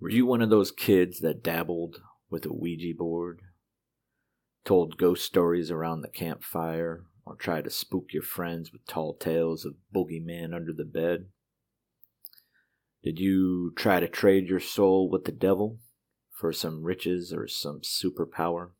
Were 0.00 0.10
you 0.10 0.24
one 0.24 0.40
of 0.40 0.48
those 0.48 0.70
kids 0.70 1.20
that 1.20 1.42
dabbled 1.42 2.00
with 2.30 2.46
a 2.46 2.52
Ouija 2.52 2.96
board? 2.96 3.42
Told 4.64 4.96
ghost 4.96 5.26
stories 5.26 5.70
around 5.70 6.00
the 6.00 6.08
campfire, 6.08 7.04
or 7.26 7.36
tried 7.36 7.64
to 7.64 7.70
spook 7.70 8.06
your 8.12 8.22
friends 8.22 8.72
with 8.72 8.86
tall 8.86 9.14
tales 9.14 9.66
of 9.66 9.74
boogeyman 9.94 10.54
under 10.54 10.72
the 10.72 10.86
bed? 10.86 11.26
Did 13.02 13.18
you 13.18 13.72
try 13.76 14.00
to 14.00 14.08
trade 14.08 14.48
your 14.48 14.60
soul 14.60 15.10
with 15.10 15.24
the 15.24 15.32
devil 15.32 15.78
for 16.30 16.50
some 16.50 16.82
riches 16.82 17.32
or 17.32 17.46
some 17.46 17.80
superpower? 17.82 18.70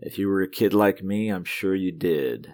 If 0.00 0.18
you 0.18 0.26
were 0.28 0.42
a 0.42 0.50
kid 0.50 0.74
like 0.74 1.04
me, 1.04 1.28
I'm 1.28 1.44
sure 1.44 1.74
you 1.74 1.92
did. 1.92 2.48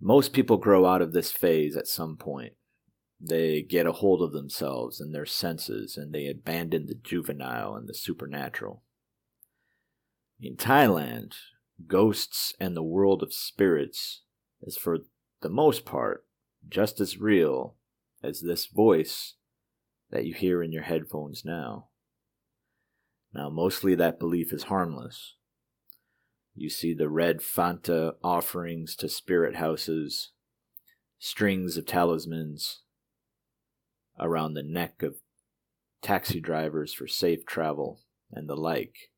Most 0.00 0.32
people 0.32 0.58
grow 0.58 0.86
out 0.86 1.02
of 1.02 1.12
this 1.12 1.32
phase 1.32 1.76
at 1.76 1.88
some 1.88 2.16
point. 2.16 2.54
They 3.20 3.62
get 3.62 3.86
a 3.86 3.92
hold 3.92 4.22
of 4.22 4.32
themselves 4.32 5.00
and 5.00 5.14
their 5.14 5.26
senses 5.26 5.96
and 5.96 6.12
they 6.12 6.28
abandon 6.28 6.86
the 6.86 6.94
juvenile 6.94 7.74
and 7.74 7.88
the 7.88 7.94
supernatural. 7.94 8.84
In 10.40 10.56
Thailand, 10.56 11.34
ghosts 11.86 12.54
and 12.60 12.76
the 12.76 12.82
world 12.82 13.22
of 13.22 13.34
spirits 13.34 14.22
is 14.62 14.76
for 14.76 14.98
the 15.40 15.48
most 15.48 15.84
part 15.84 16.26
just 16.68 17.00
as 17.00 17.18
real 17.18 17.76
as 18.22 18.40
this 18.40 18.66
voice 18.66 19.34
that 20.10 20.24
you 20.24 20.34
hear 20.34 20.62
in 20.62 20.72
your 20.72 20.84
headphones 20.84 21.44
now. 21.44 21.88
Now, 23.34 23.50
mostly 23.50 23.94
that 23.96 24.18
belief 24.18 24.52
is 24.52 24.64
harmless. 24.64 25.34
You 26.54 26.70
see 26.70 26.94
the 26.94 27.08
red 27.08 27.38
Fanta 27.38 28.14
offerings 28.22 28.96
to 28.96 29.08
spirit 29.08 29.56
houses, 29.56 30.32
strings 31.18 31.76
of 31.76 31.86
talismans 31.86 32.82
around 34.18 34.54
the 34.54 34.62
neck 34.62 35.02
of 35.02 35.16
taxi 36.02 36.40
drivers 36.40 36.92
for 36.92 37.06
safe 37.06 37.44
travel, 37.44 38.00
and 38.30 38.48
the 38.48 38.56
like. 38.56 39.10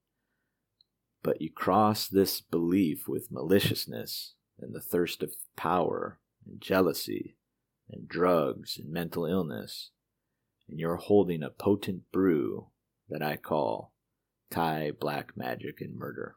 But 1.22 1.40
you 1.40 1.50
cross 1.50 2.08
this 2.08 2.40
belief 2.40 3.06
with 3.06 3.30
maliciousness 3.30 4.34
and 4.58 4.74
the 4.74 4.80
thirst 4.80 5.22
of 5.22 5.34
power 5.56 6.18
and 6.46 6.60
jealousy 6.60 7.36
and 7.90 8.08
drugs 8.08 8.78
and 8.78 8.90
mental 8.90 9.26
illness, 9.26 9.90
and 10.68 10.78
you're 10.78 10.96
holding 10.96 11.42
a 11.42 11.50
potent 11.50 12.02
brew 12.12 12.68
that 13.08 13.22
I 13.22 13.36
call 13.36 13.92
Thai 14.50 14.92
black 14.98 15.36
magic 15.36 15.80
and 15.80 15.96
murder. 15.96 16.36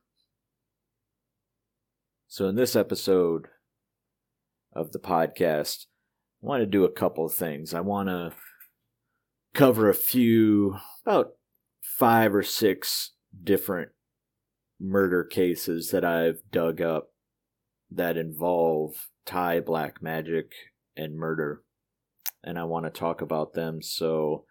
So, 2.28 2.48
in 2.48 2.56
this 2.56 2.76
episode 2.76 3.48
of 4.74 4.92
the 4.92 5.00
podcast, 5.00 5.86
I 6.42 6.48
want 6.48 6.62
to 6.62 6.66
do 6.66 6.84
a 6.84 6.92
couple 6.92 7.26
of 7.26 7.34
things. 7.34 7.74
I 7.74 7.82
want 7.82 8.10
to 8.10 8.34
cover 9.54 9.90
a 9.90 9.94
few, 9.94 10.78
about 11.06 11.34
five 11.82 12.34
or 12.34 12.44
six 12.44 13.12
different 13.44 13.90
murder 14.80 15.24
cases 15.24 15.92
that 15.92 16.04
I've 16.04 16.42
dug 16.52 16.82
up 16.82 17.12
that 17.90 18.18
involve 18.18 19.10
Thai 19.26 19.60
black 19.60 20.02
magic 20.02 20.52
and 20.98 21.16
murder. 21.16 21.64
And 22.44 22.60
I 22.60 22.64
want 22.66 22.86
to 22.86 22.90
talk 22.90 23.22
about 23.22 23.54
them 23.54 23.82
so 23.82 24.46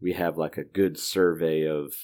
we 0.00 0.12
have 0.12 0.36
like 0.36 0.58
a 0.58 0.64
good 0.64 0.98
survey 0.98 1.66
of 1.66 1.94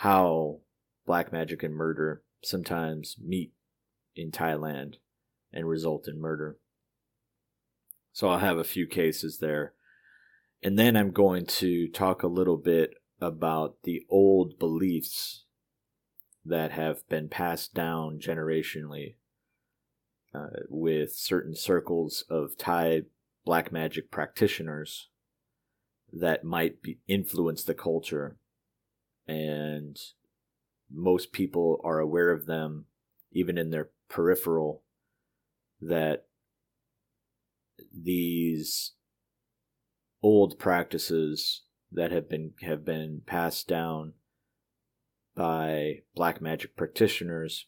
how 0.00 0.58
black 1.06 1.32
magic 1.32 1.62
and 1.62 1.74
murder 1.74 2.22
sometimes 2.42 3.16
meet 3.24 3.52
in 4.16 4.30
Thailand 4.30 4.94
and 5.52 5.68
result 5.68 6.08
in 6.08 6.20
murder. 6.20 6.58
So 8.12 8.28
I'll 8.28 8.40
have 8.40 8.58
a 8.58 8.64
few 8.64 8.86
cases 8.86 9.38
there. 9.38 9.74
And 10.62 10.78
then 10.78 10.96
I'm 10.96 11.10
going 11.10 11.46
to 11.46 11.88
talk 11.88 12.22
a 12.22 12.28
little 12.28 12.56
bit 12.56 12.94
about 13.20 13.76
the 13.82 14.04
old 14.08 14.58
beliefs 14.58 15.44
that 16.44 16.72
have 16.72 17.08
been 17.08 17.28
passed 17.28 17.74
down 17.74 18.18
generationally 18.20 19.14
uh, 20.34 20.46
with 20.68 21.12
certain 21.12 21.54
circles 21.54 22.24
of 22.30 22.56
Thai 22.56 23.02
black 23.44 23.72
magic 23.72 24.10
practitioners 24.10 25.08
that 26.12 26.44
might 26.44 26.82
be, 26.82 26.98
influence 27.08 27.64
the 27.64 27.74
culture. 27.74 28.36
And 29.26 29.98
most 30.90 31.32
people 31.32 31.80
are 31.84 31.98
aware 31.98 32.30
of 32.30 32.46
them, 32.46 32.86
even 33.32 33.58
in 33.58 33.70
their 33.70 33.90
peripheral, 34.08 34.82
that 35.80 36.26
these 37.92 38.92
old 40.22 40.58
practices 40.58 41.62
that 41.90 42.12
have 42.12 42.28
been 42.28 42.52
have 42.62 42.84
been 42.84 43.22
passed 43.26 43.68
down 43.68 44.14
by 45.34 46.02
black 46.14 46.40
magic 46.40 46.76
practitioners 46.76 47.66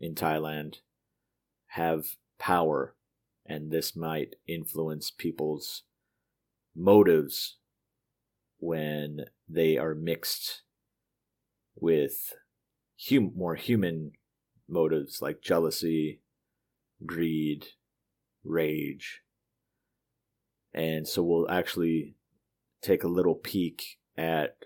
in 0.00 0.14
Thailand 0.14 0.76
have 1.68 2.16
power, 2.38 2.94
and 3.46 3.70
this 3.70 3.96
might 3.96 4.34
influence 4.46 5.10
people's 5.10 5.82
motives 6.74 7.56
when 8.58 9.26
they 9.48 9.76
are 9.76 9.94
mixed 9.94 10.62
with 11.74 12.32
hum- 13.08 13.32
more 13.34 13.54
human 13.56 14.12
motives 14.68 15.20
like 15.20 15.42
jealousy, 15.42 16.20
greed, 17.04 17.66
rage. 18.44 19.22
And 20.74 21.06
so 21.06 21.22
we'll 21.22 21.50
actually 21.50 22.14
take 22.80 23.04
a 23.04 23.08
little 23.08 23.34
peek 23.34 23.98
at 24.16 24.56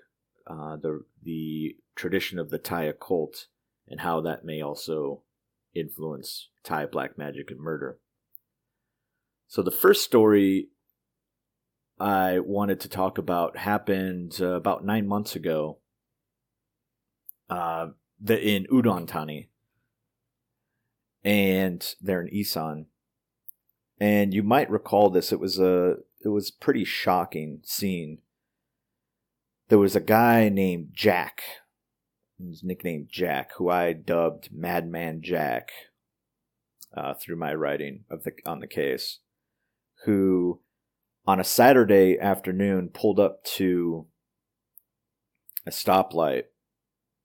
uh, 0.46 0.76
the 0.76 1.04
the 1.22 1.76
tradition 1.96 2.38
of 2.38 2.50
the 2.50 2.58
Thai 2.58 2.84
occult 2.84 3.46
and 3.88 4.00
how 4.00 4.20
that 4.20 4.44
may 4.44 4.60
also 4.60 5.22
influence 5.74 6.48
Thai 6.62 6.86
black 6.86 7.18
magic 7.18 7.50
and 7.50 7.60
murder. 7.60 7.98
So 9.48 9.62
the 9.62 9.70
first 9.70 10.04
story 10.04 10.68
I 11.98 12.40
wanted 12.40 12.80
to 12.80 12.88
talk 12.88 13.18
about 13.18 13.56
happened 13.56 14.38
uh, 14.40 14.54
about 14.54 14.84
nine 14.84 15.06
months 15.06 15.34
ago. 15.34 15.78
Uh, 17.48 17.88
the 18.20 18.40
in 18.40 18.66
Udon 18.66 19.06
Thani, 19.06 19.48
and 21.22 21.94
they're 22.00 22.22
in 22.22 22.34
Isan. 22.34 22.86
And 23.98 24.34
you 24.34 24.42
might 24.42 24.70
recall 24.70 25.10
this. 25.10 25.32
It 25.32 25.40
was 25.40 25.58
a 25.58 25.96
it 26.24 26.28
was 26.28 26.50
pretty 26.50 26.84
shocking 26.84 27.60
scene. 27.64 28.18
There 29.68 29.78
was 29.78 29.96
a 29.96 30.00
guy 30.00 30.48
named 30.48 30.90
Jack 30.92 31.42
his 32.38 32.62
nickname 32.62 33.08
Jack, 33.10 33.52
who 33.56 33.70
I 33.70 33.92
dubbed 33.92 34.50
Madman 34.52 35.22
Jack 35.22 35.70
uh, 36.96 37.14
through 37.14 37.36
my 37.36 37.54
writing 37.54 38.04
of 38.10 38.24
the 38.24 38.32
on 38.44 38.60
the 38.60 38.66
case, 38.66 39.20
who 40.04 40.60
on 41.26 41.40
a 41.40 41.44
Saturday 41.44 42.18
afternoon 42.18 42.90
pulled 42.92 43.18
up 43.18 43.42
to 43.44 44.06
a 45.66 45.70
stoplight 45.70 46.44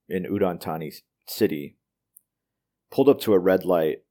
in 0.08 0.24
Udon 0.24 0.59
Thani 0.59 0.92
City, 1.28 1.78
pulled 2.90 3.09
up 3.09 3.20
to 3.22 3.34
a 3.34 3.40
red 3.40 3.66
light, 3.66 4.03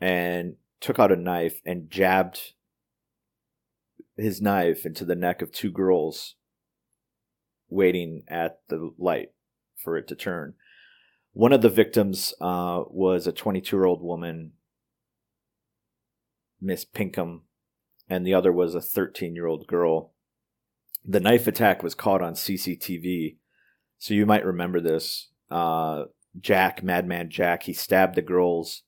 and 0.00 0.56
took 0.82 0.98
out 0.98 1.12
a 1.12 1.16
knife 1.16 1.60
and 1.64 1.88
jabbed 1.88 2.52
his 4.16 4.42
knife 4.42 4.84
into 4.84 5.04
the 5.04 5.14
neck 5.14 5.40
of 5.40 5.52
two 5.52 5.70
girls 5.70 6.34
waiting 7.68 8.24
at 8.28 8.60
the 8.68 8.90
light 8.98 9.30
for 9.76 9.96
it 9.96 10.06
to 10.08 10.14
turn. 10.14 10.54
One 11.32 11.52
of 11.52 11.62
the 11.62 11.70
victims 11.70 12.34
uh, 12.40 12.82
was 12.88 13.26
a 13.26 13.32
22 13.32 13.74
year 13.74 13.86
old 13.86 14.02
woman, 14.02 14.52
Miss 16.60 16.84
Pinkham, 16.84 17.42
and 18.08 18.26
the 18.26 18.34
other 18.34 18.52
was 18.52 18.74
a 18.74 18.80
13 18.80 19.34
year 19.34 19.46
old 19.46 19.66
girl. 19.66 20.12
The 21.04 21.20
knife 21.20 21.46
attack 21.46 21.82
was 21.82 21.94
caught 21.94 22.22
on 22.22 22.34
CCTV, 22.34 23.36
so 23.98 24.14
you 24.14 24.26
might 24.26 24.44
remember 24.44 24.80
this. 24.80 25.30
Uh, 25.50 26.04
Jack, 26.38 26.82
Madman 26.82 27.30
Jack, 27.30 27.64
he 27.64 27.72
stabbed 27.72 28.14
the 28.14 28.22
girls 28.22 28.82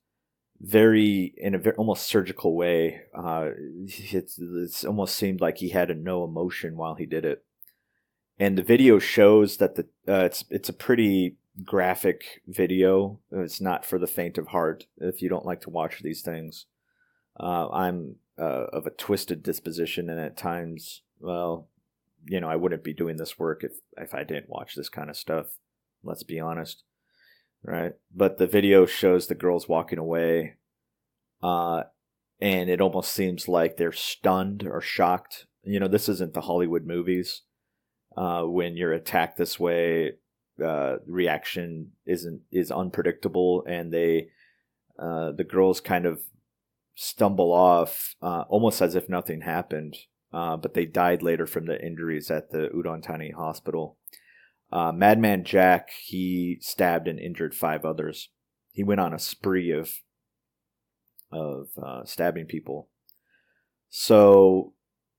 very 0.61 1.33
in 1.37 1.53
a 1.55 1.59
very 1.59 1.75
almost 1.75 2.07
surgical 2.07 2.55
way. 2.55 3.01
Uh, 3.13 3.49
it's, 3.87 4.39
it's 4.39 4.85
almost 4.85 5.15
seemed 5.15 5.41
like 5.41 5.57
he 5.57 5.69
had 5.69 5.91
a 5.91 5.95
no 5.95 6.23
emotion 6.23 6.77
while 6.77 6.95
he 6.95 7.05
did 7.05 7.25
it 7.25 7.43
and 8.39 8.57
the 8.57 8.63
video 8.63 8.99
shows 8.99 9.57
that 9.57 9.75
the 9.75 9.83
uh, 10.07 10.25
it's 10.25 10.45
it's 10.49 10.69
a 10.69 10.73
pretty 10.73 11.37
graphic 11.63 12.41
video. 12.47 13.19
It's 13.31 13.61
not 13.61 13.85
for 13.85 13.97
the 13.97 14.07
faint 14.07 14.37
of 14.37 14.47
heart 14.47 14.87
if 14.97 15.21
you 15.21 15.29
don't 15.29 15.45
like 15.45 15.61
to 15.61 15.69
watch 15.69 16.01
these 16.01 16.21
things. 16.21 16.65
Uh, 17.39 17.69
I'm 17.69 18.15
uh, 18.37 18.65
of 18.73 18.85
a 18.85 18.91
twisted 18.91 19.41
disposition, 19.41 20.09
and 20.09 20.19
at 20.19 20.37
times, 20.37 21.01
well, 21.19 21.67
you 22.25 22.39
know, 22.39 22.49
I 22.49 22.57
wouldn't 22.57 22.83
be 22.83 22.93
doing 22.93 23.17
this 23.17 23.39
work 23.39 23.63
if 23.63 23.73
if 23.97 24.13
I 24.13 24.23
didn't 24.23 24.49
watch 24.49 24.75
this 24.75 24.89
kind 24.89 25.09
of 25.09 25.17
stuff. 25.17 25.57
Let's 26.03 26.23
be 26.23 26.39
honest, 26.39 26.83
right? 27.65 27.93
But 28.13 28.37
the 28.37 28.47
video 28.47 28.85
shows 28.85 29.27
the 29.27 29.35
girls 29.35 29.67
walking 29.67 29.99
away, 29.99 30.55
uh, 31.41 31.83
and 32.39 32.69
it 32.69 32.81
almost 32.81 33.11
seems 33.11 33.47
like 33.47 33.77
they're 33.77 33.91
stunned 33.91 34.63
or 34.65 34.81
shocked 34.81 35.47
You 35.63 35.79
know, 35.79 35.87
this 35.87 36.07
isn't 36.09 36.33
the 36.33 36.41
Hollywood 36.41 36.85
movies. 36.85 37.41
Uh, 38.15 38.43
when 38.43 38.77
you're 38.77 38.93
attacked 38.93 39.37
this 39.37 39.59
way, 39.59 40.13
uh, 40.63 40.97
reaction 41.07 41.91
isn't 42.05 42.41
is 42.51 42.71
unpredictable, 42.71 43.65
and 43.67 43.91
they 43.91 44.29
uh, 44.97 45.31
the 45.31 45.43
girls 45.43 45.81
kind 45.81 46.05
of 46.05 46.21
stumble 46.95 47.51
off 47.51 48.15
uh, 48.21 48.43
almost 48.47 48.81
as 48.81 48.95
if 48.95 49.09
nothing 49.09 49.41
happened, 49.41 49.97
uh, 50.31 50.55
but 50.55 50.73
they 50.73 50.85
died 50.85 51.21
later 51.21 51.45
from 51.45 51.65
the 51.65 51.83
injuries 51.85 52.31
at 52.31 52.51
the 52.51 52.69
Udon 52.69 53.03
Thani 53.03 53.31
hospital. 53.31 53.97
Uh, 54.71 54.91
Madman 54.91 55.43
Jack 55.43 55.89
he 56.03 56.57
stabbed 56.61 57.07
and 57.07 57.19
injured 57.19 57.53
five 57.53 57.85
others. 57.85 58.29
He 58.71 58.83
went 58.83 58.99
on 58.99 59.13
a 59.13 59.19
spree 59.19 59.71
of 59.71 59.89
of 61.31 61.67
uh, 61.81 62.03
stabbing 62.05 62.45
people. 62.45 62.89
So 63.89 64.73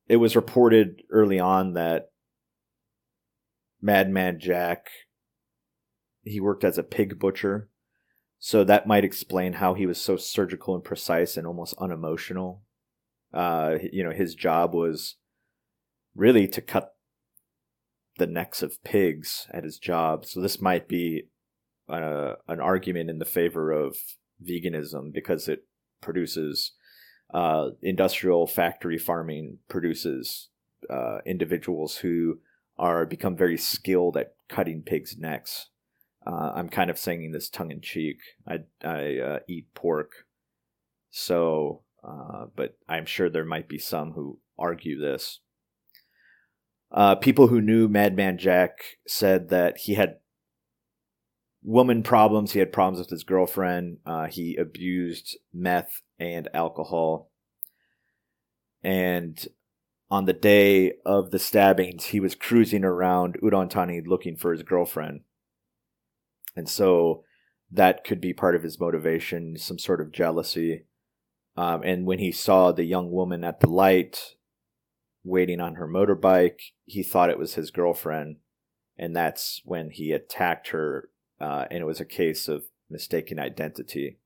it 0.09 0.17
was 0.17 0.37
reported 0.37 1.03
early 1.11 1.39
on 1.39 1.75
that 1.75 2.11
Madman 3.81 4.39
Jack 4.41 4.89
he 6.23 6.41
worked 6.41 6.65
as 6.65 6.77
a 6.77 6.83
pig 6.83 7.19
butcher. 7.19 7.71
So 8.39 8.65
that 8.65 8.87
might 8.87 9.05
explain 9.05 9.55
how 9.55 9.75
he 9.75 9.87
was 9.87 10.01
so 10.01 10.17
surgical 10.17 10.75
and 10.75 10.85
precise 10.85 11.37
and 11.37 11.47
almost 11.47 11.75
unemotional. 11.79 12.63
Uh, 13.33 13.77
you 13.93 14.05
know, 14.05 14.11
his 14.11 14.35
job 14.35 14.75
was 14.75 15.17
really 16.15 16.47
to 16.49 16.61
cut 16.61 16.96
the 18.19 18.27
necks 18.27 18.63
of 18.63 18.83
pigs 18.83 19.47
at 19.53 19.65
his 19.65 19.79
job. 19.79 20.25
So 20.25 20.41
this 20.41 20.61
might 20.61 20.89
be 20.89 21.29
uh, 21.89 22.35
an 22.49 22.61
argument 22.61 23.11
in 23.11 23.19
the 23.19 23.25
favor 23.25 23.71
of 23.71 23.97
veganism 24.43 25.13
because 25.13 25.49
it 25.49 25.67
produces 26.01 26.73
uh, 27.33 27.71
industrial 27.83 28.47
factory 28.47 28.99
farming 28.99 29.59
produces 29.69 30.49
uh, 30.89 31.19
individuals 31.27 31.97
who 31.97 32.39
are 32.79 33.07
become 33.07 33.37
very 33.37 33.57
skilled 33.57 34.17
at 34.17 34.35
cutting 34.49 34.83
pigs' 34.83 35.17
necks. 35.19 35.71
Uh, 36.27 36.53
I'm 36.55 36.69
kind 36.69 36.91
of 36.91 36.99
saying 36.99 37.33
this 37.33 37.49
tongue 37.49 37.71
in 37.71 37.81
cheek. 37.81 38.19
I 38.47 38.59
I 38.85 39.19
uh, 39.19 39.39
eat 39.49 39.73
pork, 39.75 40.27
so 41.11 41.83
uh, 42.05 42.47
but 42.55 42.77
I'm 42.89 43.07
sure 43.07 43.29
there 43.29 43.45
might 43.45 43.69
be 43.69 43.79
some 43.79 44.13
who 44.13 44.39
argue 44.59 44.99
this. 44.99 45.41
Uh, 46.93 47.15
people 47.15 47.49
who 47.49 47.61
knew 47.61 47.89
Madman 47.89 48.39
Jack 48.39 48.79
said 49.07 49.49
that 49.49 49.79
he 49.79 49.95
had 49.95 50.17
woman 51.63 52.03
problems. 52.03 52.53
He 52.53 52.61
had 52.61 52.73
problems 52.73 53.01
with 53.01 53.11
his 53.11 53.25
girlfriend. 53.25 53.99
Uh, 54.07 54.27
he 54.27 54.57
abused 54.57 55.37
meth 55.53 56.03
and 56.19 56.49
alcohol. 56.55 57.31
And 58.83 59.47
on 60.11 60.25
the 60.27 60.33
day 60.33 60.93
of 61.05 61.33
the 61.33 61.41
stabbings, 61.41 62.07
he 62.07 62.21
was 62.21 62.37
cruising 62.37 62.85
around 62.85 63.37
Udon 63.43 63.69
Thani 63.69 64.01
looking 64.07 64.37
for 64.37 64.53
his 64.53 64.63
girlfriend. 64.63 65.23
And 66.55 66.69
so 66.69 67.25
that 67.71 68.05
could 68.05 68.21
be 68.21 68.33
part 68.33 68.55
of 68.55 68.63
his 68.63 68.79
motivation, 68.79 69.59
some 69.59 69.79
sort 69.79 70.01
of 70.01 70.13
jealousy. 70.13 70.85
Um, 71.57 71.83
and 71.83 72.07
when 72.07 72.21
he 72.21 72.31
saw 72.31 72.71
the 72.71 72.85
young 72.85 73.11
woman 73.11 73.43
at 73.43 73.59
the 73.59 73.69
light 73.69 74.36
waiting 75.27 75.61
on 75.61 75.75
her 75.75 75.89
motorbike, 75.89 76.61
he 76.85 77.03
thought 77.03 77.31
it 77.31 77.39
was 77.39 77.55
his 77.55 77.71
girlfriend. 77.71 78.37
And 78.99 79.15
that's 79.15 79.61
when 79.65 79.91
he 79.91 80.13
attacked 80.13 80.69
her. 80.69 81.11
Uh, 81.41 81.67
and 81.71 81.81
it 81.81 81.87
was 81.87 82.01
a 82.01 82.07
case 82.07 82.49
of 82.49 82.65
mistaken 82.89 83.39
identity, 83.39 84.19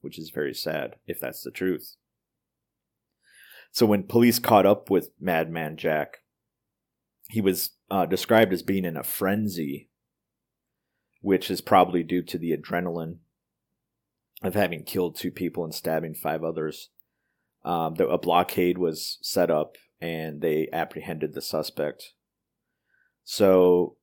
which 0.00 0.18
is 0.18 0.30
very 0.30 0.54
sad 0.54 0.96
if 1.06 1.20
that's 1.20 1.42
the 1.42 1.50
truth. 1.50 1.96
So 3.70 3.84
when 3.84 4.04
police 4.04 4.38
caught 4.38 4.64
up 4.64 4.88
with 4.88 5.10
Madman 5.20 5.76
Jack, 5.76 6.18
he 7.28 7.42
was 7.42 7.72
uh, 7.90 8.06
described 8.06 8.52
as 8.54 8.62
being 8.62 8.86
in 8.86 8.96
a 8.96 9.02
frenzy 9.02 9.88
which 11.20 11.50
is 11.50 11.60
probably 11.60 12.02
due 12.02 12.22
to 12.22 12.38
the 12.38 12.56
adrenaline 12.56 13.16
of 14.42 14.54
having 14.54 14.84
killed 14.84 15.16
two 15.16 15.30
people 15.30 15.64
and 15.64 15.74
stabbing 15.74 16.14
five 16.14 16.44
others. 16.44 16.90
Um, 17.64 17.96
a 17.98 18.18
blockade 18.18 18.78
was 18.78 19.18
set 19.20 19.50
up 19.50 19.76
and 20.00 20.40
they 20.40 20.68
apprehended 20.72 21.34
the 21.34 21.42
suspect. 21.42 22.12
So, 23.24 23.96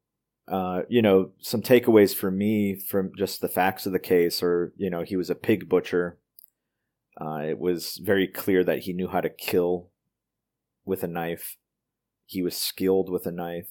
uh, 0.47 0.81
you 0.89 1.01
know, 1.01 1.31
some 1.39 1.62
takeaways 1.62 2.13
for 2.13 2.30
me 2.30 2.75
from 2.75 3.12
just 3.18 3.42
the 3.42 3.47
facts 3.47 3.86
of 3.86 3.94
the 3.94 4.00
case 4.00 4.44
are, 4.44 4.74
you 4.77 4.89
know, 4.89 5.03
he 5.03 5.15
was 5.15 5.30
a 5.30 5.36
pig 5.36 5.68
butcher. 5.68 6.19
Uh, 7.19 7.44
it 7.47 7.57
was 7.57 8.00
very 8.03 8.27
clear 8.27 8.63
that 8.63 8.80
he 8.80 8.94
knew 8.94 9.07
how 9.07 9.21
to 9.21 9.30
kill 9.30 9.89
with 10.83 11.03
a 11.03 11.07
knife. 11.07 11.57
He 12.25 12.42
was 12.42 12.56
skilled 12.56 13.09
with 13.09 13.25
a 13.25 13.31
knife 13.31 13.69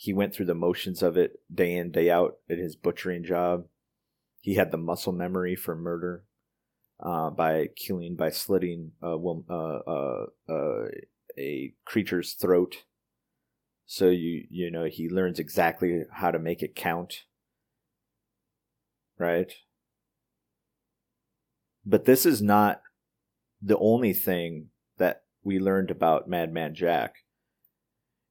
he 0.00 0.14
went 0.14 0.34
through 0.34 0.46
the 0.46 0.54
motions 0.54 1.02
of 1.02 1.18
it 1.18 1.40
day 1.54 1.76
in 1.76 1.90
day 1.90 2.10
out 2.10 2.38
at 2.48 2.56
his 2.56 2.74
butchering 2.74 3.22
job 3.22 3.66
he 4.40 4.54
had 4.54 4.70
the 4.70 4.78
muscle 4.78 5.12
memory 5.12 5.54
for 5.54 5.76
murder 5.76 6.24
uh, 7.00 7.28
by 7.28 7.66
killing 7.76 8.16
by 8.16 8.30
slitting 8.30 8.92
a, 9.02 9.14
uh, 9.14 9.52
uh, 9.86 10.24
uh, 10.48 10.84
a 11.40 11.74
creature's 11.84 12.34
throat. 12.34 12.84
So 13.86 14.08
you 14.08 14.44
you 14.50 14.70
know 14.70 14.84
he 14.84 15.08
learns 15.08 15.38
exactly 15.38 16.04
how 16.12 16.30
to 16.30 16.38
make 16.38 16.62
it 16.62 16.76
count. 16.76 17.24
Right? 19.18 19.52
But 21.84 22.04
this 22.04 22.24
is 22.24 22.40
not 22.40 22.82
the 23.60 23.78
only 23.78 24.12
thing 24.12 24.68
that 24.98 25.22
we 25.42 25.58
learned 25.58 25.90
about 25.90 26.28
madman 26.28 26.74
jack. 26.74 27.16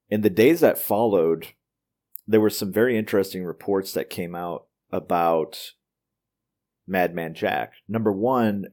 In 0.09 0.21
the 0.21 0.29
days 0.29 0.59
that 0.61 0.77
followed 0.77 1.47
there 2.29 2.39
were 2.39 2.51
some 2.51 2.71
very 2.71 2.95
interesting 2.95 3.43
reports 3.43 3.91
that 3.93 4.11
came 4.11 4.35
out 4.35 4.67
about 4.91 5.71
Madman 6.85 7.33
Jack. 7.33 7.73
Number 7.87 8.11
one, 8.11 8.65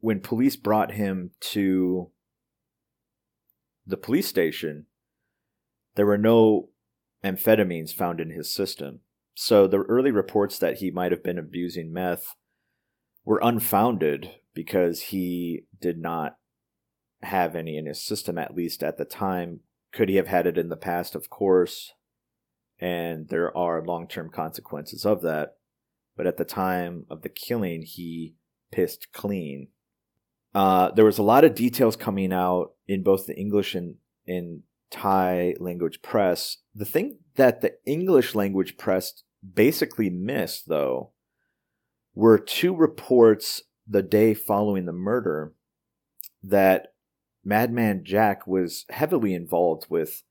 when 0.00 0.20
police 0.20 0.56
brought 0.56 0.92
him 0.92 1.30
to 1.52 2.10
the 3.86 3.96
police 3.96 4.28
station, 4.28 4.86
there 5.94 6.06
were 6.06 6.18
no 6.18 6.68
amphetamines 7.24 7.92
found 7.92 8.20
in 8.20 8.30
his 8.30 8.52
system. 8.52 9.00
So 9.34 9.66
the 9.66 9.78
early 9.78 10.10
reports 10.10 10.58
that 10.58 10.78
he 10.78 10.90
might 10.90 11.12
have 11.12 11.22
been 11.22 11.38
abusing 11.38 11.92
meth 11.92 12.34
were 13.24 13.40
unfounded 13.42 14.30
because 14.54 15.00
he 15.02 15.64
did 15.80 15.98
not 15.98 16.36
have 17.22 17.54
any 17.54 17.76
in 17.76 17.86
his 17.86 18.04
system, 18.04 18.36
at 18.36 18.54
least 18.54 18.82
at 18.82 18.98
the 18.98 19.04
time. 19.04 19.60
Could 19.92 20.08
he 20.08 20.16
have 20.16 20.28
had 20.28 20.46
it 20.46 20.58
in 20.58 20.68
the 20.68 20.76
past? 20.76 21.14
Of 21.14 21.30
course 21.30 21.92
and 22.82 23.28
there 23.28 23.56
are 23.56 23.86
long 23.86 24.08
term 24.08 24.28
consequences 24.28 25.06
of 25.06 25.22
that. 25.22 25.54
But 26.16 26.26
at 26.26 26.36
the 26.36 26.44
time 26.44 27.06
of 27.08 27.22
the 27.22 27.28
killing, 27.28 27.82
he 27.82 28.34
pissed 28.72 29.12
clean. 29.12 29.68
Uh, 30.54 30.90
there 30.90 31.04
was 31.04 31.18
a 31.18 31.22
lot 31.22 31.44
of 31.44 31.54
details 31.54 31.96
coming 31.96 32.32
out 32.32 32.72
in 32.86 33.02
both 33.02 33.26
the 33.26 33.36
English 33.36 33.74
and 33.74 33.96
in 34.26 34.62
Thai 34.90 35.54
language 35.58 36.02
press. 36.02 36.58
The 36.74 36.84
thing 36.84 37.18
that 37.36 37.62
the 37.62 37.74
English 37.86 38.34
language 38.34 38.76
press 38.76 39.22
basically 39.54 40.10
missed, 40.10 40.68
though, 40.68 41.12
were 42.14 42.38
two 42.38 42.76
reports 42.76 43.62
the 43.86 44.02
day 44.02 44.34
following 44.34 44.84
the 44.84 44.92
murder 44.92 45.54
that 46.42 46.92
Madman 47.44 48.04
Jack 48.04 48.46
was 48.46 48.84
heavily 48.90 49.34
involved 49.34 49.86
with 49.88 50.22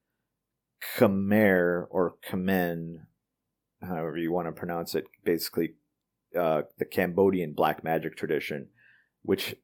Khmer 0.98 1.86
or 1.90 2.16
Khmer, 2.30 3.06
however 3.82 4.18
you 4.18 4.32
want 4.32 4.48
to 4.48 4.52
pronounce 4.52 4.96
it, 4.96 5.06
basically 5.24 5.74
uh, 6.38 6.64
the 6.78 6.86
Cambodian 6.86 7.54
black 7.54 7.84
magic 7.84 8.16
tradition, 8.16 8.70
which 9.24 9.56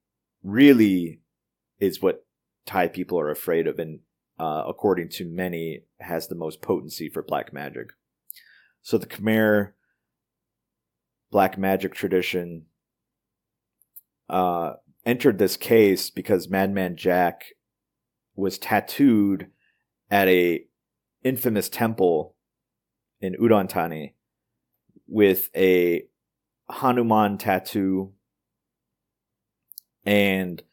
really 0.47 1.19
is 1.79 2.01
what 2.01 2.25
Thai 2.65 2.87
people 2.87 3.19
are 3.19 3.29
afraid 3.29 3.67
of, 3.67 3.79
and 3.79 3.99
uh, 4.39 4.63
according 4.67 5.09
to 5.09 5.25
many, 5.25 5.81
has 5.99 6.27
the 6.27 6.35
most 6.35 6.61
potency 6.61 7.09
for 7.09 7.21
black 7.21 7.53
magic. 7.53 7.89
So 8.81 8.97
the 8.97 9.07
Khmer 9.07 9.73
black 11.31 11.57
magic 11.57 11.93
tradition 11.93 12.65
uh, 14.29 14.73
entered 15.05 15.37
this 15.37 15.57
case 15.57 16.09
because 16.09 16.49
Madman 16.49 16.95
Jack 16.95 17.45
was 18.35 18.57
tattooed 18.57 19.47
at 20.09 20.27
a 20.27 20.65
infamous 21.23 21.67
temple 21.67 22.35
in 23.19 23.35
Udon 23.35 23.69
Thani 23.69 24.15
with 25.07 25.49
a 25.55 26.03
Hanuman 26.69 27.37
tattoo 27.37 28.13
and 30.07 30.63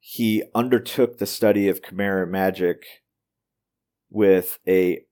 he 0.00 0.42
undertook 0.54 1.18
the 1.18 1.26
study 1.26 1.68
of 1.68 1.82
Khmer 1.82 2.26
magic 2.28 3.02
with 4.10 4.58
a 4.66 5.04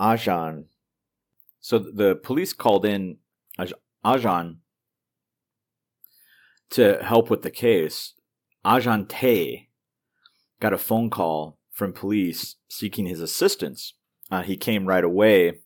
Ajahn. 0.00 0.66
So 1.60 1.80
the 1.80 2.14
police 2.14 2.52
called 2.52 2.86
in 2.86 3.16
Ajahn 4.06 4.58
to 6.70 6.98
help 7.02 7.28
with 7.28 7.42
the 7.42 7.50
case. 7.50 8.14
Ajahn 8.64 9.08
Tay 9.08 9.68
got 10.60 10.72
a 10.72 10.78
phone 10.78 11.10
call 11.10 11.58
from 11.72 11.92
police 11.92 12.54
seeking 12.68 13.06
his 13.06 13.20
assistance. 13.20 13.94
Uh, 14.30 14.42
he 14.42 14.56
came 14.56 14.86
right 14.86 15.04
away 15.04 15.58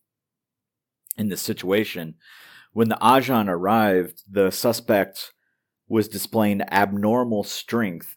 in 1.18 1.28
this 1.28 1.42
situation. 1.42 2.14
When 2.72 2.88
the 2.88 2.98
Ajahn 3.02 3.48
arrived, 3.48 4.22
the 4.26 4.50
suspect 4.50 5.34
was 5.92 6.08
displaying 6.08 6.62
abnormal 6.70 7.44
strength. 7.44 8.16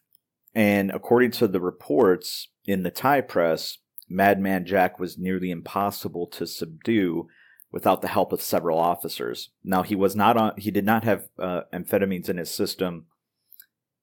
And 0.55 0.91
according 0.91 1.31
to 1.31 1.47
the 1.49 1.59
reports 1.59 2.47
in 2.65 2.83
the 2.83 2.89
Thai 2.89 3.19
press, 3.19 3.79
Madman 4.07 4.65
Jack 4.65 4.97
was 4.97 5.17
nearly 5.17 5.51
impossible 5.51 6.25
to 6.27 6.47
subdue 6.47 7.27
without 7.73 8.01
the 8.01 8.07
help 8.07 8.31
of 8.31 8.41
several 8.41 8.79
officers. 8.79 9.49
Now 9.61 9.83
he 9.83 9.93
was 9.93 10.15
not 10.15 10.37
on 10.37 10.53
he 10.57 10.71
did 10.71 10.85
not 10.85 11.03
have 11.03 11.27
uh, 11.37 11.63
amphetamines 11.73 12.29
in 12.29 12.37
his 12.37 12.49
system. 12.49 13.07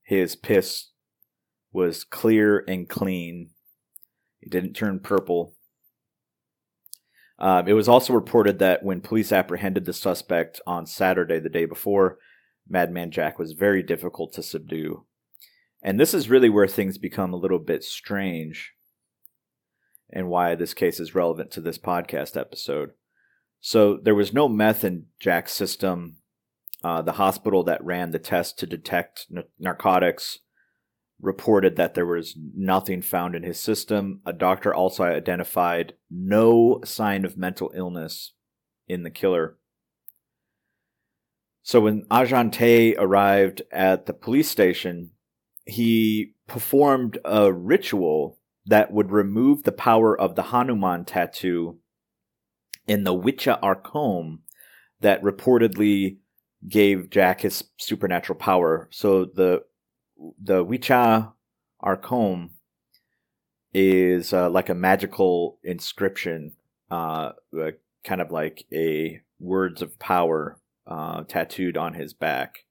His 0.03 0.37
piss 0.37 0.91
was 1.73 2.05
clear 2.05 2.63
and 2.69 2.87
clean. 2.87 3.53
It 4.43 4.51
didn't 4.51 4.75
turn 4.75 5.01
purple. 5.01 5.55
Uh, 7.39 7.63
it 7.67 7.73
was 7.73 7.89
also 7.89 8.13
reported 8.13 8.59
that 8.59 8.83
when 8.83 9.01
police 9.01 9.33
apprehended 9.33 9.87
the 9.87 9.95
suspect 9.95 10.61
on 10.67 10.85
Saturday, 10.85 11.41
the 11.41 11.49
day 11.49 11.65
before, 11.65 12.19
Madman 12.69 13.11
Jack 13.11 13.39
was 13.39 13.53
very 13.53 13.83
difficult 13.83 14.33
to 14.35 14.43
subdue. 14.43 15.05
And 15.83 15.99
this 15.99 16.15
is 16.15 16.31
really 16.31 16.49
where 16.49 16.69
things 16.69 16.97
become 16.97 17.33
a 17.33 17.39
little 17.39 17.59
bit 17.59 17.83
strange 17.83 18.73
and 20.13 20.29
why 20.29 20.55
this 20.55 20.75
case 20.75 21.01
is 21.01 21.15
relevant 21.15 21.51
to 21.53 21.61
this 21.61 21.79
podcast 21.79 22.37
episode. 22.37 22.91
So 23.61 23.97
there 23.97 24.15
was 24.15 24.33
no 24.33 24.49
meth 24.49 24.85
in 24.85 25.07
Jack's 25.21 25.53
system. 25.53 26.19
Uh, 26.85 27.01
the 27.03 27.13
hospital 27.13 27.63
that 27.65 27.85
ran 27.85 28.11
the 28.11 28.19
test 28.19 28.59
to 28.59 28.67
detect 28.67 29.27
n- 29.35 29.45
narcotics 29.59 30.41
reported 31.21 31.77
that 31.77 31.95
there 31.95 32.07
was 32.07 32.37
nothing 32.55 33.01
found 33.01 33.37
in 33.37 33.45
his 33.45 33.59
system. 33.59 34.21
A 34.27 34.33
doctor 34.33 34.75
also 34.75 35.05
identified 35.05 35.95
no 36.11 36.81
sign 36.85 37.25
of 37.25 37.37
mental 37.37 37.73
illness 37.75 38.35
in 38.89 39.05
the 39.05 39.11
killer. 39.11 39.57
So 41.63 41.81
when 41.81 42.05
Ajahn 42.11 42.51
Tay 42.53 42.95
arrived 42.97 43.63
at 43.71 44.07
the 44.07 44.13
police 44.13 44.49
station, 44.49 45.11
he 45.65 46.35
performed 46.47 47.19
a 47.25 47.53
ritual 47.53 48.39
that 48.67 48.93
would 48.93 49.11
remove 49.11 49.63
the 49.63 49.73
power 49.73 50.19
of 50.19 50.35
the 50.35 50.43
Hanuman 50.43 51.05
tattoo 51.05 51.79
in 52.87 53.05
the 53.05 53.15
Witcha 53.15 53.59
Arcombe 53.63 54.41
that 55.01 55.23
reportedly 55.23 56.19
gave 56.69 57.11
Jack 57.11 57.41
his 57.41 57.65
supernatural 57.77 58.39
power. 58.39 58.89
So 58.93 59.25
the 59.25 59.63
the 60.41 60.65
Witcha 60.65 61.33
Arcombe 61.81 62.51
is 63.75 64.33
uh, 64.33 64.51
like 64.51 64.69
a 64.69 64.75
magical 64.75 65.59
inscription, 65.65 66.53
uh, 66.91 67.33
kind 68.05 68.21
of 68.21 68.31
like 68.31 68.65
a 68.73 69.21
words 69.41 69.83
of 69.83 69.99
power 69.99 70.59
uh, 70.87 71.25
tattooed 71.25 71.77
on 71.77 71.95
his 71.95 72.13
back. 72.15 72.65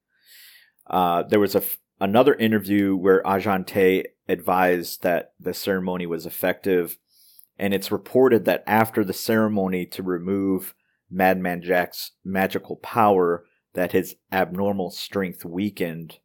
Uh, 0.88 1.24
there 1.24 1.40
was 1.40 1.56
a 1.56 1.60
f- 1.60 1.78
another 2.00 2.34
interview 2.36 2.96
where 2.96 3.24
Ajahn 3.24 3.66
Tay 3.66 4.06
advised 4.28 5.04
that 5.04 5.34
the 5.40 5.54
ceremony 5.54 6.06
was 6.06 6.26
effective, 6.26 6.98
and 7.58 7.74
it's 7.74 7.92
reported 7.92 8.46
that 8.46 8.64
after 8.68 9.04
the 9.04 9.14
ceremony 9.14 9.86
to 9.88 10.04
remove 10.04 10.74
Madman 11.10 11.62
Jack's 11.62 12.12
magical 12.24 12.78
power, 12.78 13.46
that 13.74 13.92
his 13.92 14.16
abnormal 14.32 14.92
strength 14.92 15.46
weakened 15.46 16.20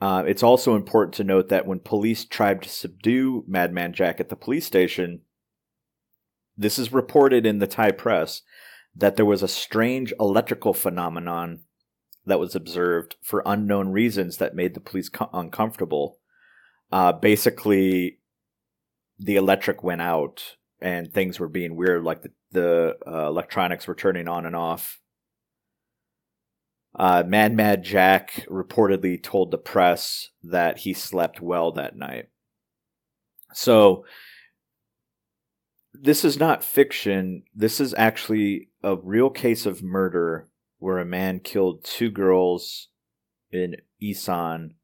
uh, 0.00 0.24
it's 0.26 0.42
also 0.42 0.76
important 0.76 1.14
to 1.14 1.24
note 1.24 1.48
that 1.48 1.66
when 1.66 1.78
police 1.78 2.24
tried 2.24 2.62
to 2.62 2.68
subdue 2.68 3.44
Madman 3.46 3.92
Jack 3.92 4.18
at 4.18 4.30
the 4.30 4.36
police 4.36 4.64
station, 4.64 5.20
this 6.56 6.78
is 6.78 6.92
reported 6.92 7.44
in 7.44 7.58
the 7.58 7.66
Thai 7.66 7.90
press 7.90 8.42
that 9.00 9.16
there 9.16 9.26
was 9.26 9.42
a 9.42 9.48
strange 9.48 10.12
electrical 10.20 10.72
phenomenon 10.72 11.60
that 12.26 12.38
was 12.38 12.54
observed 12.54 13.16
for 13.22 13.42
unknown 13.44 13.88
reasons 13.88 14.36
that 14.36 14.54
made 14.54 14.74
the 14.74 14.80
police 14.80 15.08
co- 15.08 15.30
uncomfortable. 15.32 16.18
Uh, 16.92 17.12
basically, 17.12 18.18
the 19.18 19.36
electric 19.36 19.82
went 19.82 20.00
out 20.00 20.56
and 20.80 21.12
things 21.12 21.38
were 21.38 21.48
being 21.48 21.76
weird, 21.76 22.04
like 22.04 22.22
the, 22.22 22.30
the 22.52 22.96
uh, 23.06 23.26
electronics 23.26 23.86
were 23.86 23.94
turning 23.94 24.28
on 24.28 24.46
and 24.46 24.56
off 24.56 25.00
uh, 26.94 27.22
Mad 27.26 27.54
Mad 27.54 27.84
Jack 27.84 28.46
reportedly 28.48 29.22
told 29.22 29.50
the 29.50 29.58
press 29.58 30.30
that 30.42 30.78
he 30.78 30.92
slept 30.92 31.40
well 31.40 31.72
that 31.72 31.96
night. 31.96 32.28
So, 33.52 34.04
this 35.92 36.24
is 36.24 36.38
not 36.38 36.64
fiction. 36.64 37.42
This 37.54 37.80
is 37.80 37.94
actually 37.94 38.68
a 38.82 38.96
real 38.96 39.30
case 39.30 39.66
of 39.66 39.82
murder 39.82 40.48
where 40.78 40.98
a 40.98 41.04
man 41.04 41.40
killed 41.40 41.84
two 41.84 42.10
girls 42.10 42.88
in 43.50 43.76
Isan. 44.00 44.74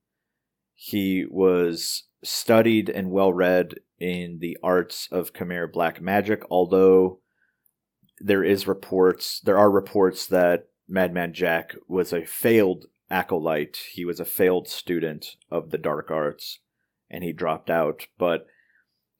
He 0.75 1.25
was 1.29 2.05
studied 2.23 2.91
and 2.91 3.11
well 3.11 3.33
read 3.33 3.77
in 3.99 4.39
the 4.41 4.59
arts 4.63 5.09
of 5.11 5.33
Khmer 5.33 5.73
black 5.73 6.03
magic, 6.03 6.43
although 6.51 7.21
there 8.21 8.45
is 8.45 8.67
reports, 8.67 9.41
there 9.41 9.59
are 9.59 9.71
reports 9.71 10.27
that 10.27 10.69
Madman 10.89 11.33
Jack 11.33 11.75
was 11.89 12.13
a 12.13 12.25
failed 12.25 12.87
acolyte. 13.11 13.79
He 13.93 14.05
was 14.05 14.21
a 14.21 14.25
failed 14.25 14.69
student 14.69 15.37
of 15.51 15.71
the 15.71 15.79
dark 15.79 16.11
arts 16.11 16.59
and 17.11 17.23
he 17.25 17.33
dropped 17.33 17.71
out. 17.71 18.07
But 18.19 18.47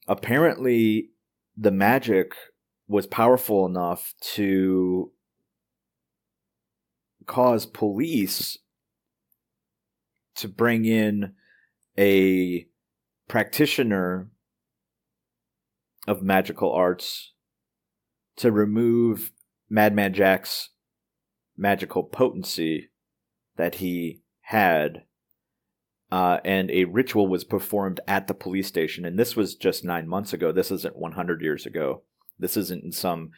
apparently, 0.07 1.11
the 1.57 1.71
magic 1.71 2.33
was 2.87 3.07
powerful 3.07 3.65
enough 3.65 4.13
to 4.21 5.11
cause 7.25 7.65
police 7.65 8.57
to 10.35 10.47
bring 10.47 10.85
in 10.85 11.33
a 11.97 12.67
practitioner 13.27 14.29
of 16.07 16.21
magical 16.21 16.71
arts 16.71 17.33
to 18.37 18.51
remove 18.51 19.31
Madman 19.69 20.13
Jack's 20.13 20.69
magical 21.57 22.03
potency 22.03 22.91
that 23.57 23.75
he 23.75 24.21
had. 24.41 25.03
Uh, 26.11 26.39
and 26.45 26.71
a 26.71 26.85
ritual 26.85 27.27
was 27.27 27.43
performed 27.43 27.99
at 28.07 28.27
the 28.27 28.33
police 28.33 28.67
station. 28.67 29.03
And 29.03 29.19
this 29.19 29.35
was 29.35 29.55
just 29.55 29.83
nine 29.83 30.07
months 30.07 30.31
ago. 30.31 30.51
This 30.51 30.71
isn't 30.71 30.95
100 30.95 31.41
years 31.41 31.65
ago. 31.65 32.03
This 32.39 32.55
isn't 32.55 32.83
in 32.83 32.91
some 32.91 33.31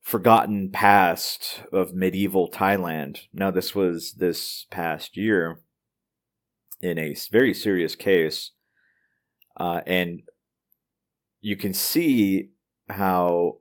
forgotten 0.00 0.70
past 0.70 1.62
of 1.72 1.94
medieval 1.94 2.50
Thailand. 2.50 3.20
No, 3.32 3.52
this 3.52 3.74
was 3.74 4.14
this 4.14 4.66
past 4.70 5.16
year 5.16 5.60
in 6.80 6.98
a 6.98 7.14
very 7.30 7.54
serious 7.54 7.94
case. 7.94 8.50
Uh, 9.56 9.80
and 9.86 10.22
you 11.40 11.56
can 11.56 11.72
see 11.72 12.50
how 12.88 13.58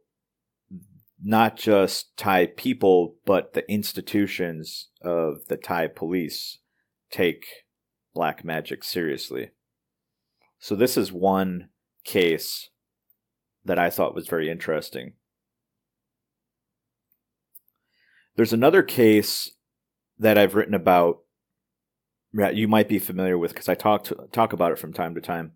not 1.23 1.55
just 1.55 2.17
Thai 2.17 2.47
people, 2.47 3.15
but 3.25 3.53
the 3.53 3.69
institutions 3.71 4.89
of 5.01 5.45
the 5.47 5.57
Thai 5.57 5.87
police 5.87 6.57
take 7.11 7.45
black 8.13 8.43
magic 8.43 8.83
seriously. 8.83 9.51
So, 10.59 10.75
this 10.75 10.97
is 10.97 11.11
one 11.11 11.69
case 12.03 12.69
that 13.65 13.79
I 13.79 13.89
thought 13.89 14.15
was 14.15 14.27
very 14.27 14.49
interesting. 14.49 15.13
There's 18.35 18.53
another 18.53 18.83
case 18.83 19.51
that 20.17 20.37
I've 20.37 20.55
written 20.55 20.73
about 20.73 21.19
that 22.33 22.55
you 22.55 22.67
might 22.67 22.87
be 22.87 22.99
familiar 22.99 23.37
with 23.37 23.51
because 23.51 23.67
I 23.67 23.75
talk 23.75 24.05
to, 24.05 24.15
talk 24.31 24.53
about 24.53 24.71
it 24.71 24.79
from 24.79 24.93
time 24.93 25.15
to 25.15 25.21
time, 25.21 25.53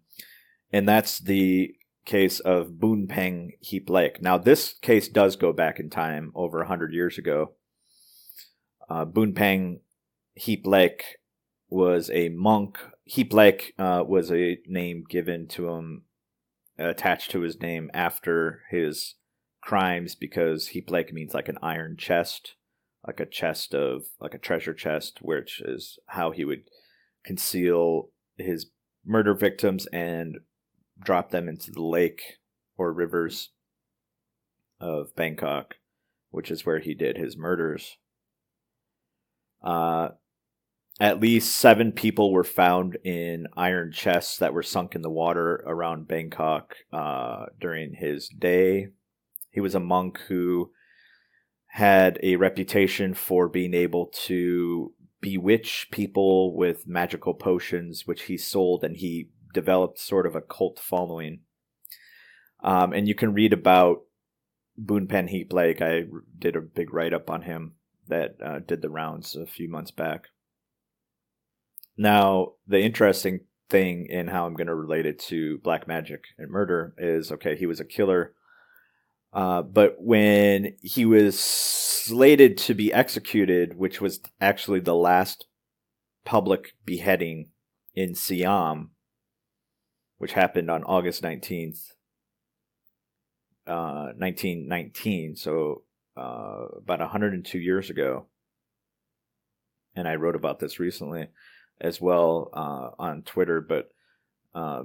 and 0.72 0.88
that's 0.88 1.20
the 1.20 1.76
case 2.06 2.40
of 2.40 2.72
Boonpeng 2.80 3.52
Heap 3.62 3.90
Lake. 3.90 4.22
Now, 4.22 4.38
this 4.38 4.74
case 4.74 5.08
does 5.08 5.36
go 5.36 5.52
back 5.52 5.80
in 5.80 5.90
time 5.90 6.32
over 6.36 6.60
100 6.60 6.94
years 6.94 7.18
ago. 7.18 7.54
Uh, 8.90 9.06
Boonpeng 9.06 9.80
Heap 10.36 10.66
Lake 10.66 11.18
was 11.76 12.10
a 12.14 12.30
monk. 12.30 12.80
Heap 13.04 13.34
Lake 13.34 13.74
uh, 13.78 14.04
was 14.08 14.32
a 14.32 14.60
name 14.66 15.04
given 15.08 15.46
to 15.50 15.70
him, 15.70 16.04
attached 16.80 17.32
to 17.32 17.42
his 17.42 17.60
name 17.60 17.92
after 17.94 18.62
his 18.72 19.16
crimes, 19.62 20.16
because 20.16 20.70
Heap 20.70 20.90
Lake 20.90 21.14
means 21.14 21.34
like 21.34 21.50
an 21.50 21.58
iron 21.62 21.98
chest, 21.98 22.56
like 23.06 23.20
a 23.20 23.26
chest 23.26 23.76
of, 23.76 24.06
like 24.22 24.34
a 24.34 24.40
treasure 24.40 24.74
chest, 24.74 25.20
which 25.22 25.62
is 25.62 26.00
how 26.08 26.32
he 26.32 26.46
would 26.46 26.64
conceal 27.26 28.10
his 28.38 28.68
murder 29.06 29.34
victims 29.34 29.86
and 29.88 30.38
drop 31.04 31.32
them 31.32 31.50
into 31.50 31.72
the 31.72 31.84
lake 31.84 32.38
or 32.78 32.94
rivers 32.94 33.50
of 34.80 35.14
Bangkok, 35.16 35.76
which 36.30 36.50
is 36.50 36.66
where 36.66 36.80
he 36.80 36.94
did 36.94 37.18
his 37.18 37.36
murders. 37.36 37.98
Uh, 39.62 40.10
at 41.00 41.20
least 41.20 41.56
seven 41.56 41.92
people 41.92 42.32
were 42.32 42.44
found 42.44 42.98
in 43.04 43.48
iron 43.58 43.92
chests 43.92 44.38
that 44.38 44.54
were 44.54 44.64
sunk 44.64 44.96
in 44.96 45.02
the 45.02 45.10
water 45.10 45.64
around 45.68 46.08
Bangkok 46.08 46.76
uh, 46.94 47.48
during 47.60 47.96
his 47.96 48.30
day. 48.30 48.88
He 49.52 49.60
was 49.60 49.76
a 49.76 49.80
monk 49.80 50.20
who 50.28 50.72
had 51.68 52.18
a 52.24 52.38
reputation 52.38 53.14
for 53.14 53.50
being 53.50 53.74
able 53.74 54.08
to 54.26 54.94
bewitch 55.20 55.90
people 55.92 56.56
with 56.56 56.88
magical 56.88 57.34
potions, 57.34 58.04
which 58.06 58.24
he 58.24 58.38
sold, 58.38 58.84
and 58.84 58.96
he 58.96 59.30
developed 59.54 60.00
sort 60.00 60.26
of 60.26 60.36
a 60.36 60.42
cult 60.42 60.80
following. 60.80 61.40
Um, 62.64 62.94
and 62.94 63.08
you 63.08 63.16
can 63.16 63.34
read 63.34 63.52
about 63.52 64.04
Boonpeng 64.82 65.30
Heap 65.30 65.52
Lake. 65.52 65.82
I 65.82 66.04
did 66.40 66.56
a 66.56 66.62
big 66.62 66.94
write 66.94 67.14
up 67.14 67.30
on 67.30 67.42
him 67.42 67.74
that 68.08 68.36
uh, 68.42 68.60
did 68.60 68.82
the 68.82 68.90
rounds 68.90 69.36
a 69.36 69.46
few 69.46 69.70
months 69.70 69.92
back. 69.92 70.30
Now, 71.98 72.54
the 72.68 72.82
interesting 72.82 73.42
thing 73.70 74.08
in 74.10 74.28
how 74.28 74.46
I'm 74.46 74.54
going 74.54 74.68
to 74.68 74.76
relate 74.76 75.06
it 75.06 75.20
to 75.20 75.58
black 75.60 75.88
magic 75.88 76.26
and 76.38 76.50
murder 76.50 76.94
is 76.98 77.32
okay, 77.32 77.56
he 77.56 77.66
was 77.66 77.80
a 77.80 77.86
killer. 77.86 78.34
Uh, 79.34 79.62
but 79.62 79.96
when 80.00 80.76
he 80.82 81.06
was 81.06 81.40
slated 81.40 82.58
to 82.58 82.74
be 82.74 82.94
executed, 82.94 83.78
which 83.78 84.00
was 84.00 84.22
actually 84.40 84.80
the 84.80 84.96
last 84.96 85.46
public 86.24 86.74
beheading 86.86 87.50
in 87.94 88.16
Siam, 88.16 88.92
which 90.18 90.34
happened 90.34 90.70
on 90.70 90.84
August 90.84 91.22
19th, 91.22 91.92
uh, 93.68 94.14
1919, 94.18 95.36
so 95.36 95.84
uh, 96.16 96.68
about 96.78 97.00
102 97.00 97.60
years 97.60 97.90
ago. 97.90 98.28
And 99.96 100.08
I 100.08 100.16
wrote 100.16 100.36
about 100.36 100.60
this 100.60 100.80
recently 100.80 101.28
as 101.80 102.00
well 102.00 102.50
uh, 102.54 102.90
on 103.02 103.24
Twitter, 103.24 103.62
but 103.62 103.90
uh, 104.54 104.84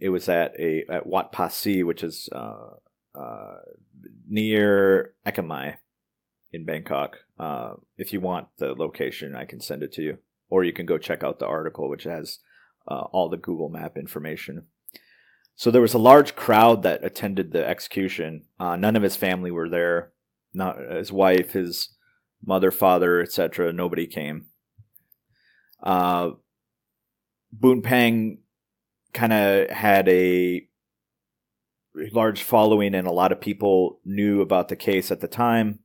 it 0.00 0.08
was 0.08 0.28
at 0.28 0.58
a 0.58 0.84
at 0.88 1.06
Wat 1.06 1.32
Pasi, 1.32 1.82
which 1.82 2.02
is 2.02 2.28
uh, 2.32 2.70
uh, 3.14 3.56
near 4.28 5.14
Ekamai 5.26 5.76
in 6.52 6.64
Bangkok. 6.64 7.18
Uh, 7.38 7.74
if 7.96 8.12
you 8.12 8.20
want 8.20 8.48
the 8.58 8.74
location, 8.74 9.34
I 9.34 9.44
can 9.44 9.60
send 9.60 9.82
it 9.82 9.92
to 9.94 10.02
you, 10.02 10.18
or 10.48 10.64
you 10.64 10.72
can 10.72 10.86
go 10.86 10.98
check 10.98 11.22
out 11.22 11.38
the 11.38 11.46
article, 11.46 11.88
which 11.88 12.04
has 12.04 12.38
all 12.86 13.28
the 13.28 13.36
Google 13.36 13.68
Map 13.68 13.96
information. 13.96 14.66
So 15.54 15.70
there 15.70 15.82
was 15.82 15.94
a 15.94 15.98
large 15.98 16.34
crowd 16.34 16.82
that 16.82 17.04
attended 17.04 17.52
the 17.52 17.66
execution. 17.66 18.44
none 18.58 18.96
of 18.96 19.02
his 19.02 19.16
family 19.16 19.50
were 19.50 19.68
there. 19.68 20.12
Not 20.54 20.78
his 20.78 21.12
wife, 21.12 21.52
his 21.52 21.94
mother, 22.44 22.70
father, 22.70 23.20
etc. 23.20 23.72
Nobody 23.72 24.06
came 24.06 24.46
uh, 25.82 26.30
Boonpeng 27.58 28.38
kind 29.12 29.32
of 29.32 29.70
had 29.70 30.08
a 30.08 30.66
large 32.12 32.42
following, 32.42 32.94
and 32.94 33.06
a 33.06 33.12
lot 33.12 33.32
of 33.32 33.40
people 33.40 34.00
knew 34.04 34.40
about 34.40 34.68
the 34.68 34.76
case 34.76 35.10
at 35.10 35.20
the 35.20 35.28
time. 35.28 35.80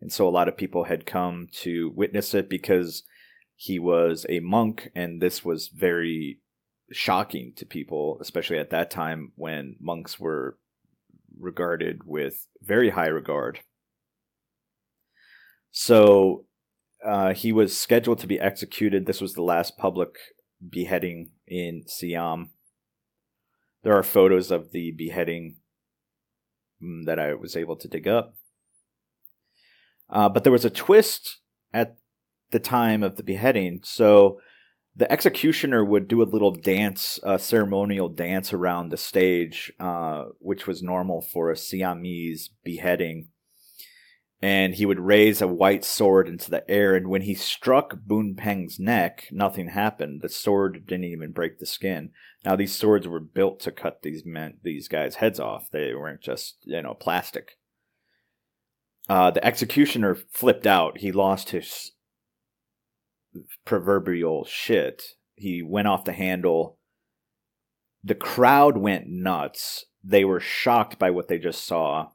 And 0.00 0.12
so 0.12 0.28
a 0.28 0.30
lot 0.30 0.48
of 0.48 0.56
people 0.56 0.84
had 0.84 1.06
come 1.06 1.48
to 1.62 1.92
witness 1.94 2.34
it 2.34 2.50
because 2.50 3.04
he 3.56 3.78
was 3.78 4.26
a 4.28 4.40
monk, 4.40 4.90
and 4.94 5.22
this 5.22 5.44
was 5.44 5.68
very 5.68 6.40
shocking 6.90 7.52
to 7.56 7.64
people, 7.64 8.18
especially 8.20 8.58
at 8.58 8.70
that 8.70 8.90
time 8.90 9.32
when 9.36 9.76
monks 9.80 10.18
were 10.18 10.58
regarded 11.38 12.02
with 12.04 12.46
very 12.60 12.90
high 12.90 13.06
regard. 13.06 13.60
So 15.70 16.46
uh, 17.04 17.34
he 17.34 17.52
was 17.52 17.76
scheduled 17.76 18.18
to 18.20 18.26
be 18.26 18.40
executed. 18.40 19.06
This 19.06 19.20
was 19.20 19.34
the 19.34 19.42
last 19.42 19.76
public 19.76 20.16
beheading 20.66 21.30
in 21.46 21.84
Siam. 21.86 22.50
There 23.82 23.96
are 23.96 24.02
photos 24.02 24.50
of 24.50 24.72
the 24.72 24.92
beheading 24.92 25.56
mm, 26.82 27.04
that 27.04 27.18
I 27.18 27.34
was 27.34 27.56
able 27.56 27.76
to 27.76 27.88
dig 27.88 28.08
up. 28.08 28.34
Uh, 30.08 30.28
but 30.28 30.44
there 30.44 30.52
was 30.52 30.64
a 30.64 30.70
twist 30.70 31.40
at 31.72 31.96
the 32.50 32.58
time 32.58 33.02
of 33.02 33.16
the 33.16 33.22
beheading. 33.22 33.80
So 33.84 34.40
the 34.96 35.10
executioner 35.10 35.84
would 35.84 36.08
do 36.08 36.22
a 36.22 36.24
little 36.24 36.52
dance, 36.52 37.18
a 37.22 37.38
ceremonial 37.38 38.08
dance 38.08 38.52
around 38.52 38.90
the 38.90 38.96
stage, 38.96 39.72
uh, 39.80 40.24
which 40.38 40.66
was 40.66 40.82
normal 40.82 41.20
for 41.20 41.50
a 41.50 41.56
Siamese 41.56 42.50
beheading 42.64 43.28
and 44.42 44.74
he 44.74 44.84
would 44.84 45.00
raise 45.00 45.40
a 45.40 45.48
white 45.48 45.84
sword 45.84 46.28
into 46.28 46.50
the 46.50 46.68
air. 46.70 46.94
And 46.94 47.08
when 47.08 47.22
he 47.22 47.34
struck 47.34 47.98
Boon 48.04 48.34
Peng's 48.34 48.78
neck, 48.78 49.28
nothing 49.30 49.68
happened. 49.68 50.20
The 50.22 50.28
sword 50.28 50.86
didn't 50.86 51.04
even 51.04 51.32
break 51.32 51.58
the 51.58 51.66
skin. 51.66 52.10
Now 52.44 52.56
these 52.56 52.76
swords 52.76 53.08
were 53.08 53.20
built 53.20 53.60
to 53.60 53.72
cut 53.72 54.02
these 54.02 54.24
men, 54.26 54.58
these 54.62 54.88
guys' 54.88 55.16
heads 55.16 55.40
off. 55.40 55.70
They 55.70 55.94
weren't 55.94 56.20
just 56.20 56.58
you 56.64 56.82
know 56.82 56.94
plastic. 56.94 57.52
Uh, 59.08 59.30
the 59.30 59.44
executioner 59.44 60.14
flipped 60.14 60.66
out. 60.66 60.98
He 60.98 61.12
lost 61.12 61.50
his 61.50 61.92
proverbial 63.64 64.44
shit. 64.44 65.02
He 65.36 65.62
went 65.62 65.88
off 65.88 66.04
the 66.04 66.12
handle. 66.12 66.78
The 68.02 68.14
crowd 68.14 68.76
went 68.76 69.08
nuts. 69.08 69.86
They 70.02 70.24
were 70.24 70.40
shocked 70.40 70.98
by 70.98 71.10
what 71.10 71.28
they 71.28 71.38
just 71.38 71.64
saw 71.64 72.08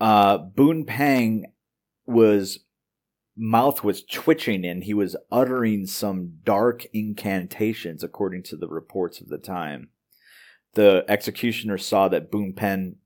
uh, 0.00 0.38
Boonpeng 0.38 1.44
was 2.06 2.60
mouth 3.36 3.82
was 3.82 4.02
twitching 4.02 4.66
and 4.66 4.84
he 4.84 4.92
was 4.92 5.16
uttering 5.30 5.86
some 5.86 6.32
dark 6.44 6.84
incantations 6.92 8.02
according 8.02 8.42
to 8.42 8.56
the 8.56 8.68
reports 8.68 9.20
of 9.20 9.28
the 9.28 9.38
time. 9.38 9.88
The 10.74 11.04
executioner 11.08 11.78
saw 11.78 12.08
that 12.08 12.30
Boonpeng 12.30 12.96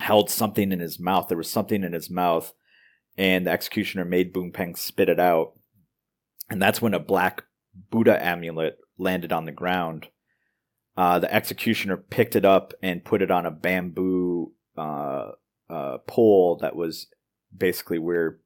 held 0.00 0.30
something 0.30 0.72
in 0.72 0.80
his 0.80 0.98
mouth. 0.98 1.28
There 1.28 1.38
was 1.38 1.50
something 1.50 1.82
in 1.82 1.92
his 1.92 2.10
mouth, 2.10 2.52
and 3.16 3.46
the 3.46 3.50
executioner 3.50 4.04
made 4.04 4.32
Boon 4.32 4.52
Boonpeng 4.52 4.76
spit 4.76 5.08
it 5.08 5.20
out. 5.20 5.52
And 6.50 6.62
that's 6.62 6.80
when 6.80 6.94
a 6.94 7.00
black 7.00 7.42
Buddha 7.90 8.22
amulet 8.24 8.78
landed 8.96 9.32
on 9.32 9.44
the 9.44 9.52
ground. 9.52 10.08
Uh, 10.96 11.18
the 11.18 11.32
executioner 11.32 11.96
picked 11.96 12.36
it 12.36 12.44
up 12.44 12.72
and 12.82 13.04
put 13.04 13.22
it 13.22 13.30
on 13.30 13.46
a 13.46 13.50
bamboo 13.50 14.52
uh, 14.76 15.30
uh, 15.70 15.98
pole 16.06 16.58
that 16.60 16.76
was 16.76 17.08
basically 17.56 17.98
where 17.98 18.38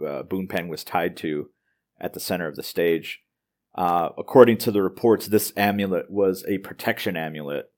uh, 0.00 0.22
Boonpeng 0.22 0.68
was 0.68 0.84
tied 0.84 1.16
to 1.18 1.50
at 2.00 2.12
the 2.12 2.20
center 2.20 2.46
of 2.48 2.56
the 2.56 2.62
stage. 2.62 3.20
Uh, 3.74 4.10
according 4.18 4.58
to 4.58 4.70
the 4.70 4.82
reports, 4.82 5.26
this 5.26 5.52
amulet 5.56 6.10
was 6.10 6.44
a 6.46 6.58
protection 6.58 7.16
amulet, 7.16 7.70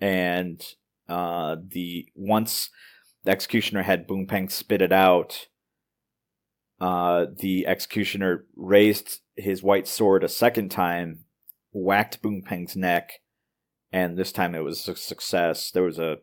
and 0.00 0.64
uh, 1.08 1.56
the 1.68 2.06
once 2.14 2.70
the 3.24 3.30
executioner 3.30 3.82
had 3.82 4.08
Boonpeng 4.08 4.50
spit 4.50 4.80
it 4.80 4.92
out, 4.92 5.48
uh, 6.80 7.26
the 7.38 7.66
executioner 7.66 8.46
raised 8.56 9.20
his 9.36 9.62
white 9.62 9.86
sword 9.86 10.24
a 10.24 10.28
second 10.28 10.70
time, 10.70 11.24
whacked 11.70 12.22
Boonpeng's 12.22 12.74
neck, 12.74 13.20
and 13.92 14.16
this 14.16 14.32
time 14.32 14.54
it 14.54 14.64
was 14.64 14.88
a 14.88 14.96
success. 14.96 15.70
There 15.70 15.84
was 15.84 15.98
a 15.98 16.16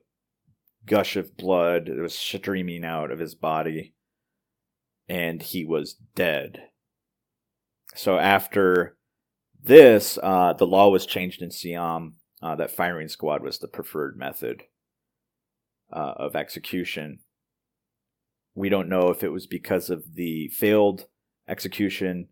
gush 0.86 1.16
of 1.16 1.38
blood 1.38 1.86
that 1.88 2.02
was 2.02 2.16
streaming 2.16 2.84
out 2.84 3.12
of 3.12 3.20
his 3.20 3.36
body, 3.36 3.94
and 5.08 5.42
he 5.42 5.66
was 5.66 5.96
dead. 6.16 6.64
So 7.96 8.18
after 8.18 8.98
this, 9.62 10.18
uh, 10.22 10.54
the 10.54 10.68
law 10.68 10.90
was 10.90 11.06
changed 11.06 11.42
in 11.42 11.52
Siam 11.52 12.16
uh, 12.42 12.56
that 12.56 12.72
firing 12.72 13.08
squad 13.08 13.44
was 13.44 13.60
the 13.60 13.68
preferred 13.68 14.18
method 14.18 14.64
uh, 15.92 16.14
of 16.18 16.36
execution. 16.36 17.20
We 18.56 18.70
don't 18.70 18.90
know 18.90 19.10
if 19.10 19.24
it 19.24 19.30
was 19.30 19.48
because 19.48 19.90
of 19.90 20.16
the 20.16 20.50
failed 20.50 21.08
execution 21.48 22.30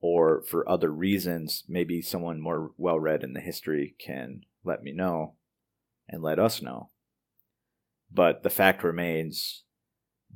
or 0.00 0.42
for 0.42 0.68
other 0.68 0.90
reasons. 0.90 1.64
Maybe 1.68 2.00
someone 2.02 2.40
more 2.40 2.72
well 2.76 2.98
read 2.98 3.22
in 3.22 3.32
the 3.32 3.40
history 3.40 3.94
can 3.98 4.42
let 4.64 4.82
me 4.82 4.92
know 4.92 5.34
and 6.08 6.22
let 6.22 6.38
us 6.38 6.62
know. 6.62 6.90
But 8.12 8.42
the 8.42 8.50
fact 8.50 8.84
remains, 8.84 9.64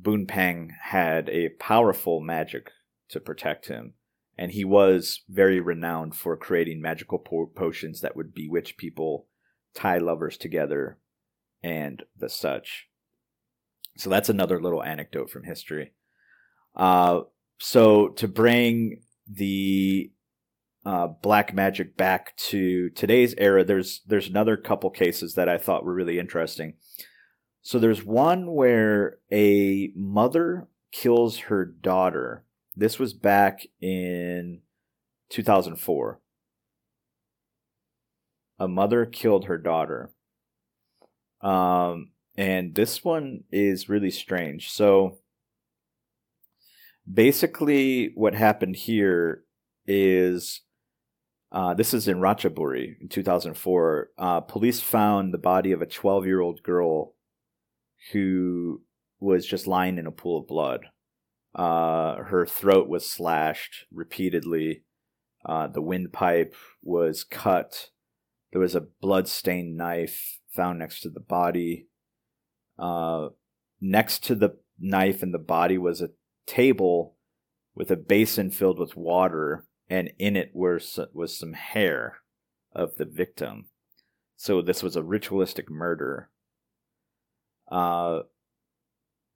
Boonpeng 0.01 0.71
had 0.83 1.29
a 1.29 1.51
powerful 1.61 2.21
magic 2.21 2.71
to 3.11 3.21
protect 3.21 3.67
him, 3.69 3.95
and 4.39 4.53
he 4.53 4.65
was 4.65 5.23
very 5.29 5.61
renowned 5.61 6.15
for 6.15 6.37
creating 6.37 6.81
magical 6.81 7.19
po- 7.19 7.51
potions 7.55 8.01
that 8.01 8.17
would 8.17 8.35
bewitch 8.35 8.77
people, 8.77 9.27
tie 9.75 9.99
lovers 9.99 10.37
together, 10.37 10.99
and 11.63 12.03
the 12.17 12.29
such. 12.29 12.89
So 13.97 14.11
that's 14.11 14.29
another 14.29 14.61
little 14.61 14.83
anecdote 14.83 15.31
from 15.31 15.45
history. 15.45 15.93
Uh, 16.75 17.21
so 17.59 18.09
to 18.09 18.29
bring 18.29 19.03
the 19.31 20.13
uh, 20.85 21.09
black 21.23 21.55
magic 21.55 21.97
back 21.97 22.37
to 22.37 22.91
today's 22.91 23.35
era, 23.39 23.65
there's 23.65 24.03
there's 24.07 24.29
another 24.29 24.57
couple 24.57 24.91
cases 24.91 25.35
that 25.35 25.49
I 25.49 25.59
thought 25.59 25.85
were 25.85 25.95
really 25.95 26.19
interesting. 26.19 26.75
So 27.67 27.81
there's 27.81 28.05
one 28.05 28.53
where 28.55 29.19
a 29.33 29.91
mother 29.97 30.69
kills 30.93 31.37
her 31.51 31.65
daughter 31.65 32.45
This 32.77 33.01
was 33.01 33.13
back 33.13 33.67
in 33.81 34.61
2004. 35.31 36.21
A 38.61 38.69
mother 38.69 39.05
killed 39.05 39.47
her 39.47 39.59
daughter. 39.59 40.13
Um, 41.41 42.13
and 42.37 42.73
this 42.73 43.03
one 43.03 43.43
is 43.51 43.89
really 43.89 44.13
strange. 44.13 44.71
So 44.71 45.19
basically, 47.13 48.13
what 48.15 48.35
happened 48.37 48.77
here 48.77 49.43
is 49.89 50.61
uh, 51.51 51.75
this 51.75 51.93
is 51.93 52.07
in 52.07 52.19
Ratchaburi 52.19 53.01
in 53.01 53.09
2004. 53.09 54.11
Uh, 54.17 54.41
police 54.43 54.81
found 54.81 55.35
the 55.35 55.39
body 55.39 55.73
of 55.73 55.83
a 55.83 55.87
12 55.87 56.27
year 56.27 56.41
old 56.41 56.63
girl 56.63 57.16
who 58.13 58.83
was 59.21 59.47
just 59.47 59.67
lying 59.67 59.99
in 59.99 60.07
a 60.07 60.13
pool 60.13 60.41
of 60.41 60.47
blood. 60.47 60.87
Uh, 61.55 62.17
her 62.25 62.45
throat 62.45 62.89
was 62.89 63.11
slashed 63.11 63.87
repeatedly. 63.93 64.83
Uh, 65.45 65.67
the 65.67 65.81
windpipe 65.81 66.55
was 66.83 67.25
cut. 67.25 67.91
There 68.53 68.61
was 68.61 68.75
a 68.75 68.87
blood-stained 69.01 69.77
knife 69.77 70.39
found 70.51 70.79
next 70.79 71.01
to 71.01 71.11
the 71.11 71.21
body. 71.21 71.89
Uh, 72.79 73.29
next 73.81 74.25
to 74.25 74.35
the 74.35 74.59
knife 74.79 75.23
and 75.23 75.33
the 75.33 75.39
body 75.39 75.79
was 75.79 76.03
a 76.03 76.11
table 76.47 77.17
with 77.75 77.91
a 77.91 77.97
basin 77.97 78.51
filled 78.51 78.79
with 78.79 78.97
water, 78.97 79.67
and 79.89 80.13
in 80.19 80.37
it 80.37 80.51
was 80.55 80.99
was 81.13 81.39
some 81.39 81.53
hair 81.53 82.19
of 82.73 82.97
the 82.97 83.05
victim. 83.05 83.67
So 84.37 84.61
this 84.63 84.83
was 84.83 84.97
a 84.97 85.03
ritualistic 85.03 85.71
murder. 85.71 86.31
Uh, 87.71 88.21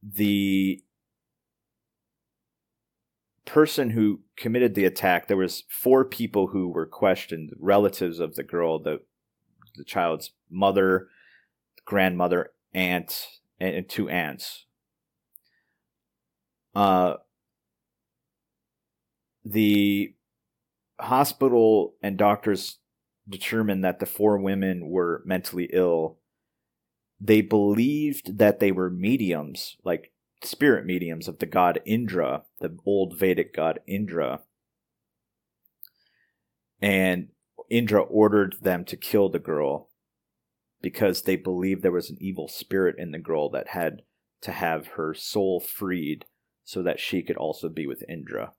the 0.03 0.83
person 3.45 3.91
who 3.91 4.21
committed 4.37 4.75
the 4.75 4.85
attack, 4.85 5.27
there 5.27 5.37
was 5.37 5.65
four 5.69 6.05
people 6.05 6.49
who 6.49 6.69
were 6.69 6.87
questioned, 6.87 7.51
relatives 7.59 8.21
of 8.21 8.37
the 8.37 8.45
girl, 8.45 8.79
the 8.79 9.01
the 9.77 9.85
child's 9.85 10.33
mother, 10.51 11.09
grandmother, 11.85 12.53
aunt, 12.75 13.27
and 13.59 13.89
two 13.89 14.09
aunts. 14.09 14.67
Uh, 16.75 17.15
the 19.45 20.15
hospital 21.01 21.95
and 22.03 22.17
doctors 22.17 22.79
determined 23.29 23.85
that 23.85 23.99
the 23.99 24.07
four 24.07 24.39
women 24.39 24.89
were 24.89 25.23
mentally 25.25 25.69
ill. 25.73 26.19
They 27.21 27.43
believed 27.43 28.39
that 28.39 28.61
they 28.61 28.73
were 28.73 28.91
mediums, 28.91 29.77
like 29.85 30.13
spirit 30.43 30.87
mediums 30.87 31.29
of 31.29 31.39
the 31.39 31.47
god 31.47 31.81
Indra, 31.85 32.45
the 32.61 32.77
old 32.87 33.19
Vedic 33.19 33.55
god 33.55 33.81
Indra. 33.87 34.41
And 36.81 37.29
Indra 37.69 38.01
ordered 38.03 38.57
them 38.63 38.85
to 38.87 38.97
kill 38.97 39.29
the 39.29 39.39
girl 39.39 39.91
because 40.81 41.23
they 41.23 41.37
believed 41.37 41.83
there 41.83 41.93
was 41.93 42.11
an 42.11 42.17
evil 42.21 42.49
spirit 42.49 42.97
in 42.99 43.11
the 43.11 43.19
girl 43.19 43.51
that 43.51 43.69
had 43.69 44.03
to 44.41 44.53
have 44.53 44.89
her 44.89 45.13
soul 45.13 45.61
freed 45.61 46.25
so 46.65 46.83
that 46.83 47.01
she 47.01 47.23
could 47.23 47.37
also 47.37 47.69
be 47.69 47.87
with 47.87 48.03
Indra. 48.09 48.53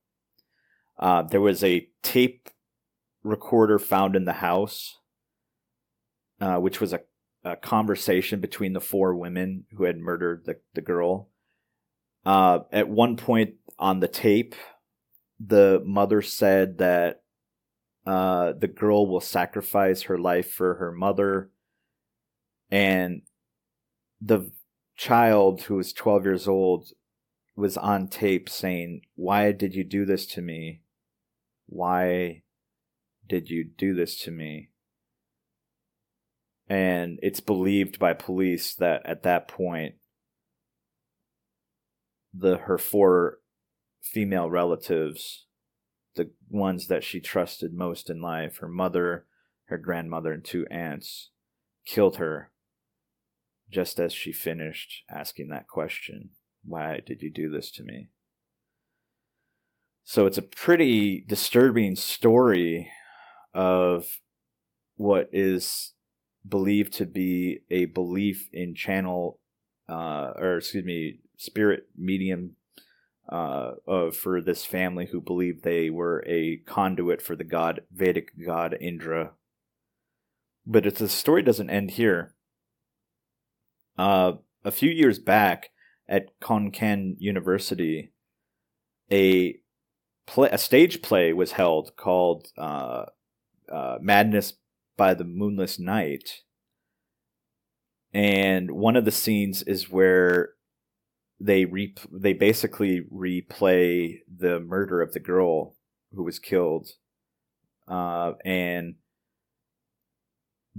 Uh, 0.99 1.23
there 1.23 1.41
was 1.41 1.63
a 1.63 1.87
tape 2.03 2.49
recorder 3.23 3.79
found 3.79 4.15
in 4.15 4.25
the 4.25 4.33
house, 4.33 4.99
uh, 6.39 6.57
which 6.57 6.79
was 6.79 6.93
a, 6.93 7.01
a, 7.43 7.55
conversation 7.55 8.39
between 8.39 8.73
the 8.73 8.81
four 8.81 9.15
women 9.15 9.65
who 9.75 9.83
had 9.83 9.97
murdered 9.97 10.45
the, 10.45 10.57
the 10.73 10.81
girl. 10.81 11.29
Uh, 12.25 12.59
at 12.71 12.89
one 12.89 13.17
point 13.17 13.55
on 13.79 13.99
the 13.99 14.07
tape, 14.07 14.55
the 15.39 15.81
mother 15.85 16.21
said 16.21 16.77
that 16.77 17.23
uh, 18.05 18.53
the 18.53 18.67
girl 18.67 19.07
will 19.07 19.21
sacrifice 19.21 20.03
her 20.03 20.17
life 20.17 20.51
for 20.51 20.75
her 20.75 20.91
mother, 20.91 21.49
and 22.69 23.21
the 24.19 24.51
child 24.95 25.63
who 25.63 25.75
was 25.75 25.93
12 25.93 26.25
years 26.25 26.47
old 26.47 26.89
was 27.55 27.77
on 27.77 28.07
tape 28.07 28.49
saying, 28.49 29.01
Why 29.15 29.51
did 29.51 29.75
you 29.75 29.83
do 29.83 30.05
this 30.05 30.25
to 30.27 30.41
me? 30.41 30.81
Why 31.67 32.43
did 33.27 33.49
you 33.49 33.63
do 33.63 33.93
this 33.93 34.19
to 34.23 34.31
me? 34.31 34.70
And 36.71 37.19
it's 37.21 37.41
believed 37.41 37.99
by 37.99 38.13
police 38.13 38.73
that 38.75 39.01
at 39.05 39.23
that 39.23 39.49
point, 39.49 39.95
the 42.33 42.59
her 42.59 42.77
four 42.77 43.39
female 44.01 44.49
relatives, 44.49 45.47
the 46.15 46.31
ones 46.49 46.87
that 46.87 47.03
she 47.03 47.19
trusted 47.19 47.73
most 47.73 48.09
in 48.09 48.21
life, 48.21 48.59
her 48.59 48.69
mother, 48.69 49.25
her 49.65 49.77
grandmother, 49.77 50.31
and 50.31 50.45
two 50.45 50.65
aunts, 50.71 51.31
killed 51.85 52.15
her 52.15 52.51
just 53.69 53.99
as 53.99 54.13
she 54.13 54.31
finished 54.31 55.03
asking 55.09 55.49
that 55.49 55.67
question 55.67 56.29
Why 56.63 57.01
did 57.05 57.21
you 57.21 57.29
do 57.29 57.49
this 57.49 57.69
to 57.71 57.83
me? 57.83 58.11
So 60.05 60.25
it's 60.25 60.37
a 60.37 60.41
pretty 60.41 61.25
disturbing 61.27 61.97
story 61.97 62.89
of 63.53 64.05
what 64.95 65.27
is 65.33 65.95
believed 66.47 66.93
to 66.93 67.05
be 67.05 67.61
a 67.69 67.85
belief 67.85 68.49
in 68.51 68.75
channel, 68.75 69.39
uh, 69.89 70.33
or 70.35 70.57
excuse 70.57 70.85
me, 70.85 71.19
spirit 71.37 71.87
medium 71.97 72.55
uh, 73.29 73.73
of 73.87 74.15
for 74.15 74.41
this 74.41 74.65
family 74.65 75.07
who 75.07 75.21
believed 75.21 75.63
they 75.63 75.89
were 75.89 76.23
a 76.27 76.57
conduit 76.65 77.21
for 77.21 77.35
the 77.35 77.43
god 77.43 77.81
Vedic 77.91 78.33
god 78.45 78.75
Indra. 78.79 79.31
But 80.65 80.95
the 80.95 81.09
story 81.09 81.41
doesn't 81.41 81.69
end 81.69 81.91
here. 81.91 82.35
Uh, 83.97 84.33
a 84.63 84.71
few 84.71 84.89
years 84.89 85.19
back 85.19 85.69
at 86.07 86.39
Khon 86.39 86.71
Kaen 86.71 87.15
University, 87.19 88.11
a 89.11 89.59
play, 90.27 90.49
a 90.51 90.57
stage 90.57 91.01
play 91.01 91.33
was 91.33 91.53
held 91.53 91.95
called 91.95 92.51
uh, 92.57 93.05
uh, 93.71 93.97
Madness 94.01 94.53
by 95.01 95.15
the 95.15 95.23
Moonless 95.23 95.79
Night, 95.79 96.43
and 98.13 98.69
one 98.69 98.95
of 98.95 99.03
the 99.03 99.09
scenes 99.09 99.63
is 99.63 99.89
where 99.89 100.49
they 101.39 101.65
re- 101.65 101.95
they 102.11 102.33
basically 102.33 103.01
replay 103.11 104.19
the 104.29 104.59
murder 104.59 105.01
of 105.01 105.13
the 105.13 105.19
girl 105.19 105.75
who 106.13 106.21
was 106.21 106.37
killed, 106.37 106.87
uh, 107.87 108.33
and 108.45 108.93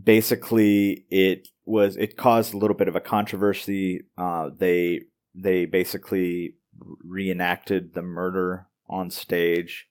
basically 0.01 1.05
it 1.11 1.49
was 1.65 1.97
it 1.97 2.17
caused 2.17 2.55
a 2.55 2.59
little 2.59 2.77
bit 2.77 2.87
of 2.87 2.95
a 2.95 3.01
controversy. 3.01 4.03
Uh, 4.17 4.51
they 4.57 5.01
they 5.35 5.65
basically 5.67 6.55
reenacted 7.03 7.93
the 7.93 8.03
murder 8.03 8.69
on 8.89 9.11
stage, 9.11 9.89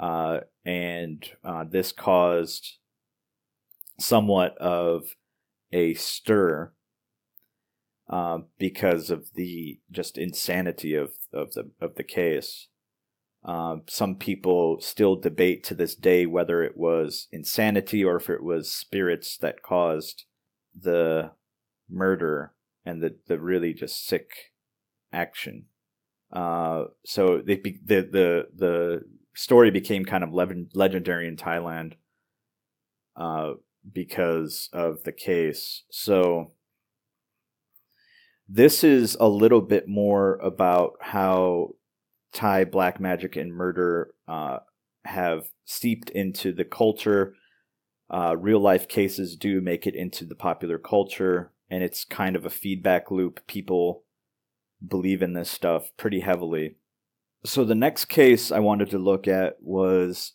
uh, 0.00 0.40
and 0.64 1.28
uh, 1.44 1.64
this 1.70 1.92
caused 1.92 2.78
somewhat 4.02 4.56
of 4.58 5.14
a 5.72 5.94
stir 5.94 6.72
uh, 8.08 8.38
because 8.58 9.10
of 9.10 9.32
the 9.34 9.80
just 9.90 10.18
insanity 10.18 10.94
of, 10.94 11.12
of 11.32 11.52
the 11.52 11.70
of 11.80 11.94
the 11.94 12.04
case. 12.04 12.68
Uh, 13.44 13.76
some 13.88 14.14
people 14.14 14.80
still 14.80 15.16
debate 15.16 15.64
to 15.64 15.74
this 15.74 15.96
day 15.96 16.26
whether 16.26 16.62
it 16.62 16.76
was 16.76 17.26
insanity 17.32 18.04
or 18.04 18.16
if 18.16 18.30
it 18.30 18.42
was 18.42 18.70
spirits 18.70 19.36
that 19.36 19.62
caused 19.62 20.24
the 20.78 21.32
murder 21.90 22.52
and 22.84 23.02
the, 23.02 23.16
the 23.26 23.40
really 23.40 23.74
just 23.74 24.06
sick 24.06 24.52
action. 25.12 25.64
Uh, 26.32 26.84
so 27.04 27.42
they 27.44 27.56
the 27.56 28.00
the 28.02 28.46
the 28.54 29.02
story 29.34 29.70
became 29.70 30.04
kind 30.04 30.22
of 30.22 30.32
legendary 30.32 31.26
in 31.26 31.36
Thailand 31.36 31.94
uh, 33.16 33.52
because 33.90 34.68
of 34.72 35.04
the 35.04 35.12
case. 35.12 35.84
So 35.90 36.52
this 38.48 38.84
is 38.84 39.16
a 39.18 39.28
little 39.28 39.60
bit 39.60 39.88
more 39.88 40.36
about 40.36 40.94
how 41.00 41.74
Thai 42.32 42.64
black 42.64 43.00
magic 43.00 43.36
and 43.36 43.52
murder 43.52 44.14
uh, 44.28 44.58
have 45.04 45.50
seeped 45.64 46.10
into 46.10 46.52
the 46.52 46.64
culture. 46.64 47.34
Uh, 48.10 48.36
real 48.38 48.60
life 48.60 48.88
cases 48.88 49.36
do 49.36 49.60
make 49.60 49.86
it 49.86 49.94
into 49.94 50.24
the 50.24 50.34
popular 50.34 50.78
culture, 50.78 51.52
and 51.70 51.82
it's 51.82 52.04
kind 52.04 52.36
of 52.36 52.44
a 52.44 52.50
feedback 52.50 53.10
loop. 53.10 53.40
People 53.46 54.04
believe 54.86 55.22
in 55.22 55.32
this 55.32 55.50
stuff 55.50 55.92
pretty 55.96 56.20
heavily. 56.20 56.76
So 57.44 57.64
the 57.64 57.74
next 57.74 58.06
case 58.06 58.52
I 58.52 58.58
wanted 58.58 58.90
to 58.90 58.98
look 58.98 59.26
at 59.26 59.56
was 59.62 60.32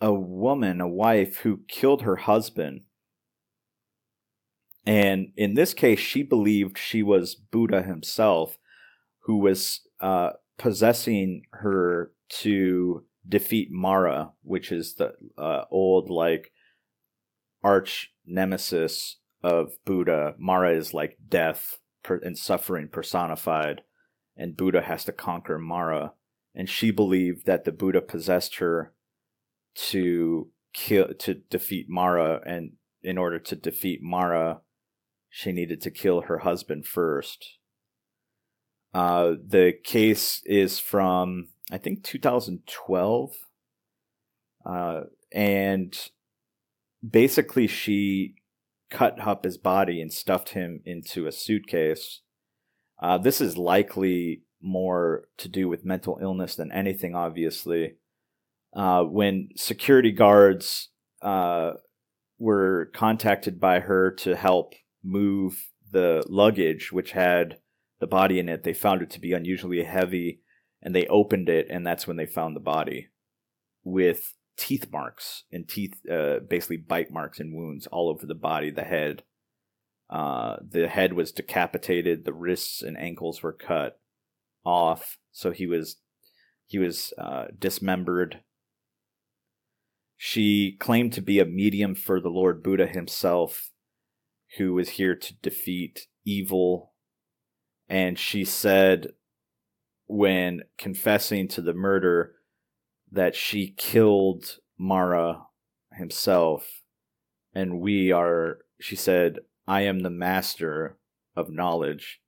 a 0.00 0.12
woman, 0.12 0.80
a 0.80 0.88
wife 0.88 1.38
who 1.38 1.60
killed 1.68 2.02
her 2.02 2.16
husband. 2.16 2.82
And 4.86 5.32
in 5.36 5.54
this 5.54 5.74
case, 5.74 5.98
she 5.98 6.22
believed 6.22 6.78
she 6.78 7.02
was 7.02 7.34
Buddha 7.34 7.82
himself, 7.82 8.58
who 9.24 9.36
was 9.36 9.82
uh, 10.00 10.30
possessing 10.56 11.42
her 11.52 12.12
to 12.28 13.04
defeat 13.28 13.68
Mara, 13.70 14.32
which 14.42 14.72
is 14.72 14.94
the 14.94 15.12
uh, 15.36 15.64
old 15.70 16.08
like 16.08 16.52
arch 17.62 18.12
nemesis 18.26 19.16
of 19.42 19.72
Buddha. 19.84 20.34
Mara 20.38 20.74
is 20.74 20.94
like 20.94 21.18
death 21.28 21.78
and 22.08 22.38
suffering 22.38 22.88
personified, 22.88 23.82
and 24.36 24.56
Buddha 24.56 24.80
has 24.80 25.04
to 25.04 25.12
conquer 25.12 25.58
Mara. 25.58 26.14
And 26.54 26.68
she 26.68 26.90
believed 26.90 27.46
that 27.46 27.64
the 27.64 27.72
Buddha 27.72 28.00
possessed 28.00 28.56
her 28.56 28.92
to 29.74 30.48
kill 30.72 31.14
to 31.18 31.34
defeat 31.34 31.86
Mara, 31.88 32.40
and 32.46 32.72
in 33.02 33.18
order 33.18 33.38
to 33.38 33.56
defeat 33.56 34.00
Mara, 34.02 34.60
she 35.28 35.52
needed 35.52 35.80
to 35.82 35.90
kill 35.90 36.22
her 36.22 36.38
husband 36.38 36.86
first. 36.86 37.58
Uh, 38.92 39.34
the 39.46 39.72
case 39.84 40.42
is 40.44 40.78
from 40.78 41.48
I 41.70 41.78
think 41.78 42.02
2012, 42.02 43.30
uh, 44.66 45.00
and 45.32 45.96
basically 47.08 47.66
she 47.66 48.34
cut 48.90 49.20
up 49.20 49.44
his 49.44 49.56
body 49.56 50.02
and 50.02 50.12
stuffed 50.12 50.50
him 50.50 50.80
into 50.84 51.26
a 51.26 51.32
suitcase. 51.32 52.22
Uh, 53.00 53.16
this 53.16 53.40
is 53.40 53.56
likely 53.56 54.42
more 54.60 55.28
to 55.38 55.48
do 55.48 55.68
with 55.68 55.84
mental 55.84 56.18
illness 56.20 56.54
than 56.56 56.72
anything, 56.72 57.14
obviously. 57.14 57.94
Uh, 58.74 59.02
when 59.02 59.48
security 59.56 60.12
guards 60.12 60.88
uh, 61.22 61.72
were 62.38 62.90
contacted 62.94 63.60
by 63.60 63.80
her 63.80 64.10
to 64.12 64.36
help 64.36 64.74
move 65.02 65.70
the 65.90 66.24
luggage, 66.28 66.92
which 66.92 67.12
had 67.12 67.58
the 67.98 68.06
body 68.06 68.38
in 68.38 68.48
it, 68.48 68.62
they 68.62 68.72
found 68.72 69.02
it 69.02 69.10
to 69.10 69.20
be 69.20 69.32
unusually 69.32 69.82
heavy 69.82 70.40
and 70.82 70.94
they 70.94 71.06
opened 71.06 71.48
it, 71.48 71.66
and 71.68 71.86
that's 71.86 72.06
when 72.06 72.16
they 72.16 72.26
found 72.26 72.56
the 72.56 72.60
body 72.60 73.08
with 73.84 74.34
teeth 74.56 74.86
marks 74.90 75.44
and 75.52 75.68
teeth, 75.68 75.94
uh, 76.10 76.38
basically 76.48 76.76
bite 76.76 77.10
marks 77.10 77.40
and 77.40 77.54
wounds 77.54 77.86
all 77.86 78.08
over 78.08 78.26
the 78.26 78.34
body, 78.34 78.70
the 78.70 78.84
head. 78.84 79.22
Uh, 80.08 80.56
the 80.66 80.88
head 80.88 81.12
was 81.12 81.32
decapitated. 81.32 82.24
The 82.24 82.32
wrists 82.32 82.82
and 82.82 82.98
ankles 82.98 83.42
were 83.42 83.52
cut 83.52 84.00
off, 84.64 85.18
so 85.32 85.50
he 85.50 85.66
was 85.66 85.96
he 86.66 86.78
was 86.78 87.12
uh, 87.18 87.46
dismembered. 87.58 88.40
She 90.22 90.76
claimed 90.78 91.14
to 91.14 91.22
be 91.22 91.38
a 91.38 91.46
medium 91.46 91.94
for 91.94 92.20
the 92.20 92.28
Lord 92.28 92.62
Buddha 92.62 92.86
himself, 92.86 93.70
who 94.58 94.74
was 94.74 94.90
here 94.90 95.16
to 95.16 95.34
defeat 95.36 96.08
evil. 96.26 96.92
And 97.88 98.18
she 98.18 98.44
said, 98.44 99.14
when 100.06 100.64
confessing 100.76 101.48
to 101.48 101.62
the 101.62 101.72
murder, 101.72 102.34
that 103.10 103.34
she 103.34 103.70
killed 103.78 104.58
Mara 104.78 105.44
himself, 105.94 106.82
and 107.54 107.80
we 107.80 108.12
are, 108.12 108.58
she 108.78 108.96
said, 108.96 109.38
I 109.66 109.84
am 109.84 110.00
the 110.00 110.10
master 110.10 110.98
of 111.34 111.48
knowledge. 111.48 112.20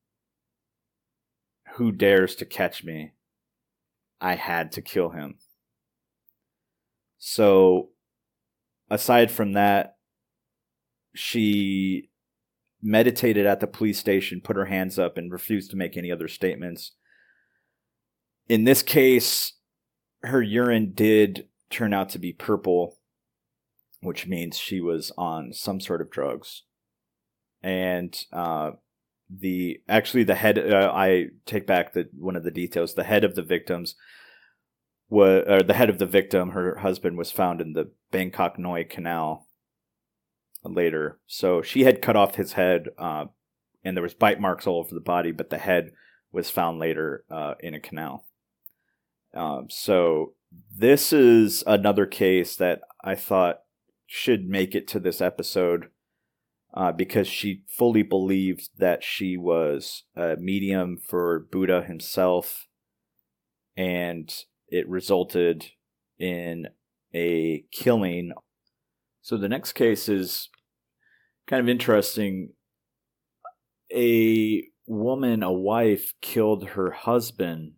Who 1.74 1.92
dares 1.92 2.36
to 2.36 2.46
catch 2.46 2.84
me? 2.84 3.12
I 4.18 4.36
had 4.36 4.72
to 4.72 4.80
kill 4.80 5.10
him. 5.10 5.34
So, 7.24 7.90
aside 8.90 9.30
from 9.30 9.52
that, 9.52 9.94
she 11.14 12.10
meditated 12.82 13.46
at 13.46 13.60
the 13.60 13.68
police 13.68 14.00
station, 14.00 14.40
put 14.40 14.56
her 14.56 14.64
hands 14.64 14.98
up, 14.98 15.16
and 15.16 15.30
refused 15.30 15.70
to 15.70 15.76
make 15.76 15.96
any 15.96 16.10
other 16.10 16.26
statements. 16.26 16.96
In 18.48 18.64
this 18.64 18.82
case, 18.82 19.52
her 20.24 20.42
urine 20.42 20.94
did 20.94 21.46
turn 21.70 21.92
out 21.94 22.08
to 22.08 22.18
be 22.18 22.32
purple, 22.32 22.98
which 24.00 24.26
means 24.26 24.58
she 24.58 24.80
was 24.80 25.12
on 25.16 25.52
some 25.52 25.80
sort 25.80 26.00
of 26.00 26.10
drugs. 26.10 26.64
And 27.62 28.20
uh, 28.32 28.72
the 29.30 29.80
actually 29.88 30.24
the 30.24 30.34
head 30.34 30.58
uh, 30.58 30.90
I 30.92 31.26
take 31.46 31.68
back 31.68 31.92
the 31.92 32.08
one 32.18 32.34
of 32.34 32.42
the 32.42 32.50
details. 32.50 32.94
The 32.94 33.04
head 33.04 33.22
of 33.22 33.36
the 33.36 33.44
victims 33.44 33.94
was 35.12 35.44
or 35.46 35.62
the 35.62 35.74
head 35.74 35.90
of 35.90 35.98
the 35.98 36.06
victim, 36.06 36.50
her 36.50 36.76
husband, 36.76 37.18
was 37.18 37.30
found 37.30 37.60
in 37.60 37.74
the 37.74 37.90
Bangkok 38.10 38.58
Noi 38.58 38.82
Canal 38.84 39.46
later. 40.64 41.20
So 41.26 41.60
she 41.60 41.84
had 41.84 42.00
cut 42.00 42.16
off 42.16 42.36
his 42.36 42.54
head, 42.54 42.88
uh, 42.96 43.26
and 43.84 43.94
there 43.94 44.02
was 44.02 44.14
bite 44.14 44.40
marks 44.40 44.66
all 44.66 44.78
over 44.78 44.94
the 44.94 45.00
body, 45.00 45.30
but 45.30 45.50
the 45.50 45.58
head 45.58 45.92
was 46.32 46.48
found 46.48 46.78
later 46.78 47.24
uh, 47.30 47.54
in 47.60 47.74
a 47.74 47.80
canal. 47.80 48.24
Um, 49.34 49.66
so 49.68 50.32
this 50.74 51.12
is 51.12 51.62
another 51.66 52.06
case 52.06 52.56
that 52.56 52.80
I 53.04 53.14
thought 53.14 53.60
should 54.06 54.48
make 54.48 54.74
it 54.74 54.88
to 54.88 55.00
this 55.00 55.20
episode 55.20 55.90
uh, 56.72 56.92
because 56.92 57.28
she 57.28 57.64
fully 57.68 58.02
believed 58.02 58.70
that 58.78 59.04
she 59.04 59.36
was 59.36 60.04
a 60.16 60.36
medium 60.36 60.96
for 60.96 61.38
Buddha 61.50 61.82
himself, 61.82 62.66
and 63.76 64.34
it 64.72 64.88
resulted 64.88 65.66
in 66.18 66.66
a 67.14 67.62
killing. 67.70 68.32
So 69.20 69.36
the 69.36 69.48
next 69.48 69.74
case 69.74 70.08
is 70.08 70.48
kind 71.46 71.60
of 71.60 71.68
interesting. 71.68 72.54
A 73.94 74.64
woman, 74.86 75.42
a 75.42 75.52
wife, 75.52 76.14
killed 76.22 76.70
her 76.70 76.90
husband 76.90 77.72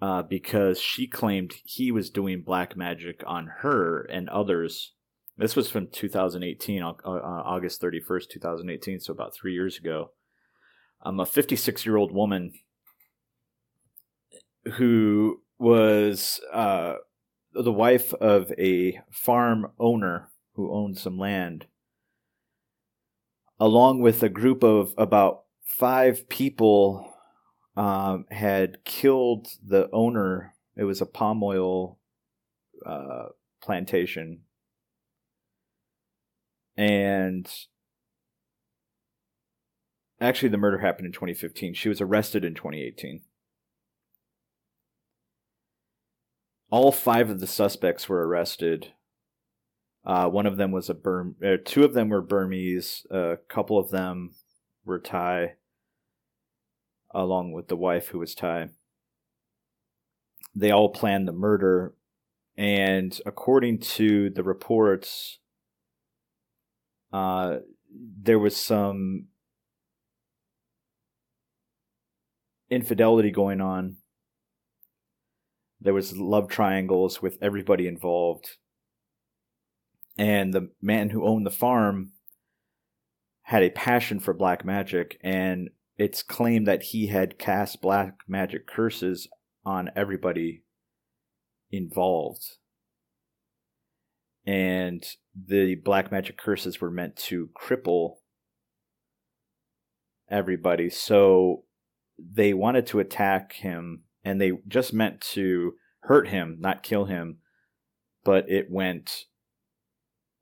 uh, 0.00 0.22
because 0.22 0.80
she 0.80 1.06
claimed 1.06 1.52
he 1.64 1.92
was 1.92 2.08
doing 2.08 2.40
black 2.40 2.74
magic 2.74 3.22
on 3.26 3.48
her 3.58 4.00
and 4.10 4.30
others. 4.30 4.94
This 5.36 5.54
was 5.54 5.68
from 5.68 5.88
2018, 5.88 6.82
uh, 6.82 6.92
August 7.04 7.82
31st, 7.82 8.30
2018, 8.30 9.00
so 9.00 9.12
about 9.12 9.34
three 9.34 9.52
years 9.52 9.76
ago. 9.76 10.12
I'm 11.02 11.20
a 11.20 11.26
56 11.26 11.84
year 11.84 11.98
old 11.98 12.12
woman 12.12 12.52
who 14.64 15.42
was 15.58 16.40
uh, 16.52 16.94
the 17.52 17.72
wife 17.72 18.12
of 18.14 18.52
a 18.58 19.00
farm 19.10 19.70
owner 19.78 20.30
who 20.54 20.72
owned 20.72 20.98
some 20.98 21.18
land, 21.18 21.66
along 23.58 24.00
with 24.00 24.22
a 24.22 24.28
group 24.28 24.62
of 24.62 24.92
about 24.98 25.42
five 25.64 26.28
people 26.28 27.12
um, 27.76 28.26
had 28.30 28.84
killed 28.84 29.48
the 29.64 29.88
owner. 29.92 30.54
It 30.76 30.84
was 30.84 31.00
a 31.00 31.06
palm 31.06 31.42
oil 31.42 31.98
uh, 32.84 33.26
plantation, 33.62 34.40
and 36.76 37.50
actually, 40.20 40.48
the 40.48 40.56
murder 40.56 40.78
happened 40.78 41.06
in 41.06 41.12
2015. 41.12 41.74
She 41.74 41.88
was 41.88 42.00
arrested 42.00 42.44
in 42.44 42.54
2018. 42.54 43.22
All 46.72 46.90
five 46.90 47.28
of 47.28 47.38
the 47.38 47.46
suspects 47.46 48.08
were 48.08 48.26
arrested. 48.26 48.94
Uh, 50.06 50.26
one 50.30 50.46
of 50.46 50.56
them 50.56 50.72
was 50.72 50.88
a 50.88 50.94
Burm. 50.94 51.36
Uh, 51.44 51.58
two 51.62 51.84
of 51.84 51.92
them 51.92 52.08
were 52.08 52.22
Burmese. 52.22 53.06
A 53.10 53.36
couple 53.46 53.78
of 53.78 53.90
them 53.90 54.30
were 54.82 54.98
Thai 54.98 55.56
along 57.14 57.52
with 57.52 57.68
the 57.68 57.76
wife 57.76 58.08
who 58.08 58.20
was 58.20 58.34
Thai. 58.34 58.70
They 60.54 60.70
all 60.70 60.88
planned 60.88 61.28
the 61.28 61.32
murder, 61.32 61.92
and 62.56 63.20
according 63.26 63.80
to 63.80 64.30
the 64.30 64.42
reports, 64.42 65.40
uh, 67.12 67.58
there 67.90 68.38
was 68.38 68.56
some 68.56 69.26
infidelity 72.70 73.30
going 73.30 73.60
on. 73.60 73.96
There 75.82 75.94
was 75.94 76.16
love 76.16 76.48
triangles 76.48 77.20
with 77.20 77.38
everybody 77.42 77.88
involved. 77.88 78.56
And 80.16 80.54
the 80.54 80.70
man 80.80 81.10
who 81.10 81.26
owned 81.26 81.44
the 81.44 81.50
farm 81.50 82.12
had 83.42 83.64
a 83.64 83.70
passion 83.70 84.20
for 84.20 84.32
black 84.32 84.64
magic 84.64 85.18
and 85.22 85.70
it's 85.96 86.22
claimed 86.22 86.66
that 86.66 86.84
he 86.84 87.08
had 87.08 87.38
cast 87.38 87.82
black 87.82 88.14
magic 88.28 88.66
curses 88.66 89.28
on 89.64 89.90
everybody 89.96 90.62
involved. 91.70 92.44
And 94.46 95.04
the 95.34 95.76
black 95.76 96.10
magic 96.12 96.36
curses 96.38 96.80
were 96.80 96.90
meant 96.90 97.16
to 97.16 97.50
cripple 97.60 98.16
everybody. 100.30 100.90
So 100.90 101.64
they 102.18 102.54
wanted 102.54 102.86
to 102.88 103.00
attack 103.00 103.54
him 103.54 104.04
and 104.24 104.40
they 104.40 104.52
just 104.68 104.92
meant 104.92 105.20
to 105.20 105.74
hurt 106.02 106.28
him, 106.28 106.56
not 106.60 106.82
kill 106.82 107.06
him. 107.06 107.38
But 108.24 108.48
it 108.48 108.70
went 108.70 109.24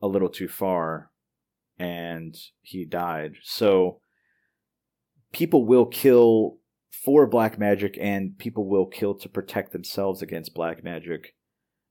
a 0.03 0.07
little 0.07 0.29
too 0.29 0.49
far 0.49 1.11
and 1.79 2.37
he 2.61 2.85
died. 2.85 3.37
So 3.43 4.01
people 5.33 5.65
will 5.65 5.87
kill 5.87 6.59
for 6.91 7.27
black 7.27 7.59
magic 7.59 7.97
and 7.99 8.37
people 8.37 8.69
will 8.69 8.87
kill 8.87 9.15
to 9.15 9.29
protect 9.29 9.73
themselves 9.73 10.21
against 10.21 10.55
black 10.55 10.85
magic. 10.85 11.35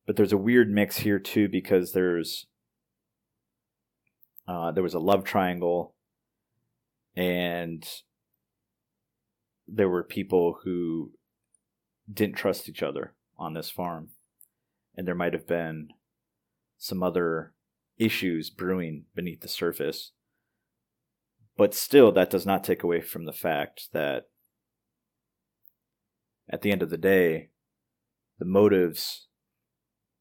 But 0.05 0.15
there's 0.15 0.33
a 0.33 0.37
weird 0.37 0.69
mix 0.69 0.97
here 0.97 1.19
too 1.19 1.47
because 1.47 1.93
there's 1.93 2.45
uh, 4.47 4.71
there 4.71 4.83
was 4.83 4.95
a 4.95 4.99
love 4.99 5.23
triangle 5.23 5.95
and 7.15 7.87
there 9.67 9.89
were 9.89 10.03
people 10.03 10.57
who 10.63 11.11
didn't 12.11 12.35
trust 12.35 12.67
each 12.67 12.83
other 12.83 13.13
on 13.37 13.53
this 13.53 13.69
farm 13.69 14.09
and 14.95 15.07
there 15.07 15.15
might 15.15 15.33
have 15.33 15.47
been 15.47 15.89
some 16.77 17.03
other 17.03 17.53
issues 17.97 18.49
brewing 18.49 19.05
beneath 19.15 19.41
the 19.41 19.47
surface 19.47 20.11
but 21.59 21.73
still 21.73 22.11
that 22.13 22.29
does 22.29 22.45
not 22.45 22.63
take 22.63 22.83
away 22.83 23.01
from 23.01 23.25
the 23.25 23.33
fact 23.33 23.89
that 23.91 24.29
at 26.49 26.61
the 26.61 26.71
end 26.71 26.81
of 26.81 26.89
the 26.89 26.97
day, 26.97 27.49
the 28.39 28.45
motives 28.45 29.27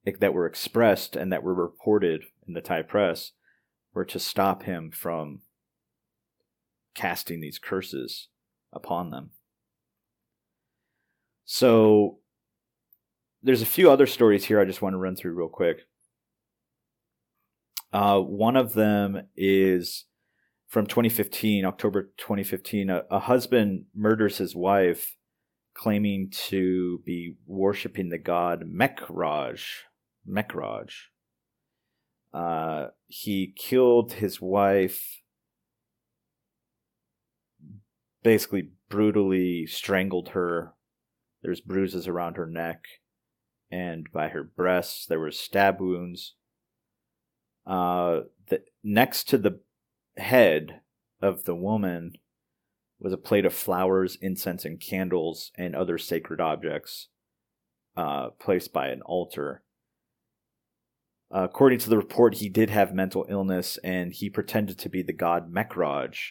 that 0.04 0.34
were 0.34 0.46
expressed 0.46 1.16
and 1.16 1.32
that 1.32 1.42
were 1.42 1.54
reported 1.54 2.24
in 2.46 2.54
the 2.54 2.60
Thai 2.60 2.82
press 2.82 3.32
were 3.94 4.04
to 4.06 4.18
stop 4.18 4.64
him 4.64 4.90
from 4.90 5.42
casting 6.94 7.40
these 7.40 7.58
curses 7.58 8.28
upon 8.72 9.10
them. 9.10 9.30
So 11.50 12.18
there's 13.42 13.62
a 13.62 13.66
few 13.66 13.90
other 13.90 14.06
stories 14.06 14.44
here 14.44 14.60
I 14.60 14.66
just 14.66 14.82
want 14.82 14.92
to 14.92 14.98
run 14.98 15.16
through 15.16 15.32
real 15.32 15.48
quick. 15.48 15.78
Uh, 17.90 18.20
one 18.20 18.54
of 18.54 18.74
them 18.74 19.22
is 19.34 20.04
from 20.66 20.86
2015, 20.86 21.64
October 21.64 22.12
2015. 22.18 22.90
A, 22.90 23.02
a 23.10 23.18
husband 23.20 23.86
murders 23.96 24.36
his 24.36 24.54
wife 24.54 25.16
claiming 25.72 26.28
to 26.48 27.00
be 27.06 27.36
worshiping 27.46 28.10
the 28.10 28.18
god 28.18 28.64
Mekraj. 28.70 29.62
Mekraj. 30.28 30.90
Uh, 32.34 32.88
he 33.06 33.54
killed 33.56 34.12
his 34.12 34.38
wife, 34.38 35.22
basically 38.22 38.68
brutally 38.90 39.64
strangled 39.64 40.28
her. 40.30 40.74
There's 41.42 41.60
bruises 41.60 42.08
around 42.08 42.36
her 42.36 42.46
neck 42.46 42.84
and 43.70 44.06
by 44.12 44.28
her 44.28 44.42
breasts. 44.42 45.06
There 45.06 45.20
were 45.20 45.30
stab 45.30 45.80
wounds. 45.80 46.34
Uh, 47.66 48.20
the, 48.48 48.62
next 48.82 49.28
to 49.28 49.38
the 49.38 49.60
head 50.16 50.80
of 51.20 51.44
the 51.44 51.54
woman 51.54 52.14
was 52.98 53.12
a 53.12 53.18
plate 53.18 53.44
of 53.44 53.54
flowers, 53.54 54.16
incense, 54.20 54.64
and 54.64 54.80
candles, 54.80 55.52
and 55.56 55.76
other 55.76 55.98
sacred 55.98 56.40
objects 56.40 57.08
uh, 57.96 58.30
placed 58.40 58.72
by 58.72 58.88
an 58.88 59.02
altar. 59.02 59.62
Uh, 61.34 61.42
according 61.42 61.78
to 61.78 61.90
the 61.90 61.96
report, 61.96 62.36
he 62.36 62.48
did 62.48 62.70
have 62.70 62.94
mental 62.94 63.26
illness 63.28 63.78
and 63.84 64.12
he 64.12 64.30
pretended 64.30 64.78
to 64.78 64.88
be 64.88 65.02
the 65.02 65.12
god 65.12 65.52
Mekraj. 65.52 66.30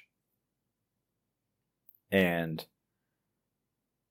And 2.12 2.66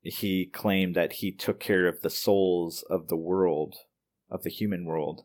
he 0.07 0.47
claimed 0.47 0.95
that 0.95 1.15
he 1.15 1.33
took 1.33 1.61
care 1.61 1.87
of 1.87 2.01
the 2.01 2.11
souls 2.11 2.85
of 2.89 3.09
the 3.09 3.17
world, 3.17 3.77
of 4.31 4.43
the 4.43 4.51
human 4.51 4.85
world, 4.85 5.25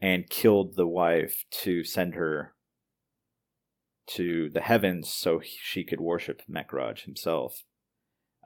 and 0.00 0.30
killed 0.30 0.76
the 0.76 0.86
wife 0.86 1.44
to 1.50 1.84
send 1.84 2.14
her 2.14 2.54
to 4.06 4.48
the 4.50 4.62
heavens 4.62 5.12
so 5.12 5.40
she 5.44 5.84
could 5.84 6.00
worship 6.00 6.42
Mekraj 6.50 7.04
himself. 7.04 7.64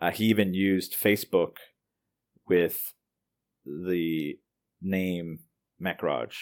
Uh, 0.00 0.10
he 0.10 0.24
even 0.24 0.54
used 0.54 0.94
Facebook 0.94 1.56
with 2.48 2.94
the 3.64 4.38
name 4.80 5.40
Mekraj. 5.80 6.32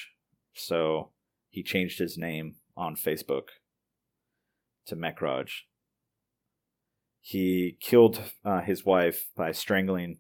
So 0.55 1.11
he 1.51 1.63
changed 1.63 1.99
his 1.99 2.17
name 2.17 2.57
on 2.77 2.97
Facebook 2.97 3.49
to 4.87 4.97
Mekraj. 4.97 5.51
He 7.21 7.77
killed 7.81 8.21
uh, 8.45 8.63
his 8.63 8.85
wife 8.85 9.29
by 9.37 9.53
strangling 9.53 10.19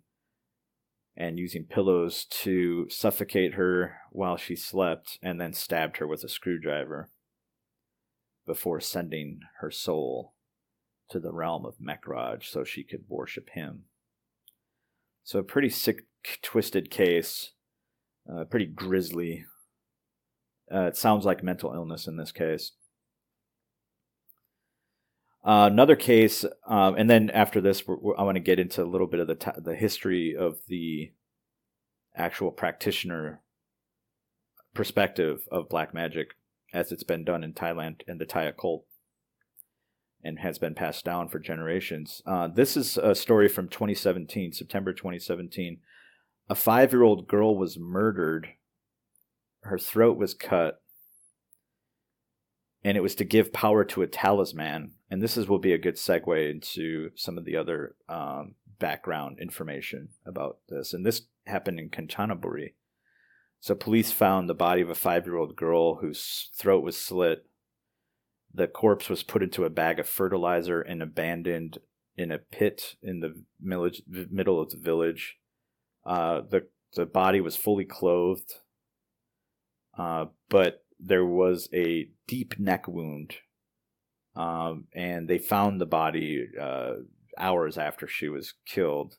and 1.16 1.38
using 1.38 1.64
pillows 1.64 2.24
to 2.24 2.88
suffocate 2.88 3.54
her 3.54 3.98
while 4.10 4.36
she 4.36 4.56
slept, 4.56 5.18
and 5.22 5.40
then 5.40 5.52
stabbed 5.52 5.98
her 5.98 6.06
with 6.06 6.24
a 6.24 6.28
screwdriver 6.28 7.10
before 8.46 8.80
sending 8.80 9.40
her 9.60 9.70
soul 9.70 10.34
to 11.10 11.20
the 11.20 11.32
realm 11.32 11.66
of 11.66 11.76
Mekraj 11.78 12.44
so 12.44 12.64
she 12.64 12.82
could 12.82 13.04
worship 13.08 13.50
him. 13.50 13.84
So, 15.24 15.40
a 15.40 15.44
pretty 15.44 15.68
sick, 15.68 16.06
twisted 16.42 16.90
case, 16.90 17.52
uh, 18.32 18.44
pretty 18.44 18.66
grisly. 18.66 19.44
Uh, 20.72 20.86
it 20.86 20.96
sounds 20.96 21.24
like 21.24 21.42
mental 21.42 21.74
illness 21.74 22.06
in 22.06 22.16
this 22.16 22.32
case. 22.32 22.72
Uh, 25.42 25.68
another 25.72 25.96
case, 25.96 26.44
um, 26.66 26.94
and 26.96 27.08
then 27.08 27.30
after 27.30 27.60
this, 27.60 27.86
we're, 27.86 27.96
we're, 27.96 28.16
I 28.16 28.22
want 28.24 28.36
to 28.36 28.40
get 28.40 28.60
into 28.60 28.82
a 28.82 28.84
little 28.84 29.06
bit 29.06 29.20
of 29.20 29.26
the 29.26 29.36
t- 29.36 29.50
the 29.56 29.74
history 29.74 30.36
of 30.36 30.58
the 30.68 31.12
actual 32.14 32.50
practitioner 32.50 33.40
perspective 34.74 35.48
of 35.50 35.68
black 35.68 35.94
magic 35.94 36.34
as 36.72 36.92
it's 36.92 37.02
been 37.02 37.24
done 37.24 37.42
in 37.42 37.52
Thailand 37.52 38.02
and 38.06 38.20
the 38.20 38.26
Thai 38.26 38.44
occult 38.44 38.84
and 40.22 40.40
has 40.40 40.58
been 40.58 40.74
passed 40.74 41.04
down 41.04 41.28
for 41.28 41.38
generations. 41.38 42.22
Uh, 42.26 42.46
this 42.46 42.76
is 42.76 42.96
a 42.98 43.14
story 43.14 43.48
from 43.48 43.68
2017, 43.68 44.52
September 44.52 44.92
2017. 44.92 45.78
A 46.48 46.54
five 46.54 46.92
year 46.92 47.02
old 47.02 47.26
girl 47.26 47.56
was 47.56 47.78
murdered, 47.78 48.48
her 49.62 49.78
throat 49.78 50.18
was 50.18 50.34
cut, 50.34 50.82
and 52.84 52.96
it 52.96 53.02
was 53.02 53.14
to 53.16 53.24
give 53.24 53.52
power 53.52 53.84
to 53.84 54.02
a 54.02 54.06
talisman. 54.06 54.92
And 55.10 55.20
this 55.20 55.36
is 55.36 55.48
will 55.48 55.58
be 55.58 55.72
a 55.72 55.78
good 55.78 55.96
segue 55.96 56.50
into 56.50 57.10
some 57.16 57.36
of 57.36 57.44
the 57.44 57.56
other 57.56 57.96
um, 58.08 58.54
background 58.78 59.38
information 59.40 60.10
about 60.24 60.58
this. 60.68 60.92
And 60.92 61.04
this 61.04 61.22
happened 61.46 61.80
in 61.80 61.90
Kanchanaburi. 61.90 62.74
So 63.60 63.74
police 63.74 64.12
found 64.12 64.48
the 64.48 64.54
body 64.54 64.80
of 64.80 64.88
a 64.88 64.94
five 64.94 65.26
year 65.26 65.36
old 65.36 65.56
girl 65.56 65.96
whose 65.96 66.50
throat 66.54 66.82
was 66.82 66.96
slit. 66.96 67.44
The 68.52 68.66
corpse 68.66 69.08
was 69.08 69.22
put 69.22 69.42
into 69.42 69.64
a 69.64 69.70
bag 69.70 69.98
of 69.98 70.08
fertilizer 70.08 70.80
and 70.80 71.02
abandoned 71.02 71.78
in 72.16 72.32
a 72.32 72.38
pit 72.38 72.96
in 73.02 73.20
the 73.20 73.34
middle 73.60 74.60
of 74.60 74.70
the 74.70 74.76
village. 74.76 75.36
Uh, 76.04 76.40
the 76.48 76.66
the 76.94 77.06
body 77.06 77.40
was 77.40 77.56
fully 77.56 77.84
clothed, 77.84 78.54
uh, 79.96 80.26
but 80.48 80.84
there 80.98 81.24
was 81.24 81.68
a 81.72 82.08
deep 82.26 82.58
neck 82.58 82.88
wound, 82.88 83.36
um, 84.40 84.84
and 84.94 85.28
they 85.28 85.38
found 85.38 85.80
the 85.80 85.86
body 85.86 86.48
uh, 86.60 86.94
hours 87.36 87.76
after 87.76 88.06
she 88.06 88.28
was 88.28 88.54
killed. 88.66 89.16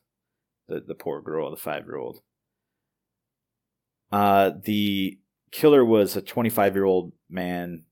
The 0.68 0.80
the 0.80 0.94
poor 0.94 1.20
girl, 1.20 1.50
the 1.50 1.56
five 1.56 1.84
year 1.86 1.96
old. 1.96 2.20
Uh, 4.10 4.50
the 4.64 5.18
killer 5.50 5.84
was 5.84 6.16
a 6.16 6.22
25 6.22 6.74
year 6.74 6.84
old 6.84 7.12
man 7.30 7.84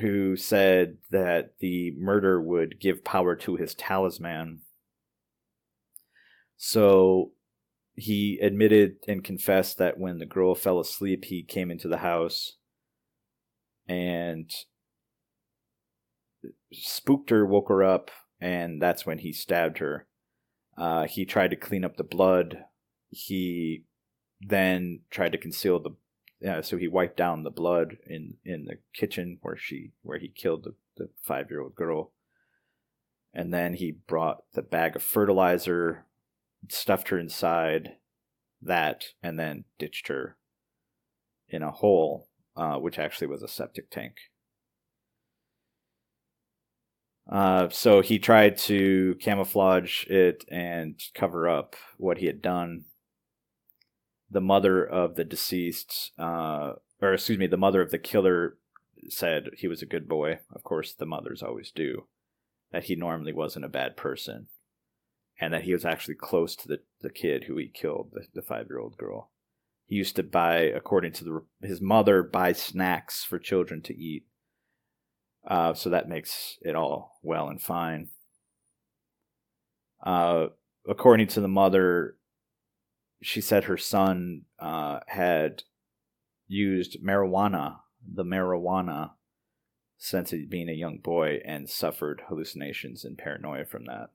who 0.00 0.36
said 0.36 0.96
that 1.10 1.54
the 1.60 1.92
murder 1.96 2.40
would 2.40 2.80
give 2.80 3.04
power 3.04 3.36
to 3.36 3.56
his 3.56 3.74
talisman. 3.74 4.60
So 6.56 7.32
he 7.94 8.38
admitted 8.42 8.96
and 9.06 9.22
confessed 9.22 9.78
that 9.78 9.98
when 9.98 10.18
the 10.18 10.26
girl 10.26 10.54
fell 10.54 10.80
asleep, 10.80 11.26
he 11.26 11.44
came 11.44 11.70
into 11.70 11.86
the 11.86 11.98
house 11.98 12.56
and 13.86 14.50
spooked 16.72 17.30
her, 17.30 17.46
woke 17.46 17.68
her 17.68 17.82
up, 17.82 18.10
and 18.40 18.80
that's 18.80 19.06
when 19.06 19.18
he 19.18 19.32
stabbed 19.32 19.78
her. 19.78 20.06
Uh, 20.76 21.06
he 21.06 21.24
tried 21.24 21.50
to 21.50 21.56
clean 21.56 21.84
up 21.84 21.96
the 21.96 22.04
blood. 22.04 22.64
He 23.10 23.84
then 24.40 25.00
tried 25.10 25.32
to 25.32 25.38
conceal 25.38 25.78
the 25.78 25.90
yeah, 26.40 26.60
so 26.60 26.76
he 26.76 26.88
wiped 26.88 27.16
down 27.16 27.42
the 27.42 27.50
blood 27.50 27.96
in 28.06 28.34
in 28.44 28.66
the 28.66 28.76
kitchen 28.92 29.38
where 29.40 29.56
she 29.56 29.92
where 30.02 30.18
he 30.18 30.28
killed 30.28 30.64
the, 30.64 30.74
the 30.96 31.08
five 31.22 31.50
year 31.50 31.62
old 31.62 31.74
girl 31.74 32.12
and 33.32 33.52
then 33.52 33.74
he 33.74 33.90
brought 33.90 34.44
the 34.52 34.62
bag 34.62 34.94
of 34.94 35.02
fertilizer 35.02 36.06
stuffed 36.68 37.08
her 37.08 37.18
inside 37.18 37.96
that 38.62 39.04
and 39.22 39.38
then 39.38 39.64
ditched 39.78 40.08
her 40.08 40.36
in 41.48 41.62
a 41.62 41.70
hole 41.70 42.28
uh, 42.56 42.76
which 42.76 42.98
actually 42.98 43.26
was 43.26 43.42
a 43.42 43.48
septic 43.48 43.90
tank 43.90 44.14
uh, 47.30 47.68
so 47.70 48.00
he 48.00 48.18
tried 48.18 48.58
to 48.58 49.16
camouflage 49.20 50.06
it 50.06 50.44
and 50.50 51.00
cover 51.14 51.48
up 51.48 51.76
what 51.96 52.18
he 52.18 52.26
had 52.26 52.42
done 52.42 52.84
the 54.30 54.40
mother 54.40 54.84
of 54.84 55.14
the 55.14 55.24
deceased, 55.24 56.12
uh, 56.18 56.72
or 57.00 57.14
excuse 57.14 57.38
me, 57.38 57.46
the 57.46 57.56
mother 57.56 57.80
of 57.80 57.90
the 57.90 57.98
killer 57.98 58.58
said 59.08 59.50
he 59.56 59.68
was 59.68 59.80
a 59.80 59.86
good 59.86 60.08
boy. 60.08 60.40
Of 60.52 60.64
course, 60.64 60.92
the 60.92 61.06
mothers 61.06 61.42
always 61.42 61.70
do. 61.70 62.06
that 62.72 62.84
he 62.84 62.96
normally 62.96 63.32
wasn't 63.32 63.64
a 63.64 63.68
bad 63.68 63.96
person 63.96 64.48
and 65.40 65.54
that 65.54 65.62
he 65.62 65.72
was 65.72 65.84
actually 65.84 66.16
close 66.16 66.56
to 66.56 66.66
the, 66.66 66.80
the 67.02 67.10
kid 67.10 67.44
who 67.44 67.56
he 67.56 67.68
killed, 67.68 68.10
the, 68.12 68.26
the 68.34 68.42
five 68.42 68.66
year 68.68 68.80
old 68.80 68.96
girl. 68.96 69.30
He 69.86 69.94
used 69.94 70.16
to 70.16 70.24
buy, 70.24 70.56
according 70.60 71.12
to 71.12 71.24
the, 71.24 71.66
his 71.66 71.80
mother, 71.80 72.24
buy 72.24 72.52
snacks 72.52 73.22
for 73.22 73.38
children 73.38 73.80
to 73.82 73.96
eat. 73.96 74.24
Uh, 75.46 75.74
so 75.74 75.90
that 75.90 76.08
makes 76.08 76.58
it 76.62 76.74
all 76.74 77.18
well 77.22 77.48
and 77.48 77.60
fine. 77.60 78.08
Uh, 80.04 80.46
according 80.88 81.26
to 81.26 81.40
the 81.40 81.48
mother, 81.48 82.16
she 83.22 83.40
said 83.40 83.64
her 83.64 83.76
son 83.76 84.42
uh, 84.58 85.00
had 85.06 85.62
used 86.46 87.02
marijuana, 87.02 87.78
the 88.06 88.24
marijuana, 88.24 89.12
since 89.96 90.34
being 90.48 90.68
a 90.68 90.72
young 90.72 90.98
boy 90.98 91.40
and 91.44 91.68
suffered 91.68 92.22
hallucinations 92.28 93.04
and 93.04 93.16
paranoia 93.16 93.64
from 93.64 93.86
that. 93.86 94.10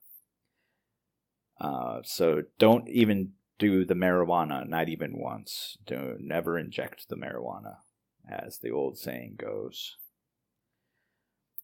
Uh, 1.60 2.00
so 2.04 2.44
don't 2.60 2.88
even 2.88 3.32
do 3.58 3.84
the 3.84 3.96
marijuana, 3.96 4.68
not 4.68 4.88
even 4.88 5.18
once. 5.18 5.78
Don't 5.86 6.22
never 6.22 6.58
inject 6.58 7.10
the 7.10 7.16
marijuana, 7.16 7.78
as 8.30 8.60
the 8.60 8.70
old 8.70 8.98
saying 8.98 9.36
goes. 9.38 9.98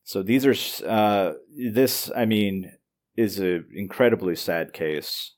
So 0.05 0.21
these 0.21 0.45
are 0.45 0.87
uh, 0.87 1.33
this. 1.57 2.11
I 2.15 2.25
mean, 2.25 2.71
is 3.17 3.39
an 3.39 3.67
incredibly 3.73 4.35
sad 4.35 4.71
case. 4.71 5.33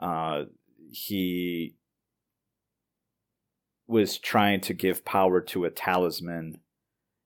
Uh, 0.00 0.44
he 0.90 1.76
was 3.86 4.18
trying 4.18 4.60
to 4.62 4.74
give 4.74 5.04
power 5.04 5.40
to 5.40 5.64
a 5.64 5.70
talisman. 5.70 6.58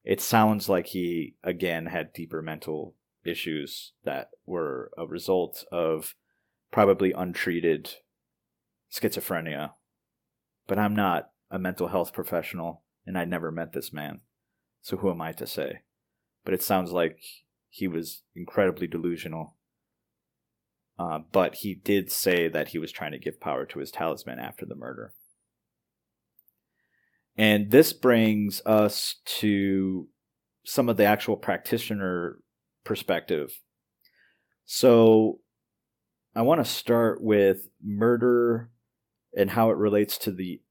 It 0.04 0.20
sounds 0.20 0.68
like 0.68 0.88
he 0.88 1.36
again 1.42 1.86
had 1.86 2.12
deeper 2.12 2.42
mental 2.42 2.94
issues 3.24 3.92
that 4.04 4.28
were 4.44 4.90
a 4.98 5.06
result 5.06 5.64
of 5.72 6.14
probably 6.70 7.12
untreated 7.12 7.94
schizophrenia. 8.92 9.72
But 10.66 10.78
I'm 10.78 10.94
not 10.94 11.30
a 11.50 11.58
mental 11.58 11.88
health 11.88 12.12
professional 12.12 12.82
and 13.06 13.16
I 13.16 13.24
never 13.24 13.50
met 13.50 13.72
this 13.72 13.90
man. 13.90 14.20
So 14.82 14.98
who 14.98 15.10
am 15.10 15.22
I 15.22 15.32
to 15.32 15.46
say? 15.46 15.80
But 16.48 16.54
it 16.54 16.62
sounds 16.62 16.92
like 16.92 17.20
he 17.68 17.86
was 17.86 18.22
incredibly 18.34 18.86
delusional. 18.86 19.58
Uh, 20.98 21.18
but 21.30 21.56
he 21.56 21.74
did 21.74 22.10
say 22.10 22.48
that 22.48 22.68
he 22.68 22.78
was 22.78 22.90
trying 22.90 23.12
to 23.12 23.18
give 23.18 23.38
power 23.38 23.66
to 23.66 23.80
his 23.80 23.90
talisman 23.90 24.38
after 24.38 24.64
the 24.64 24.74
murder. 24.74 25.12
And 27.36 27.70
this 27.70 27.92
brings 27.92 28.62
us 28.64 29.16
to 29.40 30.08
some 30.64 30.88
of 30.88 30.96
the 30.96 31.04
actual 31.04 31.36
practitioner 31.36 32.38
perspective. 32.82 33.60
So 34.64 35.40
I 36.34 36.40
want 36.40 36.64
to 36.64 36.70
start 36.70 37.22
with 37.22 37.68
murder 37.84 38.70
and 39.36 39.50
how 39.50 39.68
it 39.68 39.76
relates 39.76 40.16
to 40.16 40.32
the 40.32 40.62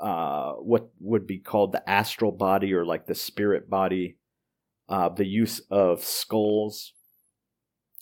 uh, 0.00 0.54
what 0.54 0.88
would 0.98 1.28
be 1.28 1.38
called 1.38 1.70
the 1.70 1.88
astral 1.88 2.32
body 2.32 2.74
or 2.74 2.84
like 2.84 3.06
the 3.06 3.14
spirit 3.14 3.70
body, 3.70 4.17
uh, 4.88 5.08
the 5.08 5.26
use 5.26 5.60
of 5.70 6.02
skulls 6.02 6.92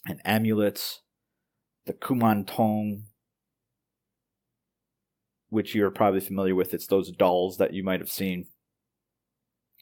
and 0.07 0.21
amulets, 0.25 1.01
the 1.87 1.93
kumantong, 1.93 3.03
which 5.49 5.75
you're 5.75 5.91
probably 5.91 6.21
familiar 6.21 6.55
with. 6.55 6.75
It's 6.75 6.87
those 6.87 7.11
dolls 7.11 7.59
that 7.59 7.73
you 7.73 7.83
might 7.83 8.01
have 8.01 8.11
seen 8.11 8.47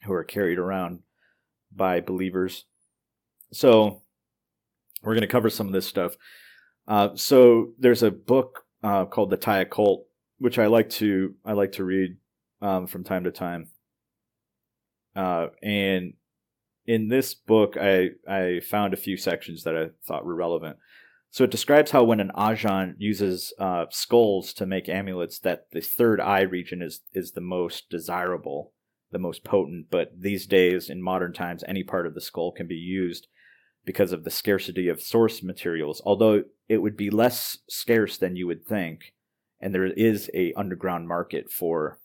who 0.03 0.13
are 0.13 0.23
carried 0.23 0.57
around 0.57 0.99
by 1.75 2.01
believers. 2.01 2.65
So 3.51 4.01
we're 5.03 5.13
going 5.13 5.21
to 5.21 5.27
cover 5.27 5.49
some 5.49 5.67
of 5.67 5.73
this 5.73 5.87
stuff. 5.87 6.15
Uh, 6.87 7.09
so 7.15 7.73
there's 7.79 8.03
a 8.03 8.11
book 8.11 8.65
uh, 8.83 9.05
called 9.05 9.29
The 9.29 9.37
Thai 9.37 9.59
Occult, 9.61 10.05
which 10.37 10.59
I 10.59 10.67
like 10.67 10.89
to 10.91 11.35
I 11.45 11.53
like 11.53 11.73
to 11.73 11.83
read 11.83 12.17
um, 12.61 12.87
from 12.87 13.03
time 13.03 13.23
to 13.23 13.31
time. 13.31 13.69
Uh, 15.15 15.47
and 15.63 16.13
in 16.87 17.07
this 17.07 17.33
book, 17.33 17.77
I 17.79 18.11
I 18.27 18.61
found 18.61 18.93
a 18.93 18.97
few 18.97 19.17
sections 19.17 19.63
that 19.63 19.75
I 19.75 19.89
thought 20.05 20.25
were 20.25 20.35
relevant. 20.35 20.77
So 21.31 21.43
it 21.43 21.51
describes 21.51 21.91
how 21.91 22.03
when 22.03 22.21
an 22.21 22.31
Ajahn 22.35 22.95
uses 22.97 23.53
uh, 23.59 23.87
skulls 23.89 24.53
to 24.53 24.65
make 24.65 24.87
amulets, 24.87 25.39
that 25.39 25.69
the 25.71 25.81
third 25.81 26.21
eye 26.21 26.41
region 26.41 26.81
is 26.81 27.01
is 27.13 27.31
the 27.31 27.41
most 27.41 27.89
desirable, 27.89 28.71
the 29.11 29.19
most 29.19 29.43
potent. 29.43 29.87
But 29.89 30.11
these 30.17 30.45
days, 30.45 30.89
in 30.89 31.01
modern 31.01 31.33
times, 31.33 31.63
any 31.67 31.83
part 31.83 32.07
of 32.07 32.13
the 32.13 32.21
skull 32.21 32.51
can 32.51 32.67
be 32.67 32.75
used 32.75 33.27
because 33.83 34.11
of 34.11 34.23
the 34.23 34.31
scarcity 34.31 34.87
of 34.87 35.01
source 35.01 35.43
materials. 35.43 36.01
Although 36.05 36.43
it 36.69 36.77
would 36.77 36.97
be 36.97 37.09
less 37.09 37.59
scarce 37.67 38.17
than 38.17 38.35
you 38.35 38.47
would 38.47 38.65
think, 38.65 39.13
and 39.59 39.73
there 39.73 39.85
is 39.85 40.29
a 40.33 40.53
underground 40.53 41.07
market 41.07 41.51
for 41.51 41.99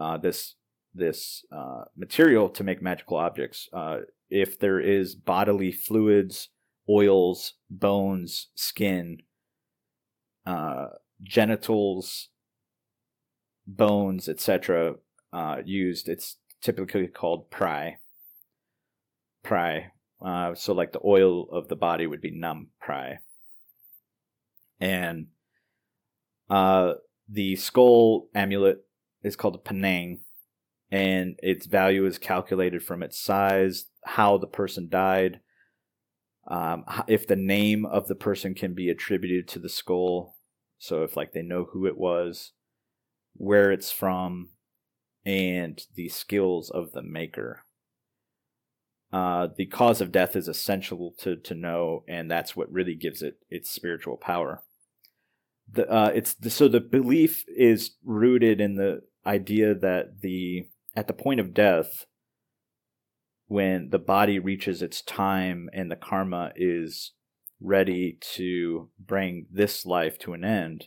uh, 0.00 0.16
this 0.16 0.54
this 0.96 1.44
uh, 1.52 1.84
material 1.96 2.48
to 2.50 2.64
make 2.64 2.82
magical 2.82 3.16
objects. 3.16 3.68
Uh, 3.72 3.98
if 4.28 4.58
there 4.58 4.80
is 4.80 5.14
bodily 5.14 5.70
fluids 5.70 6.48
oils, 6.88 7.54
bones, 7.68 8.48
skin, 8.54 9.18
uh, 10.46 10.86
genitals, 11.22 12.28
bones, 13.66 14.28
etc., 14.28 14.94
uh, 15.32 15.56
used. 15.64 16.08
It's 16.08 16.36
typically 16.62 17.06
called 17.08 17.50
pry. 17.50 17.98
Pry. 19.42 19.92
Uh, 20.24 20.54
so, 20.54 20.72
like 20.72 20.92
the 20.92 21.00
oil 21.04 21.48
of 21.50 21.68
the 21.68 21.76
body 21.76 22.06
would 22.06 22.20
be 22.20 22.30
Nam 22.30 22.68
Prai. 22.82 23.18
And 24.80 25.26
uh, 26.48 26.94
the 27.28 27.56
skull 27.56 28.28
amulet 28.34 28.78
is 29.22 29.36
called 29.36 29.56
a 29.56 29.58
panang, 29.58 30.20
and 30.90 31.36
its 31.42 31.66
value 31.66 32.06
is 32.06 32.18
calculated 32.18 32.82
from 32.82 33.02
its 33.02 33.18
size, 33.18 33.86
how 34.04 34.38
the 34.38 34.46
person 34.46 34.88
died, 34.88 35.40
um, 36.48 36.84
if 37.08 37.26
the 37.26 37.36
name 37.36 37.84
of 37.84 38.06
the 38.06 38.14
person 38.14 38.54
can 38.54 38.74
be 38.74 38.88
attributed 38.88 39.48
to 39.48 39.58
the 39.58 39.68
skull 39.68 40.36
so 40.78 41.02
if 41.02 41.16
like 41.16 41.32
they 41.32 41.42
know 41.42 41.66
who 41.72 41.86
it 41.86 41.96
was 41.96 42.52
where 43.34 43.70
it's 43.70 43.90
from 43.90 44.50
and 45.24 45.82
the 45.94 46.08
skills 46.08 46.70
of 46.70 46.92
the 46.92 47.02
maker. 47.02 47.64
Uh, 49.12 49.48
the 49.56 49.66
cause 49.66 50.00
of 50.00 50.12
death 50.12 50.36
is 50.36 50.48
essential 50.48 51.14
to, 51.18 51.36
to 51.36 51.54
know 51.54 52.04
and 52.08 52.30
that's 52.30 52.56
what 52.56 52.70
really 52.70 52.94
gives 52.94 53.22
it 53.22 53.38
its 53.50 53.70
spiritual 53.70 54.16
power. 54.16 54.62
The, 55.70 55.88
uh, 55.90 56.12
it's 56.14 56.34
the, 56.34 56.50
so 56.50 56.68
the 56.68 56.80
belief 56.80 57.44
is 57.48 57.92
rooted 58.04 58.60
in 58.60 58.76
the 58.76 59.02
idea 59.24 59.74
that 59.74 60.20
the 60.20 60.68
at 60.96 61.06
the 61.06 61.12
point 61.12 61.38
of 61.38 61.54
death 61.54 62.06
when 63.48 63.90
the 63.90 63.98
body 63.98 64.38
reaches 64.38 64.82
its 64.82 65.02
time 65.02 65.68
and 65.72 65.90
the 65.90 65.96
karma 65.96 66.50
is 66.56 67.12
ready 67.60 68.18
to 68.20 68.88
bring 68.98 69.46
this 69.52 69.86
life 69.86 70.18
to 70.18 70.32
an 70.32 70.44
end, 70.44 70.86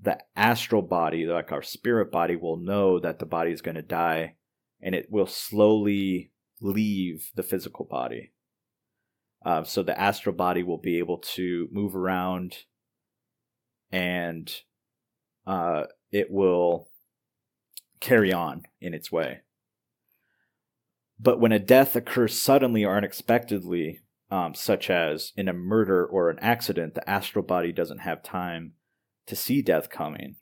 the 0.00 0.18
astral 0.34 0.80
body, 0.80 1.26
like 1.26 1.52
our 1.52 1.62
spirit 1.62 2.10
body, 2.10 2.36
will 2.36 2.56
know 2.56 2.98
that 2.98 3.18
the 3.18 3.26
body 3.26 3.50
is 3.50 3.60
going 3.60 3.74
to 3.74 3.82
die 3.82 4.36
and 4.80 4.94
it 4.94 5.08
will 5.10 5.26
slowly 5.26 6.32
leave 6.62 7.30
the 7.34 7.42
physical 7.42 7.84
body. 7.84 8.32
Uh, 9.44 9.64
so 9.64 9.82
the 9.82 9.98
astral 9.98 10.34
body 10.34 10.62
will 10.62 10.78
be 10.78 10.98
able 10.98 11.18
to 11.18 11.68
move 11.72 11.96
around 11.96 12.56
and 13.90 14.50
uh, 15.46 15.84
it 16.12 16.30
will 16.30 16.89
carry 18.00 18.32
on 18.32 18.62
in 18.80 18.94
its 18.94 19.12
way. 19.12 19.40
But 21.18 21.38
when 21.38 21.52
a 21.52 21.58
death 21.58 21.94
occurs 21.94 22.38
suddenly 22.38 22.84
or 22.84 22.96
unexpectedly, 22.96 24.00
um, 24.30 24.54
such 24.54 24.88
as 24.88 25.32
in 25.36 25.48
a 25.48 25.52
murder 25.52 26.04
or 26.04 26.30
an 26.30 26.38
accident, 26.38 26.94
the 26.94 27.08
astral 27.08 27.44
body 27.44 27.72
doesn't 27.72 27.98
have 27.98 28.22
time 28.22 28.72
to 29.26 29.36
see 29.36 29.60
death 29.60 29.90
coming. 29.90 30.36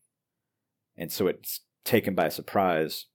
And 0.96 1.10
so 1.10 1.26
it's 1.26 1.60
taken 1.84 2.14
by 2.14 2.28
surprise. 2.28 3.06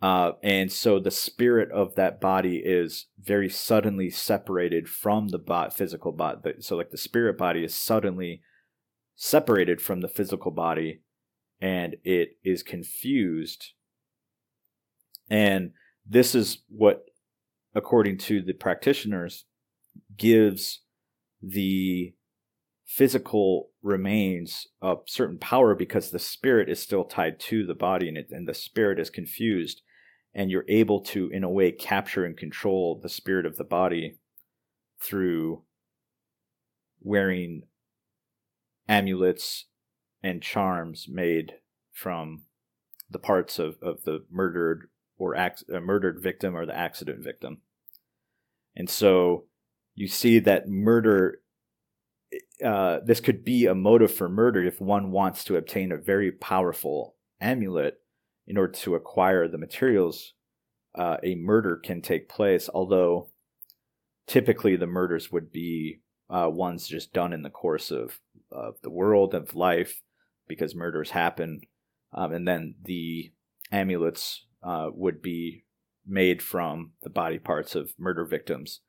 Uh, 0.00 0.32
and 0.42 0.72
so 0.72 0.98
the 0.98 1.12
spirit 1.12 1.70
of 1.70 1.94
that 1.94 2.20
body 2.20 2.56
is 2.64 3.06
very 3.20 3.48
suddenly 3.48 4.10
separated 4.10 4.88
from 4.88 5.28
the 5.28 5.38
bot, 5.38 5.72
physical 5.72 6.10
body. 6.10 6.54
So, 6.58 6.76
like 6.76 6.90
the 6.90 6.96
spirit 6.96 7.38
body 7.38 7.62
is 7.62 7.74
suddenly 7.74 8.42
separated 9.14 9.80
from 9.80 10.00
the 10.00 10.08
physical 10.08 10.50
body 10.50 11.02
and 11.62 11.96
it 12.02 12.36
is 12.42 12.64
confused. 12.64 13.70
And 15.30 15.70
this 16.04 16.34
is 16.34 16.58
what, 16.68 17.04
according 17.72 18.18
to 18.18 18.42
the 18.42 18.52
practitioners, 18.52 19.44
gives 20.16 20.80
the 21.40 22.14
physical 22.84 23.70
remains 23.80 24.66
a 24.82 24.96
certain 25.06 25.38
power 25.38 25.74
because 25.76 26.10
the 26.10 26.18
spirit 26.18 26.68
is 26.68 26.82
still 26.82 27.04
tied 27.04 27.38
to 27.38 27.64
the 27.64 27.74
body 27.74 28.08
and, 28.08 28.18
it, 28.18 28.26
and 28.30 28.46
the 28.46 28.54
spirit 28.54 28.98
is 28.98 29.08
confused 29.08 29.82
and 30.34 30.50
you're 30.50 30.64
able 30.68 31.00
to, 31.00 31.28
in 31.30 31.44
a 31.44 31.50
way, 31.50 31.70
capture 31.70 32.24
and 32.24 32.36
control 32.36 32.98
the 33.00 33.08
spirit 33.08 33.46
of 33.46 33.56
the 33.56 33.64
body 33.64 34.18
through 35.00 35.62
wearing 37.00 37.62
amulets 38.88 39.66
and 40.22 40.42
charms 40.42 41.06
made 41.08 41.54
from 41.92 42.42
the 43.10 43.18
parts 43.18 43.58
of, 43.58 43.76
of 43.82 44.04
the 44.04 44.24
murdered 44.30 44.88
or 45.18 45.36
ac- 45.36 45.64
murdered 45.68 46.20
victim 46.22 46.56
or 46.56 46.66
the 46.66 46.76
accident 46.76 47.22
victim. 47.22 47.58
And 48.74 48.88
so 48.88 49.44
you 49.94 50.08
see 50.08 50.38
that 50.40 50.68
murder, 50.68 51.40
uh, 52.64 53.00
this 53.04 53.20
could 53.20 53.44
be 53.44 53.66
a 53.66 53.74
motive 53.74 54.12
for 54.12 54.28
murder 54.28 54.64
if 54.64 54.80
one 54.80 55.10
wants 55.10 55.44
to 55.44 55.56
obtain 55.56 55.92
a 55.92 55.98
very 55.98 56.32
powerful 56.32 57.16
amulet 57.40 58.00
in 58.46 58.56
order 58.56 58.72
to 58.72 58.94
acquire 58.94 59.46
the 59.46 59.58
materials. 59.58 60.32
Uh, 60.94 61.16
a 61.22 61.34
murder 61.34 61.76
can 61.76 62.02
take 62.02 62.28
place, 62.28 62.68
although 62.72 63.28
typically 64.26 64.76
the 64.76 64.86
murders 64.86 65.30
would 65.30 65.50
be 65.52 66.00
uh, 66.30 66.48
ones 66.48 66.88
just 66.88 67.12
done 67.12 67.32
in 67.32 67.42
the 67.42 67.50
course 67.50 67.90
of, 67.90 68.20
of 68.50 68.76
the 68.82 68.90
world, 68.90 69.34
of 69.34 69.54
life, 69.54 70.00
because 70.48 70.74
murders 70.74 71.10
happen. 71.10 71.60
Um, 72.12 72.32
and 72.32 72.46
then 72.46 72.74
the 72.82 73.32
amulets 73.70 74.44
uh, 74.62 74.88
would 74.92 75.22
be 75.22 75.64
made 76.06 76.42
from 76.42 76.92
the 77.02 77.10
body 77.10 77.38
parts 77.38 77.74
of 77.74 77.92
murder 77.98 78.24
victims. 78.24 78.80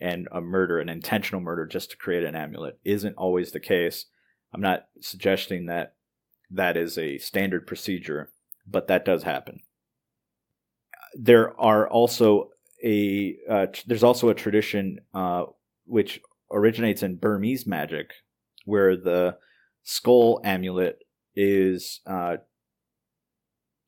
And 0.00 0.26
a 0.32 0.40
murder, 0.40 0.80
an 0.80 0.88
intentional 0.88 1.40
murder, 1.40 1.64
just 1.64 1.92
to 1.92 1.96
create 1.96 2.24
an 2.24 2.34
amulet, 2.34 2.78
isn't 2.82 3.14
always 3.14 3.52
the 3.52 3.60
case. 3.60 4.06
I'm 4.52 4.60
not 4.60 4.86
suggesting 5.00 5.66
that 5.66 5.94
that 6.50 6.76
is 6.76 6.98
a 6.98 7.18
standard 7.18 7.66
procedure, 7.66 8.30
but 8.66 8.88
that 8.88 9.04
does 9.04 9.22
happen. 9.22 9.60
There 11.14 11.58
are 11.60 11.88
also 11.88 12.50
a 12.84 13.36
uh, 13.48 13.66
there's 13.86 14.02
also 14.02 14.28
a 14.28 14.34
tradition 14.34 14.98
uh, 15.14 15.44
which 15.86 16.20
originates 16.50 17.02
in 17.02 17.16
Burmese 17.16 17.66
magic, 17.66 18.12
where 18.64 18.96
the 18.96 19.36
skull 19.82 20.40
amulet 20.44 20.98
is 21.34 22.00
uh, 22.06 22.36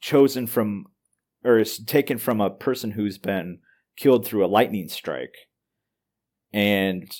chosen 0.01 0.47
from 0.47 0.87
or 1.45 1.59
is 1.59 1.79
taken 1.79 2.19
from 2.19 2.41
a 2.41 2.51
person 2.51 2.93
who's 2.93 3.19
been 3.19 3.59
killed 3.97 4.27
through 4.27 4.45
a 4.45 4.49
lightning 4.49 4.89
strike. 4.89 5.37
And 6.53 7.11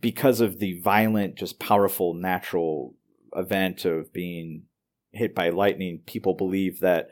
because 0.00 0.40
of 0.40 0.58
the 0.58 0.80
violent, 0.80 1.36
just 1.36 1.58
powerful 1.58 2.14
natural 2.14 2.94
event 3.34 3.84
of 3.84 4.12
being 4.12 4.64
hit 5.12 5.34
by 5.34 5.48
lightning, 5.48 6.00
people 6.06 6.34
believe 6.34 6.80
that 6.80 7.08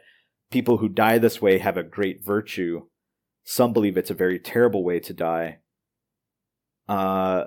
people 0.51 0.76
who 0.78 0.89
die 0.89 1.18
this 1.18 1.41
way 1.41 1.59
have 1.59 1.76
a 1.76 1.82
great 1.82 2.24
virtue. 2.24 2.82
Some 3.45 3.72
believe 3.72 3.97
it's 3.97 4.11
a 4.11 4.14
very 4.14 4.39
terrible 4.39 4.84
way 4.84 5.01
to 5.01 5.14
die. 5.14 5.59
Uh, 6.89 7.45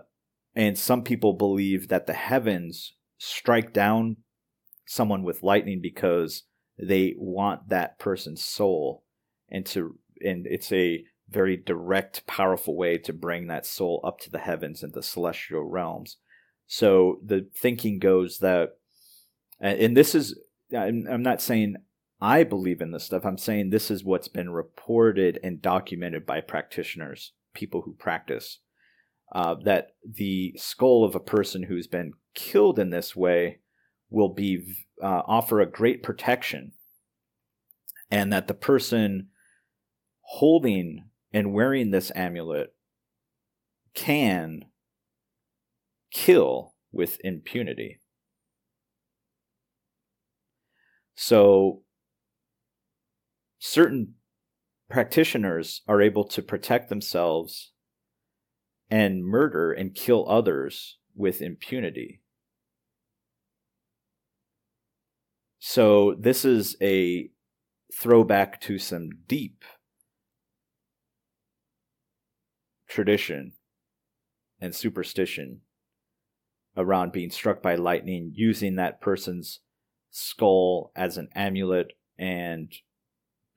and 0.56 0.78
some 0.78 1.04
people 1.04 1.34
believe 1.34 1.90
that 1.90 2.08
the 2.08 2.14
heavens 2.14 2.96
strike 3.20 3.74
down 3.74 4.18
someone 4.88 5.22
with 5.22 5.44
lightning 5.44 5.80
because 5.82 6.44
they 6.82 7.14
want 7.18 7.70
that 7.70 8.00
person's 8.00 8.44
soul 8.44 9.04
and 9.50 9.66
to 9.66 10.00
and 10.22 10.48
it's 10.48 10.72
a 10.72 11.04
very 11.30 11.56
direct 11.56 12.26
powerful 12.26 12.76
way 12.76 12.98
to 12.98 13.14
bring 13.14 13.48
that 13.48 13.66
soul 13.66 14.02
up 14.04 14.20
to 14.20 14.32
the 14.32 14.40
heavens 14.40 14.82
and 14.82 14.94
the 14.94 15.04
celestial 15.04 15.64
realms. 15.64 16.18
So 16.66 17.20
the 17.24 17.48
thinking 17.56 18.00
goes 18.00 18.40
that 18.40 18.78
and 19.60 19.96
this 19.96 20.16
is 20.16 20.40
i'm 20.76 21.22
not 21.22 21.42
saying 21.42 21.76
i 22.22 22.44
believe 22.44 22.82
in 22.82 22.92
this 22.92 23.04
stuff. 23.04 23.26
I'm 23.26 23.38
saying 23.38 23.70
this 23.70 23.92
is 23.92 24.04
what's 24.04 24.28
been 24.28 24.50
reported 24.50 25.40
and 25.44 25.62
documented 25.62 26.26
by 26.26 26.42
practitioners 26.42 27.34
people 27.54 27.82
who 27.82 27.94
practice 27.94 28.60
uh, 29.32 29.56
that 29.64 29.92
the 30.04 30.54
skull 30.58 31.04
of 31.04 31.16
a 31.16 31.20
person 31.20 31.64
who's 31.64 31.88
been 31.88 32.14
killed 32.34 32.80
in 32.80 32.90
this 32.90 33.16
way 33.16 33.60
will 34.10 34.30
be 34.30 34.76
uh, 35.04 35.22
offer 35.28 35.60
a 35.60 35.70
great 35.70 36.02
protection 36.02 36.72
and 38.10 38.34
that 38.34 38.48
the 38.48 38.54
person 38.54 39.28
holding 40.22 41.06
and 41.32 41.54
wearing 41.54 41.92
this 41.92 42.12
amulet 42.16 42.74
can 43.94 44.66
kill 46.12 46.74
with 46.92 47.20
impunity. 47.24 48.00
So, 51.16 51.84
certain 53.60 54.16
practitioners 54.90 55.82
are 55.88 56.02
able 56.02 56.24
to 56.24 56.42
protect 56.42 56.90
themselves 56.90 57.74
and 58.90 59.24
murder 59.24 59.72
and 59.72 59.94
kill 59.94 60.28
others 60.30 60.98
with 61.16 61.42
impunity. 61.42 62.22
So, 65.60 66.16
this 66.18 66.46
is 66.46 66.78
a 66.82 67.30
throwback 67.94 68.62
to 68.62 68.78
some 68.78 69.10
deep 69.28 69.64
tradition 72.88 73.54
and 74.62 74.74
superstition 74.74 75.62
around 76.78 77.12
being 77.12 77.30
struck 77.30 77.62
by 77.62 77.76
lightning, 77.76 78.32
using 78.34 78.76
that 78.76 79.02
person's 79.02 79.60
skull 80.12 80.92
as 80.96 81.18
an 81.18 81.30
amulet, 81.36 81.94
and 82.18 82.74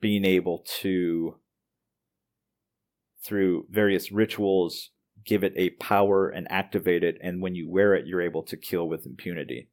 being 0.01 0.25
able 0.25 0.65
to, 0.81 1.35
through 3.23 3.65
various 3.69 4.11
rituals, 4.11 4.89
give 5.25 5.43
it 5.43 5.53
a 5.55 5.71
power 5.71 6.29
and 6.29 6.51
activate 6.51 7.03
it. 7.03 7.17
And 7.21 7.41
when 7.41 7.55
you 7.55 7.69
wear 7.69 7.93
it, 7.93 8.07
you're 8.07 8.21
able 8.21 8.43
to 8.43 8.57
kill 8.57 8.87
with 8.87 9.05
impunity 9.05 9.69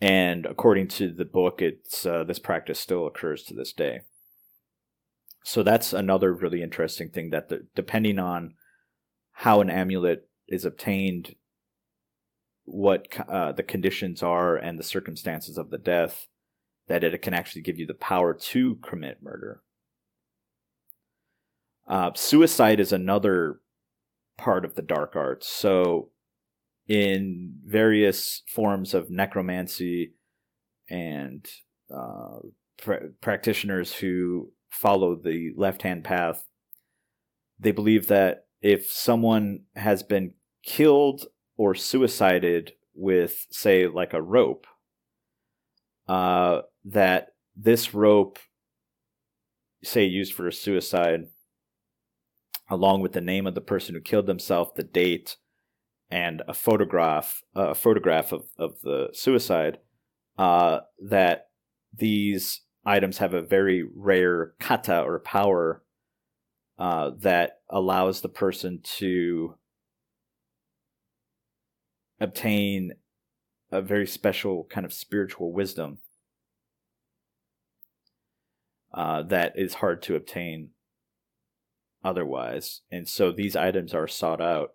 and 0.00 0.46
according 0.46 0.88
to 0.88 1.12
the 1.12 1.24
book, 1.24 1.60
it's 1.60 2.06
uh, 2.06 2.24
this 2.24 2.38
practice 2.38 2.78
still 2.78 3.06
occurs 3.06 3.42
to 3.44 3.54
this 3.54 3.72
day. 3.72 4.02
So 5.44 5.62
that's 5.62 5.92
another 5.92 6.32
really 6.32 6.62
interesting 6.62 7.10
thing 7.10 7.30
that 7.30 7.48
the, 7.48 7.66
depending 7.74 8.18
on 8.18 8.54
how 9.32 9.60
an 9.60 9.70
amulet 9.70 10.28
is 10.46 10.64
obtained, 10.64 11.34
what 12.64 13.08
uh, 13.28 13.52
the 13.52 13.62
conditions 13.62 14.22
are, 14.22 14.56
and 14.56 14.78
the 14.78 14.84
circumstances 14.84 15.58
of 15.58 15.70
the 15.70 15.78
death, 15.78 16.28
that 16.86 17.02
it 17.02 17.20
can 17.22 17.34
actually 17.34 17.62
give 17.62 17.78
you 17.78 17.86
the 17.86 17.94
power 17.94 18.34
to 18.34 18.76
commit 18.76 19.22
murder. 19.22 19.62
Uh, 21.88 22.10
suicide 22.14 22.78
is 22.78 22.92
another 22.92 23.60
part 24.36 24.64
of 24.64 24.74
the 24.74 24.82
dark 24.82 25.16
arts. 25.16 25.48
So 25.48 26.10
in 26.86 27.54
various 27.64 28.42
forms 28.46 28.94
of 28.94 29.10
necromancy 29.10 30.14
and 30.88 31.46
uh, 31.94 32.38
pr- 32.78 33.12
practitioners 33.20 33.92
who 33.92 34.50
follow 34.70 35.14
the 35.14 35.52
left 35.56 35.82
hand 35.82 36.04
path. 36.04 36.44
They 37.60 37.72
believe 37.72 38.06
that 38.08 38.46
if 38.62 38.90
someone 38.90 39.60
has 39.76 40.02
been 40.02 40.34
killed 40.64 41.26
or 41.56 41.74
suicided 41.74 42.72
with, 42.94 43.46
say, 43.50 43.86
like 43.86 44.14
a 44.14 44.22
rope, 44.22 44.66
uh, 46.08 46.62
that 46.84 47.28
this 47.56 47.92
rope, 47.92 48.38
say, 49.82 50.04
used 50.04 50.32
for 50.32 50.46
a 50.46 50.52
suicide, 50.52 51.26
along 52.68 53.00
with 53.00 53.12
the 53.12 53.20
name 53.20 53.46
of 53.46 53.54
the 53.54 53.60
person 53.60 53.94
who 53.94 54.00
killed 54.00 54.26
themselves, 54.26 54.72
the 54.76 54.82
date, 54.82 55.36
and 56.10 56.42
a 56.48 56.54
photograph, 56.54 57.42
a 57.54 57.74
photograph 57.74 58.32
of, 58.32 58.46
of 58.58 58.80
the 58.82 59.08
suicide, 59.12 59.78
uh, 60.38 60.80
that 61.00 61.48
these 61.94 62.62
items 62.84 63.18
have 63.18 63.34
a 63.34 63.42
very 63.42 63.84
rare 63.94 64.54
kata 64.60 65.00
or 65.00 65.18
power 65.18 65.82
uh, 66.78 67.10
that 67.18 67.60
allows 67.68 68.20
the 68.20 68.28
person 68.28 68.80
to 68.82 69.54
obtain 72.20 72.92
a 73.70 73.82
very 73.82 74.06
special 74.06 74.64
kind 74.70 74.86
of 74.86 74.92
spiritual 74.92 75.52
wisdom 75.52 75.98
uh, 78.94 79.22
that 79.22 79.52
is 79.56 79.74
hard 79.74 80.02
to 80.02 80.16
obtain 80.16 80.70
otherwise. 82.08 82.80
And 82.90 83.06
so 83.06 83.30
these 83.30 83.54
items 83.54 83.92
are 83.92 84.08
sought 84.08 84.40
out 84.40 84.70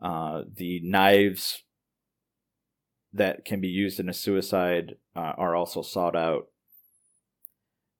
uh, 0.00 0.42
the 0.56 0.80
knives 0.84 1.64
that 3.12 3.44
can 3.44 3.60
be 3.60 3.68
used 3.68 3.98
in 4.00 4.08
a 4.08 4.14
suicide 4.14 4.94
uh, 5.14 5.32
are 5.36 5.54
also 5.54 5.82
sought 5.82 6.16
out, 6.16 6.46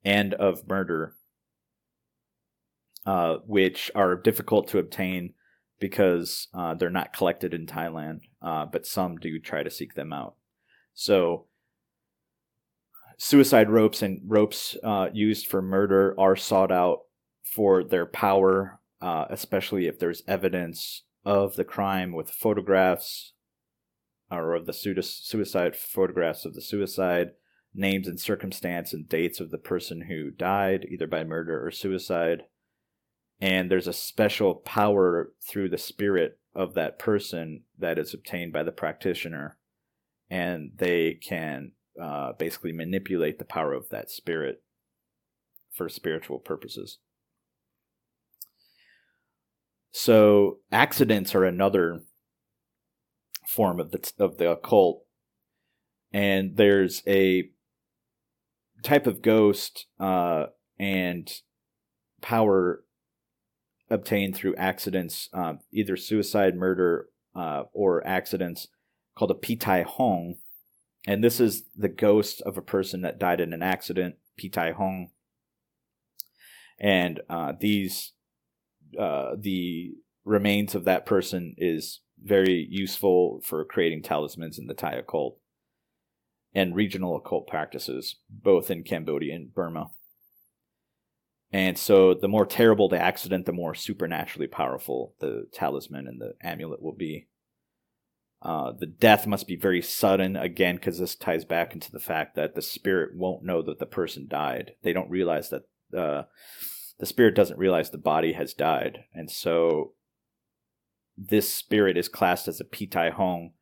and 0.04 0.32
of 0.34 0.66
murder, 0.68 1.14
uh, 3.04 3.36
which 3.46 3.90
are 3.94 4.16
difficult 4.16 4.68
to 4.68 4.78
obtain 4.78 5.34
because 5.78 6.48
uh, 6.54 6.74
they're 6.74 6.88
not 6.90 7.12
collected 7.12 7.52
in 7.52 7.66
Thailand, 7.66 8.20
uh, 8.40 8.64
but 8.64 8.86
some 8.86 9.16
do 9.16 9.38
try 9.38 9.62
to 9.62 9.70
seek 9.70 9.94
them 9.94 10.12
out. 10.12 10.36
So, 10.94 11.46
suicide 13.18 13.70
ropes 13.70 14.02
and 14.02 14.20
ropes 14.24 14.76
uh, 14.82 15.08
used 15.12 15.46
for 15.46 15.60
murder 15.60 16.14
are 16.18 16.36
sought 16.36 16.72
out 16.72 17.00
for 17.54 17.84
their 17.84 18.06
power, 18.06 18.80
uh, 19.00 19.26
especially 19.28 19.86
if 19.86 19.98
there's 19.98 20.22
evidence 20.26 21.02
of 21.24 21.56
the 21.56 21.64
crime 21.64 22.12
with 22.12 22.30
photographs 22.30 23.32
or 24.30 24.54
of 24.54 24.66
the 24.66 24.72
suicide 24.72 25.76
photographs 25.76 26.46
of 26.46 26.54
the 26.54 26.62
suicide, 26.62 27.32
names 27.74 28.08
and 28.08 28.18
circumstance 28.18 28.94
and 28.94 29.08
dates 29.08 29.40
of 29.40 29.50
the 29.50 29.58
person 29.58 30.02
who 30.02 30.30
died, 30.30 30.86
either 30.90 31.06
by 31.06 31.24
murder 31.24 31.64
or 31.64 31.70
suicide. 31.70 32.44
And 33.40 33.70
there's 33.70 33.88
a 33.88 33.92
special 33.92 34.54
power 34.54 35.32
through 35.46 35.68
the 35.68 35.78
spirit 35.78 36.38
of 36.54 36.74
that 36.74 36.98
person 36.98 37.64
that 37.78 37.98
is 37.98 38.14
obtained 38.14 38.52
by 38.52 38.62
the 38.62 38.72
practitioner. 38.72 39.58
And 40.30 40.72
they 40.76 41.14
can 41.14 41.72
uh, 42.00 42.32
basically 42.38 42.72
manipulate 42.72 43.38
the 43.38 43.44
power 43.44 43.74
of 43.74 43.90
that 43.90 44.10
spirit 44.10 44.62
for 45.70 45.88
spiritual 45.88 46.38
purposes. 46.38 46.98
So 49.92 50.58
accidents 50.72 51.34
are 51.34 51.44
another 51.44 52.02
form 53.46 53.78
of 53.78 53.90
the 53.90 54.12
of 54.18 54.38
the 54.38 54.50
occult, 54.50 55.04
and 56.12 56.56
there's 56.56 57.02
a 57.06 57.50
type 58.82 59.06
of 59.06 59.22
ghost 59.22 59.86
uh, 60.00 60.46
and 60.78 61.30
power 62.20 62.84
obtained 63.90 64.34
through 64.34 64.56
accidents, 64.56 65.28
uh, 65.34 65.54
either 65.70 65.96
suicide, 65.96 66.56
murder, 66.56 67.08
uh, 67.34 67.64
or 67.72 68.04
accidents, 68.06 68.68
called 69.14 69.30
a 69.30 69.34
Pitai 69.34 69.84
Hong. 69.84 70.36
And 71.06 71.22
this 71.22 71.40
is 71.40 71.64
the 71.76 71.88
ghost 71.88 72.40
of 72.42 72.56
a 72.56 72.62
person 72.62 73.02
that 73.02 73.18
died 73.18 73.40
in 73.40 73.52
an 73.52 73.62
accident, 73.62 74.16
Pitai 74.40 74.72
Hong. 74.72 75.10
And 76.78 77.20
uh, 77.28 77.52
these, 77.58 78.12
uh, 78.98 79.32
the 79.38 79.92
remains 80.24 80.74
of 80.74 80.84
that 80.84 81.06
person 81.06 81.54
is 81.58 82.00
very 82.22 82.66
useful 82.70 83.40
for 83.44 83.64
creating 83.64 84.02
talismans 84.02 84.58
in 84.58 84.66
the 84.66 84.74
Thai 84.74 84.92
occult 84.92 85.38
and 86.54 86.76
regional 86.76 87.16
occult 87.16 87.46
practices, 87.46 88.16
both 88.28 88.70
in 88.70 88.84
Cambodia 88.84 89.34
and 89.34 89.54
Burma. 89.54 89.90
And 91.50 91.76
so, 91.76 92.14
the 92.14 92.28
more 92.28 92.46
terrible 92.46 92.88
the 92.88 93.00
accident, 93.00 93.44
the 93.44 93.52
more 93.52 93.74
supernaturally 93.74 94.46
powerful 94.46 95.14
the 95.20 95.46
talisman 95.52 96.06
and 96.06 96.20
the 96.20 96.34
amulet 96.42 96.82
will 96.82 96.94
be. 96.94 97.28
Uh, 98.40 98.72
the 98.72 98.86
death 98.86 99.26
must 99.26 99.46
be 99.46 99.54
very 99.54 99.82
sudden, 99.82 100.34
again, 100.34 100.76
because 100.76 100.98
this 100.98 101.14
ties 101.14 101.44
back 101.44 101.74
into 101.74 101.92
the 101.92 102.00
fact 102.00 102.34
that 102.34 102.54
the 102.54 102.62
spirit 102.62 103.14
won't 103.14 103.44
know 103.44 103.62
that 103.62 103.78
the 103.78 103.86
person 103.86 104.26
died. 104.26 104.72
They 104.82 104.92
don't 104.92 105.10
realize 105.10 105.50
that 105.50 105.62
uh, 105.96 106.24
the 107.02 107.06
spirit 107.06 107.34
doesn't 107.34 107.58
realize 107.58 107.90
the 107.90 107.98
body 107.98 108.34
has 108.34 108.54
died. 108.54 109.06
And 109.12 109.28
so, 109.28 109.94
this 111.18 111.52
spirit 111.52 111.96
is 111.96 112.08
classed 112.08 112.46
as 112.46 112.60
a 112.60 112.64
Pitai 112.64 113.10
Hong. 113.10 113.54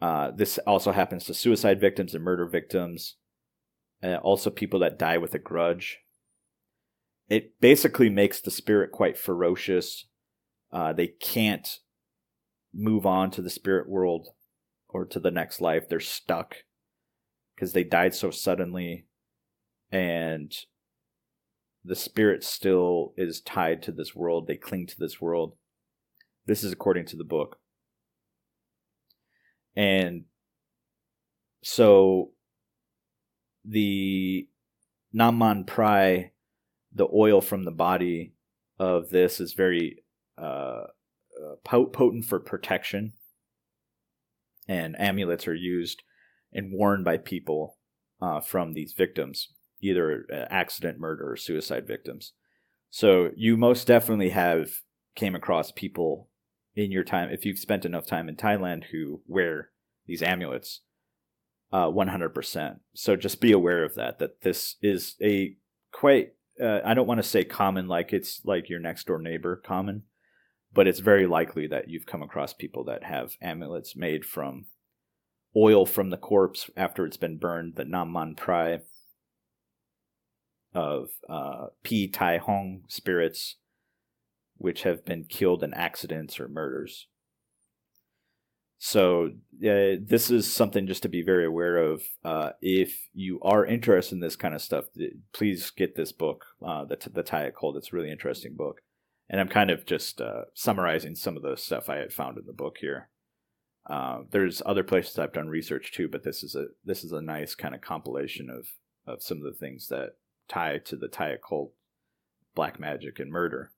Uh, 0.00 0.30
this 0.30 0.56
also 0.58 0.92
happens 0.92 1.24
to 1.24 1.34
suicide 1.34 1.80
victims 1.80 2.14
and 2.14 2.22
murder 2.22 2.46
victims, 2.46 3.16
uh, 4.00 4.18
also 4.18 4.48
people 4.48 4.78
that 4.78 4.96
die 4.96 5.18
with 5.18 5.34
a 5.34 5.40
grudge. 5.40 5.98
It 7.28 7.60
basically 7.60 8.10
makes 8.10 8.40
the 8.40 8.52
spirit 8.52 8.92
quite 8.92 9.18
ferocious. 9.18 10.06
Uh, 10.70 10.92
they 10.92 11.08
can't 11.08 11.80
move 12.72 13.04
on 13.04 13.32
to 13.32 13.42
the 13.42 13.50
spirit 13.50 13.88
world 13.88 14.28
or 14.88 15.04
to 15.04 15.18
the 15.18 15.32
next 15.32 15.60
life. 15.60 15.88
They're 15.88 15.98
stuck 15.98 16.58
because 17.56 17.72
they 17.72 17.82
died 17.82 18.14
so 18.14 18.30
suddenly, 18.30 19.06
and 19.90 20.56
the 21.86 21.94
spirit 21.94 22.42
still 22.42 23.14
is 23.16 23.40
tied 23.40 23.82
to 23.82 23.92
this 23.92 24.14
world. 24.14 24.46
They 24.46 24.56
cling 24.56 24.86
to 24.88 24.98
this 24.98 25.20
world 25.20 25.54
this 26.46 26.62
is 26.62 26.72
according 26.72 27.06
to 27.06 27.16
the 27.16 27.24
book. 27.24 27.58
And 29.74 30.24
so 31.62 32.30
the 33.64 34.48
Nam 35.12 35.40
Prai, 35.64 36.30
the 36.92 37.08
oil 37.12 37.40
from 37.40 37.64
the 37.64 37.72
body 37.72 38.32
of 38.78 39.10
this 39.10 39.40
is 39.40 39.52
very 39.52 40.04
uh, 40.38 40.84
uh 41.42 41.56
potent 41.64 42.24
for 42.24 42.38
protection. 42.38 43.12
And 44.68 44.96
amulets 44.98 45.46
are 45.46 45.54
used 45.54 46.02
and 46.52 46.72
worn 46.72 47.04
by 47.04 47.18
people 47.18 47.76
uh, 48.20 48.40
from 48.40 48.72
these 48.72 48.94
victims, 48.94 49.52
either 49.80 50.26
uh, 50.32 50.46
accident, 50.50 50.98
murder, 50.98 51.30
or 51.30 51.36
suicide 51.36 51.86
victims. 51.86 52.32
So 52.90 53.30
you 53.36 53.56
most 53.56 53.86
definitely 53.86 54.30
have 54.30 54.80
came 55.14 55.34
across 55.34 55.72
people 55.72 56.28
in 56.74 56.92
your 56.92 57.04
time, 57.04 57.30
if 57.30 57.44
you've 57.44 57.58
spent 57.58 57.84
enough 57.84 58.06
time 58.06 58.28
in 58.28 58.36
Thailand, 58.36 58.84
who 58.84 59.22
wear 59.26 59.70
these 60.06 60.22
amulets, 60.22 60.82
uh, 61.72 61.86
100%. 61.86 62.76
So 62.94 63.16
just 63.16 63.40
be 63.40 63.52
aware 63.52 63.82
of 63.82 63.94
that, 63.94 64.18
that 64.18 64.42
this 64.42 64.76
is 64.82 65.16
a 65.22 65.56
quite, 65.90 66.34
uh, 66.60 66.80
I 66.84 66.94
don't 66.94 67.06
want 67.06 67.18
to 67.18 67.28
say 67.28 67.44
common 67.44 67.88
like 67.88 68.12
it's 68.12 68.42
like 68.44 68.68
your 68.68 68.78
next 68.78 69.06
door 69.06 69.18
neighbor 69.18 69.56
common, 69.56 70.02
but 70.72 70.86
it's 70.86 71.00
very 71.00 71.26
likely 71.26 71.66
that 71.68 71.88
you've 71.88 72.06
come 72.06 72.22
across 72.22 72.52
people 72.52 72.84
that 72.84 73.04
have 73.04 73.36
amulets 73.40 73.96
made 73.96 74.24
from 74.26 74.66
oil 75.56 75.86
from 75.86 76.10
the 76.10 76.18
corpse 76.18 76.68
after 76.76 77.06
it's 77.06 77.16
been 77.16 77.38
burned, 77.38 77.76
the 77.76 77.84
Nam 77.86 78.12
Man 78.12 78.34
Prai 78.34 78.80
of 80.76 81.08
uh, 81.28 81.66
Pi 81.82 82.08
Tai 82.12 82.38
Hong 82.38 82.82
spirits 82.86 83.56
which 84.58 84.82
have 84.82 85.04
been 85.04 85.24
killed 85.24 85.62
in 85.62 85.74
accidents 85.74 86.40
or 86.40 86.48
murders. 86.48 87.08
So 88.78 89.30
uh, 89.64 89.96
this 90.00 90.30
is 90.30 90.50
something 90.50 90.86
just 90.86 91.02
to 91.02 91.08
be 91.08 91.22
very 91.22 91.46
aware 91.46 91.78
of. 91.78 92.02
Uh, 92.24 92.50
if 92.60 93.08
you 93.14 93.40
are 93.40 93.64
interested 93.64 94.14
in 94.14 94.20
this 94.20 94.36
kind 94.36 94.54
of 94.54 94.60
stuff, 94.60 94.84
please 95.32 95.70
get 95.70 95.96
this 95.96 96.12
book, 96.12 96.44
uh, 96.64 96.84
the 96.84 96.98
the 97.12 97.22
Thai. 97.22 97.50
It's 97.62 97.92
a 97.92 97.96
really 97.96 98.10
interesting 98.10 98.54
book, 98.54 98.82
and 99.30 99.40
I'm 99.40 99.48
kind 99.48 99.70
of 99.70 99.86
just 99.86 100.20
uh, 100.20 100.44
summarizing 100.54 101.14
some 101.14 101.36
of 101.36 101.42
the 101.42 101.56
stuff 101.56 101.88
I 101.88 101.96
had 101.96 102.12
found 102.12 102.36
in 102.36 102.46
the 102.46 102.52
book 102.52 102.76
here. 102.78 103.08
Uh, 103.88 104.20
there's 104.30 104.62
other 104.66 104.84
places 104.84 105.18
I've 105.18 105.32
done 105.32 105.48
research 105.48 105.92
too, 105.92 106.08
but 106.08 106.22
this 106.22 106.42
is 106.42 106.54
a 106.54 106.66
this 106.84 107.02
is 107.02 107.12
a 107.12 107.22
nice 107.22 107.54
kind 107.54 107.74
of 107.74 107.80
compilation 107.80 108.50
of 108.50 108.68
of 109.06 109.22
some 109.22 109.38
of 109.38 109.44
the 109.44 109.58
things 109.58 109.88
that 109.88 110.16
tie 110.48 110.78
to 110.78 110.96
the 110.96 111.08
Thai 111.08 111.30
occult, 111.30 111.72
black 112.54 112.78
magic, 112.78 113.18
and 113.18 113.30
murder. 113.30 113.70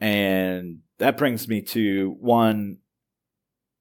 And 0.00 0.80
that 0.98 1.16
brings 1.16 1.48
me 1.48 1.62
to 1.62 2.16
one 2.20 2.78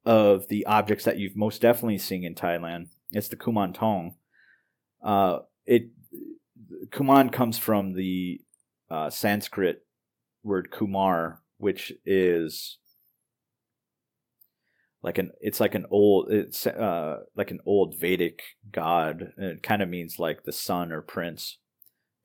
of 0.05 0.47
the 0.47 0.65
objects 0.65 1.05
that 1.05 1.17
you've 1.17 1.35
most 1.35 1.61
definitely 1.61 1.97
seen 1.97 2.23
in 2.23 2.35
Thailand. 2.35 2.87
It's 3.11 3.27
the 3.27 3.35
Kuman 3.35 3.73
Tong. 3.73 4.15
Uh, 5.03 5.39
it 5.65 5.89
Kuman 6.89 7.31
comes 7.31 7.57
from 7.57 7.93
the 7.93 8.41
uh, 8.89 9.09
Sanskrit 9.09 9.85
word 10.43 10.71
Kumar, 10.71 11.41
which 11.57 11.91
is 12.05 12.77
like 15.05 15.19
an 15.19 15.31
it's 15.39 15.59
like 15.59 15.75
an 15.75 15.85
old 15.91 16.31
it's 16.31 16.65
uh, 16.65 17.19
like 17.35 17.51
an 17.51 17.59
old 17.63 17.95
Vedic 17.95 18.41
god. 18.71 19.33
And 19.37 19.45
it 19.45 19.63
kind 19.63 19.83
of 19.83 19.87
means 19.87 20.17
like 20.17 20.43
the 20.43 20.51
son 20.51 20.91
or 20.91 21.03
prince. 21.03 21.59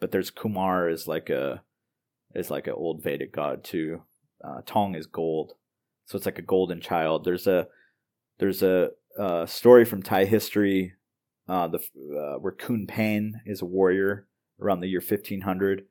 But 0.01 0.13
there's 0.13 0.31
Kumar 0.31 0.89
is 0.89 1.07
like 1.07 1.29
a 1.29 1.63
is 2.35 2.51
like 2.51 2.67
an 2.67 2.73
old 2.73 3.03
Vedic 3.03 3.33
god 3.35 3.65
too. 3.65 4.01
Uh, 4.43 4.63
Tong 4.65 4.95
is 4.95 5.05
gold, 5.05 5.53
so 6.07 6.17
it's 6.17 6.25
like 6.25 6.39
a 6.39 6.43
golden 6.43 6.81
child. 6.81 7.23
There's 7.23 7.47
a 7.47 7.69
there's 8.39 8.63
a, 8.63 8.89
a 9.19 9.47
story 9.47 9.85
from 9.85 10.03
Thai 10.03 10.25
history 10.25 10.95
uh, 11.51 11.69
the 11.69 11.79
uh, 11.79 12.39
where 12.39 12.53
Khun 12.53 12.89
Paen 12.89 13.43
is 13.45 13.61
a 13.61 13.67
warrior 13.67 14.27
around 14.59 14.81
the 14.81 14.89
year 14.89 15.03
1500, 15.07 15.85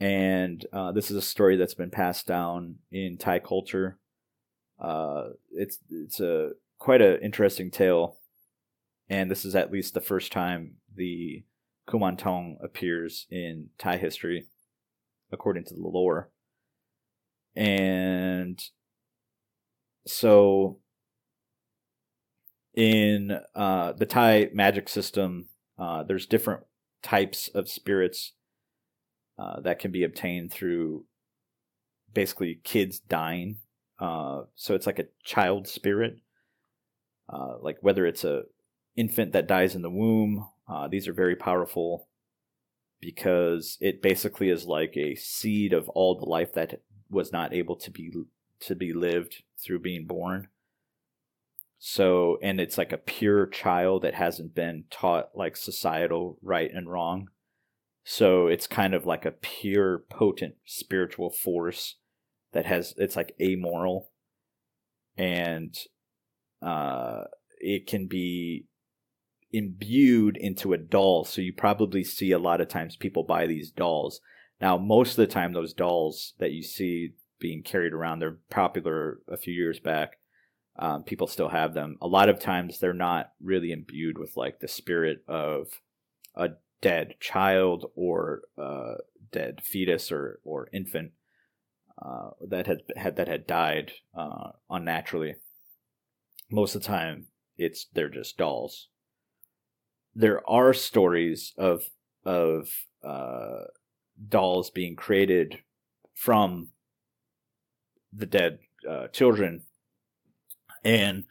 and 0.00 0.64
uh, 0.72 0.92
this 0.92 1.10
is 1.10 1.16
a 1.18 1.22
story 1.22 1.56
that's 1.56 1.74
been 1.74 1.90
passed 1.90 2.26
down 2.26 2.76
in 2.90 3.18
Thai 3.18 3.40
culture. 3.40 3.98
Uh, 4.78 5.30
it's 5.52 5.78
it's 5.90 6.20
a 6.20 6.52
quite 6.78 7.00
an 7.00 7.20
interesting 7.22 7.70
tale, 7.70 8.18
and 9.08 9.30
this 9.30 9.44
is 9.44 9.54
at 9.54 9.72
least 9.72 9.94
the 9.94 10.00
first 10.00 10.32
time 10.32 10.76
the 10.94 11.44
Kumantong 11.88 12.56
appears 12.62 13.26
in 13.30 13.68
Thai 13.78 13.96
history 13.96 14.46
according 15.32 15.64
to 15.64 15.74
the 15.74 15.80
lore. 15.80 16.30
And 17.54 18.62
so 20.06 20.78
in 22.74 23.40
uh, 23.54 23.92
the 23.92 24.06
Thai 24.06 24.50
magic 24.52 24.88
system, 24.88 25.48
uh, 25.78 26.02
there's 26.02 26.26
different 26.26 26.64
types 27.02 27.48
of 27.48 27.68
spirits 27.68 28.32
uh, 29.38 29.60
that 29.60 29.78
can 29.78 29.90
be 29.90 30.04
obtained 30.04 30.52
through 30.52 31.06
basically 32.12 32.60
kids 32.62 32.98
dying. 33.00 33.56
Uh, 33.98 34.42
so 34.54 34.74
it's 34.74 34.86
like 34.86 34.98
a 34.98 35.08
child 35.24 35.66
spirit, 35.66 36.18
uh, 37.28 37.54
like 37.60 37.78
whether 37.80 38.06
it's 38.06 38.24
a 38.24 38.42
infant 38.96 39.32
that 39.32 39.46
dies 39.46 39.74
in 39.74 39.82
the 39.82 39.90
womb 39.90 40.46
Uh, 40.68 40.88
these 40.88 41.06
are 41.06 41.12
very 41.12 41.36
powerful 41.36 42.08
because 43.00 43.78
it 43.80 44.02
basically 44.02 44.50
is 44.50 44.64
like 44.64 44.96
a 44.96 45.14
seed 45.14 45.72
of 45.72 45.88
all 45.90 46.18
the 46.18 46.26
life 46.26 46.52
that 46.54 46.80
was 47.08 47.32
not 47.32 47.54
able 47.54 47.76
to 47.76 47.90
be 47.90 48.12
to 48.58 48.74
be 48.74 48.92
lived 48.92 49.42
through 49.62 49.78
being 49.78 50.06
born. 50.06 50.48
So, 51.78 52.38
and 52.42 52.60
it's 52.60 52.78
like 52.78 52.92
a 52.92 52.98
pure 52.98 53.46
child 53.46 54.02
that 54.02 54.14
hasn't 54.14 54.54
been 54.54 54.84
taught 54.90 55.36
like 55.36 55.56
societal 55.56 56.38
right 56.42 56.70
and 56.72 56.90
wrong. 56.90 57.28
So 58.02 58.46
it's 58.46 58.66
kind 58.66 58.94
of 58.94 59.04
like 59.04 59.24
a 59.24 59.30
pure, 59.30 59.98
potent 60.08 60.54
spiritual 60.64 61.30
force 61.30 61.96
that 62.56 62.64
has, 62.64 62.94
it's 62.96 63.16
like 63.16 63.34
amoral 63.38 64.08
and 65.18 65.76
uh, 66.62 67.24
it 67.58 67.86
can 67.86 68.06
be 68.06 68.64
imbued 69.52 70.38
into 70.38 70.72
a 70.72 70.78
doll. 70.78 71.26
So 71.26 71.42
you 71.42 71.52
probably 71.52 72.02
see 72.02 72.32
a 72.32 72.38
lot 72.38 72.62
of 72.62 72.68
times 72.68 72.96
people 72.96 73.24
buy 73.24 73.46
these 73.46 73.70
dolls. 73.70 74.22
Now, 74.58 74.78
most 74.78 75.10
of 75.10 75.16
the 75.16 75.26
time, 75.26 75.52
those 75.52 75.74
dolls 75.74 76.32
that 76.38 76.52
you 76.52 76.62
see 76.62 77.10
being 77.38 77.62
carried 77.62 77.92
around, 77.92 78.20
they're 78.20 78.38
popular 78.48 79.18
a 79.30 79.36
few 79.36 79.52
years 79.52 79.78
back. 79.78 80.12
Um, 80.78 81.02
people 81.02 81.26
still 81.26 81.50
have 81.50 81.74
them. 81.74 81.98
A 82.00 82.06
lot 82.06 82.30
of 82.30 82.40
times, 82.40 82.78
they're 82.78 82.94
not 82.94 83.32
really 83.42 83.70
imbued 83.70 84.16
with 84.16 84.34
like 84.34 84.60
the 84.60 84.68
spirit 84.68 85.22
of 85.28 85.68
a 86.34 86.52
dead 86.80 87.16
child 87.20 87.90
or 87.94 88.44
a 88.56 88.94
dead 89.30 89.60
fetus 89.62 90.10
or 90.10 90.40
or 90.42 90.70
infant 90.72 91.12
uh, 92.00 92.30
that 92.48 92.66
had, 92.66 92.82
had 92.96 93.16
that 93.16 93.28
had 93.28 93.46
died 93.46 93.92
uh, 94.14 94.50
unnaturally. 94.68 95.36
Most 96.50 96.74
of 96.74 96.82
the 96.82 96.88
time, 96.88 97.28
it's 97.56 97.86
they're 97.92 98.08
just 98.08 98.36
dolls. 98.36 98.88
There 100.14 100.48
are 100.48 100.72
stories 100.72 101.52
of 101.56 101.84
of 102.24 102.68
uh, 103.02 103.64
dolls 104.28 104.70
being 104.70 104.94
created 104.96 105.60
from 106.14 106.68
the 108.12 108.26
dead 108.26 108.58
uh, 108.88 109.08
children 109.08 109.62
and 110.84 111.24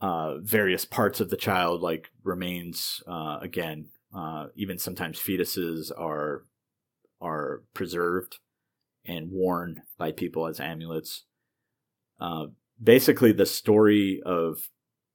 uh, 0.00 0.38
various 0.38 0.84
parts 0.84 1.20
of 1.20 1.30
the 1.30 1.36
child, 1.36 1.80
like 1.80 2.08
remains. 2.22 3.02
Uh, 3.06 3.38
again, 3.40 3.86
even 4.54 4.78
sometimes 4.78 5.18
fetuses 5.18 5.90
are 5.98 6.44
are 7.20 7.62
preserved 7.72 8.38
and 9.06 9.30
worn 9.30 9.82
by 9.98 10.12
people 10.12 10.46
as 10.46 10.60
amulets. 10.60 11.24
Uh, 12.20 12.46
basically, 12.82 13.32
the 13.32 13.46
story 13.46 14.20
of 14.24 14.68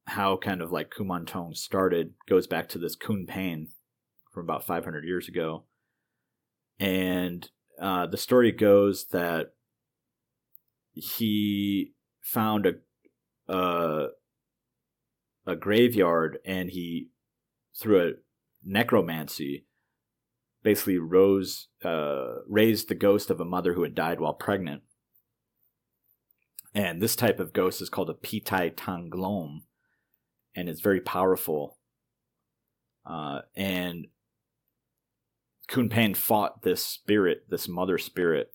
how 0.05 0.37
kind 0.37 0.61
of 0.61 0.71
like 0.71 0.91
Kumantong 0.91 1.55
started 1.55 2.13
goes 2.27 2.47
back 2.47 2.67
to 2.69 2.77
this 2.77 2.95
Khun 2.95 3.27
Paen 3.27 3.67
from 4.31 4.43
about 4.43 4.65
500 4.65 5.03
years 5.05 5.27
ago. 5.27 5.63
And 6.79 7.49
uh, 7.79 8.07
the 8.07 8.17
story 8.17 8.51
goes 8.51 9.07
that 9.11 9.53
he 10.93 11.93
found 12.21 12.65
a, 12.65 12.73
a 13.53 14.07
a 15.45 15.55
graveyard 15.55 16.37
and 16.45 16.69
he 16.69 17.09
through 17.79 18.01
a 18.01 18.11
necromancy 18.63 19.65
basically 20.63 20.97
rose 20.97 21.67
uh, 21.83 22.35
raised 22.47 22.87
the 22.87 22.95
ghost 22.95 23.29
of 23.29 23.39
a 23.39 23.45
mother 23.45 23.73
who 23.73 23.83
had 23.83 23.95
died 23.95 24.19
while 24.19 24.33
pregnant. 24.33 24.83
And 26.73 27.01
this 27.01 27.15
type 27.15 27.39
of 27.39 27.53
ghost 27.53 27.81
is 27.81 27.89
called 27.89 28.09
a 28.09 28.13
Pitai 28.13 28.73
Tanglom, 28.75 29.63
and 30.55 30.69
it's 30.69 30.81
very 30.81 31.01
powerful. 31.01 31.77
Uh, 33.05 33.41
and 33.55 34.07
Khun 35.69 35.89
Paen 35.89 36.15
fought 36.15 36.61
this 36.61 36.85
spirit, 36.85 37.45
this 37.49 37.67
mother 37.67 37.97
spirit, 37.97 38.53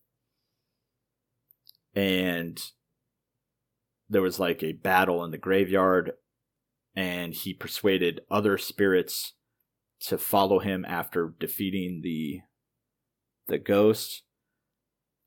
and 1.94 2.62
there 4.08 4.22
was 4.22 4.38
like 4.38 4.62
a 4.62 4.72
battle 4.72 5.24
in 5.24 5.30
the 5.30 5.38
graveyard, 5.38 6.12
and 6.94 7.34
he 7.34 7.52
persuaded 7.52 8.20
other 8.30 8.56
spirits 8.56 9.32
to 10.00 10.18
follow 10.18 10.58
him 10.58 10.84
after 10.86 11.34
defeating 11.38 12.00
the 12.02 12.40
the 13.46 13.58
ghost. 13.58 14.22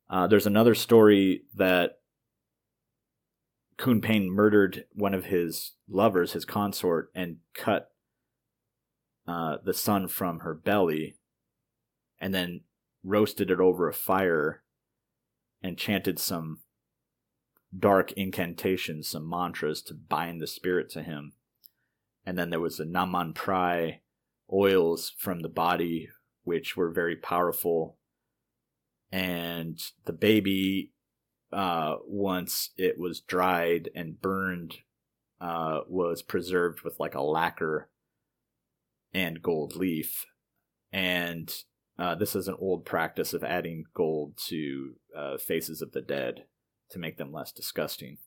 Uh, 0.09 0.27
there's 0.27 0.47
another 0.47 0.75
story 0.75 1.43
that 1.55 1.99
Khun 3.77 4.01
Paen 4.01 4.29
murdered 4.29 4.85
one 4.91 5.13
of 5.13 5.25
his 5.25 5.73
lovers, 5.87 6.33
his 6.33 6.43
consort, 6.43 7.09
and 7.15 7.37
cut 7.53 7.91
uh, 9.27 9.57
the 9.63 9.73
son 9.73 10.07
from 10.07 10.39
her 10.39 10.53
belly, 10.53 11.15
and 12.19 12.33
then 12.33 12.61
roasted 13.03 13.49
it 13.49 13.59
over 13.59 13.87
a 13.87 13.93
fire 13.93 14.63
and 15.61 15.77
chanted 15.77 16.19
some 16.19 16.59
dark 17.77 18.11
incantations, 18.13 19.07
some 19.07 19.29
mantras 19.29 19.81
to 19.83 19.93
bind 19.93 20.41
the 20.41 20.47
spirit 20.47 20.89
to 20.89 21.03
him. 21.03 21.33
And 22.25 22.37
then 22.37 22.49
there 22.49 22.59
was 22.59 22.79
a 22.79 22.85
Nam 22.85 23.11
Man 23.11 23.33
Prai 23.33 23.99
oils 24.51 25.13
from 25.17 25.41
the 25.41 25.49
body, 25.49 26.09
which 26.43 26.75
were 26.75 26.91
very 26.91 27.15
powerful. 27.15 27.97
And 29.11 29.79
the 30.05 30.13
baby, 30.13 30.91
uh, 31.51 31.95
once 32.05 32.69
it 32.77 32.99
was 32.99 33.21
dried 33.21 33.89
and 33.95 34.21
burned, 34.21 34.77
uh, 35.41 35.81
was 35.87 36.21
preserved 36.21 36.81
with 36.81 36.99
like 36.99 37.15
a 37.15 37.21
lacquer 37.21 37.89
and 39.13 39.41
gold 39.41 39.75
leaf. 39.75 40.25
And 40.91 41.53
uh, 41.97 42.15
this 42.15 42.35
is 42.35 42.47
an 42.47 42.55
old 42.59 42.85
practice 42.85 43.33
of 43.33 43.43
adding 43.43 43.85
gold 43.93 44.37
to 44.47 44.93
uh, 45.15 45.37
faces 45.37 45.81
of 45.81 45.91
the 45.91 46.01
dead 46.01 46.45
to 46.91 46.99
make 46.99 47.17
them 47.17 47.31
less 47.31 47.51
disgusting. 47.51 48.17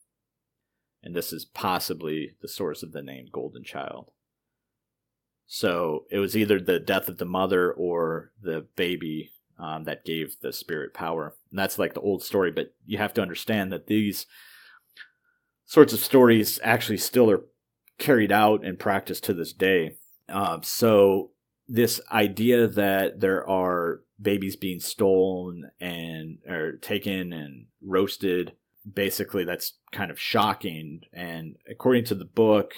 And 1.01 1.15
this 1.15 1.33
is 1.33 1.45
possibly 1.45 2.35
the 2.41 2.47
source 2.47 2.81
of 2.81 2.93
the 2.93 3.01
name 3.01 3.25
Golden 3.31 3.63
Child. 3.63 4.11
So 5.45 6.05
it 6.09 6.19
was 6.19 6.35
either 6.35 6.59
the 6.59 6.79
death 6.79 7.09
of 7.09 7.17
the 7.17 7.25
mother 7.25 7.71
or 7.71 8.31
the 8.41 8.65
baby 8.75 9.31
um, 9.59 9.83
that 9.83 10.05
gave 10.05 10.35
the 10.41 10.51
spirit 10.51 10.93
power. 10.93 11.35
And 11.51 11.59
that's 11.59 11.77
like 11.77 11.93
the 11.93 12.01
old 12.01 12.23
story, 12.23 12.51
but 12.51 12.73
you 12.85 12.97
have 12.97 13.13
to 13.15 13.21
understand 13.21 13.71
that 13.71 13.87
these 13.87 14.25
sorts 15.65 15.93
of 15.93 15.99
stories 15.99 16.59
actually 16.63 16.97
still 16.97 17.29
are 17.29 17.45
carried 17.97 18.31
out 18.31 18.65
and 18.65 18.79
practiced 18.79 19.23
to 19.25 19.33
this 19.33 19.53
day. 19.53 19.95
Um, 20.29 20.63
so 20.63 21.31
this 21.67 22.01
idea 22.11 22.67
that 22.67 23.19
there 23.19 23.47
are 23.47 24.01
babies 24.21 24.55
being 24.55 24.79
stolen 24.79 25.71
and 25.79 26.37
or 26.47 26.73
taken 26.77 27.33
and 27.33 27.65
roasted 27.81 28.53
basically 28.91 29.43
that's 29.43 29.73
kind 29.91 30.11
of 30.11 30.19
shocking 30.19 31.01
and 31.13 31.55
according 31.69 32.03
to 32.03 32.15
the 32.15 32.25
book 32.25 32.73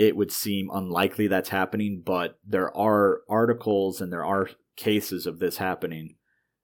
it 0.00 0.16
would 0.16 0.32
seem 0.32 0.70
unlikely 0.72 1.26
that's 1.26 1.50
happening, 1.50 2.00
but 2.02 2.38
there 2.42 2.74
are 2.74 3.20
articles 3.28 4.00
and 4.00 4.10
there 4.10 4.24
are 4.24 4.48
cases 4.74 5.26
of 5.26 5.40
this 5.40 5.58
happening. 5.58 6.16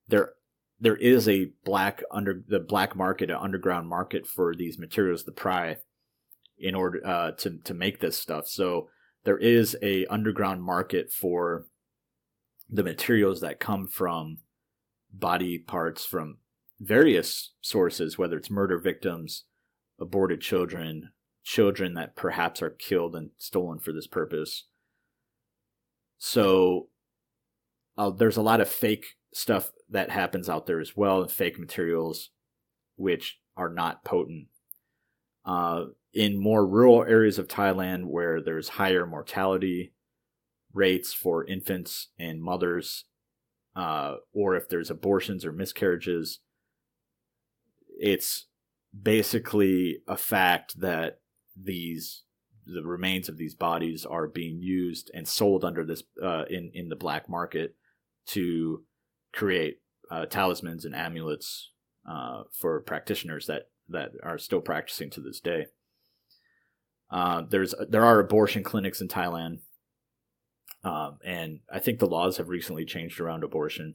There 0.09 0.33
there 0.81 0.97
is 0.97 1.29
a 1.29 1.51
black 1.63 2.03
under 2.11 2.43
the 2.49 2.61
black 2.61 2.97
market, 2.97 3.29
an 3.29 3.37
underground 3.37 3.91
market 3.91 4.27
for 4.27 4.55
these 4.55 4.79
materials, 4.79 5.25
the 5.25 5.33
pry, 5.33 5.77
in 6.59 6.75
order 6.75 7.07
uh, 7.07 7.33
to 7.33 7.59
to 7.59 7.75
make 7.75 8.01
this 8.01 8.17
stuff. 8.17 8.49
So 8.49 8.89
there 9.25 9.37
is 9.37 9.77
a 9.83 10.07
underground 10.07 10.63
market 10.63 11.13
for 11.13 11.67
the 12.71 12.83
materials 12.83 13.43
that 13.43 13.61
come 13.61 13.87
from 13.87 14.39
body 15.13 15.59
parts 15.59 16.07
from 16.07 16.39
various 16.81 17.53
sources, 17.61 18.17
whether 18.17 18.39
it's 18.39 18.51
murder 18.51 18.79
victims, 18.79 19.45
aborted 20.01 20.41
children, 20.41 21.11
children 21.47 21.95
that 21.95 22.17
perhaps 22.17 22.61
are 22.61 22.71
killed 22.71 23.15
and 23.15 23.31
stolen 23.39 23.79
for 23.79 23.93
this 23.93 24.09
purpose. 24.09 24.65
So 26.19 26.89
uh, 27.97 28.11
there's 28.11 28.37
a 28.37 28.43
lot 28.43 28.61
of 28.61 28.69
fake 28.69 29.07
stuff 29.33 29.71
that 29.89 30.11
happens 30.11 30.49
out 30.49 30.67
there 30.67 30.81
as 30.81 30.97
well, 30.97 31.23
and 31.23 31.31
fake 31.31 31.57
materials 31.57 32.31
which 32.97 33.39
are 33.57 33.71
not 33.71 34.05
potent. 34.05 34.49
Uh, 35.45 35.85
in 36.13 36.37
more 36.37 36.67
rural 36.67 37.05
areas 37.05 37.39
of 37.39 37.47
Thailand 37.47 38.07
where 38.07 38.41
there's 38.41 38.71
higher 38.71 39.07
mortality 39.07 39.93
rates 40.73 41.13
for 41.13 41.47
infants 41.47 42.09
and 42.19 42.43
mothers, 42.43 43.05
uh, 43.77 44.17
or 44.33 44.57
if 44.57 44.69
there's 44.69 44.91
abortions 44.91 45.45
or 45.45 45.53
miscarriages, 45.53 46.41
it's 48.01 48.47
basically 49.01 49.99
a 50.09 50.17
fact 50.17 50.81
that 50.81 51.21
these 51.61 52.23
the 52.67 52.83
remains 52.83 53.29
of 53.29 53.37
these 53.37 53.55
bodies 53.55 54.05
are 54.05 54.27
being 54.27 54.61
used 54.61 55.11
and 55.15 55.29
sold 55.29 55.65
under 55.65 55.85
this 55.85 56.03
uh, 56.23 56.45
in 56.51 56.71
in 56.75 56.89
the 56.89 56.97
black 56.97 57.29
market 57.29 57.75
to 58.27 58.83
create 59.33 59.81
uh, 60.11 60.27
talismans 60.27 60.85
and 60.85 60.95
amulets 60.95 61.71
uh, 62.09 62.43
for 62.53 62.81
practitioners 62.81 63.47
that 63.47 63.69
that 63.89 64.11
are 64.23 64.39
still 64.39 64.61
practicing 64.61 65.11
to 65.11 65.21
this 65.21 65.41
day. 65.41 65.67
Uh, 67.11 67.43
there's 67.49 67.75
there 67.89 68.05
are 68.05 68.19
abortion 68.19 68.65
clinics 68.65 69.01
in 69.01 69.09
Thailand, 69.09 69.61
Um, 70.83 71.19
and 71.25 71.61
I 71.73 71.81
think 71.81 71.99
the 71.99 72.07
laws 72.07 72.37
have 72.37 72.49
recently 72.49 72.85
changed 72.85 73.21
around 73.21 73.43
abortion, 73.45 73.95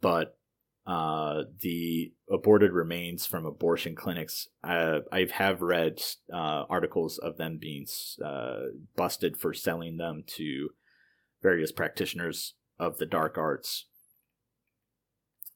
but 0.00 0.38
uh, 0.86 1.44
the 1.60 2.12
aborted 2.30 2.72
remains 2.72 3.24
from 3.24 3.46
abortion 3.46 3.94
clinics, 3.94 4.48
uh, 4.62 5.00
I 5.10 5.26
have 5.32 5.62
read 5.62 6.02
uh, 6.32 6.64
articles 6.68 7.16
of 7.18 7.38
them 7.38 7.58
being 7.58 7.86
uh, 8.22 8.60
busted 8.96 9.38
for 9.38 9.54
selling 9.54 9.96
them 9.96 10.24
to 10.36 10.70
various 11.42 11.72
practitioners 11.72 12.54
of 12.78 12.98
the 12.98 13.06
dark 13.06 13.38
arts. 13.38 13.86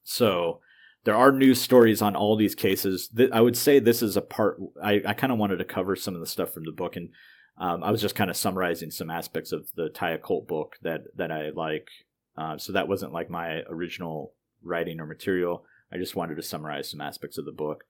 So 0.02 0.60
there 1.04 1.16
are 1.16 1.30
news 1.30 1.60
stories 1.60 2.00
on 2.00 2.16
all 2.16 2.36
these 2.36 2.54
cases. 2.54 3.10
I 3.32 3.42
would 3.42 3.56
say 3.56 3.78
this 3.78 4.02
is 4.02 4.16
a 4.16 4.22
part. 4.22 4.58
I, 4.82 5.02
I 5.06 5.12
kind 5.12 5.32
of 5.32 5.38
wanted 5.38 5.58
to 5.58 5.64
cover 5.64 5.94
some 5.94 6.14
of 6.14 6.20
the 6.20 6.26
stuff 6.26 6.52
from 6.52 6.64
the 6.64 6.72
book, 6.72 6.96
and 6.96 7.10
um, 7.58 7.84
I 7.84 7.90
was 7.90 8.00
just 8.00 8.14
kind 8.14 8.30
of 8.30 8.36
summarizing 8.36 8.90
some 8.90 9.10
aspects 9.10 9.52
of 9.52 9.68
the 9.74 9.90
Thai 9.90 10.12
occult 10.12 10.48
book 10.48 10.76
that 10.82 11.02
that 11.16 11.30
I 11.30 11.50
like. 11.54 11.88
Uh, 12.36 12.56
so 12.56 12.72
that 12.72 12.88
wasn't 12.88 13.12
like 13.12 13.28
my 13.28 13.62
original 13.68 14.32
writing 14.62 15.00
or 15.00 15.06
material. 15.06 15.64
I 15.92 15.96
just 15.96 16.16
wanted 16.16 16.36
to 16.36 16.42
summarize 16.42 16.90
some 16.90 17.00
aspects 17.00 17.38
of 17.38 17.44
the 17.44 17.52
book. 17.52 17.84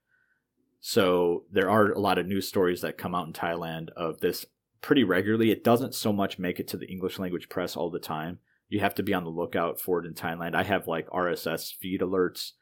So 0.80 1.44
there 1.50 1.70
are 1.70 1.90
a 1.90 2.00
lot 2.00 2.18
of 2.18 2.26
news 2.26 2.46
stories 2.46 2.82
that 2.82 2.98
come 2.98 3.14
out 3.14 3.26
in 3.26 3.32
Thailand 3.32 3.90
of 3.96 4.20
this 4.20 4.46
pretty 4.80 5.04
regularly. 5.04 5.50
It 5.50 5.64
doesn't 5.64 5.94
so 5.94 6.12
much 6.12 6.38
make 6.38 6.60
it 6.60 6.68
to 6.68 6.76
the 6.76 6.90
English 6.90 7.18
language 7.18 7.48
press 7.48 7.76
all 7.76 7.90
the 7.90 7.98
time. 7.98 8.38
You 8.68 8.80
have 8.80 8.94
to 8.96 9.02
be 9.02 9.14
on 9.14 9.24
the 9.24 9.30
lookout 9.30 9.80
for 9.80 9.98
it 9.98 10.06
in 10.06 10.14
Thailand. 10.14 10.54
I 10.54 10.62
have 10.62 10.86
like 10.86 11.08
RSS 11.08 11.74
feed 11.74 12.00
alerts 12.00 12.52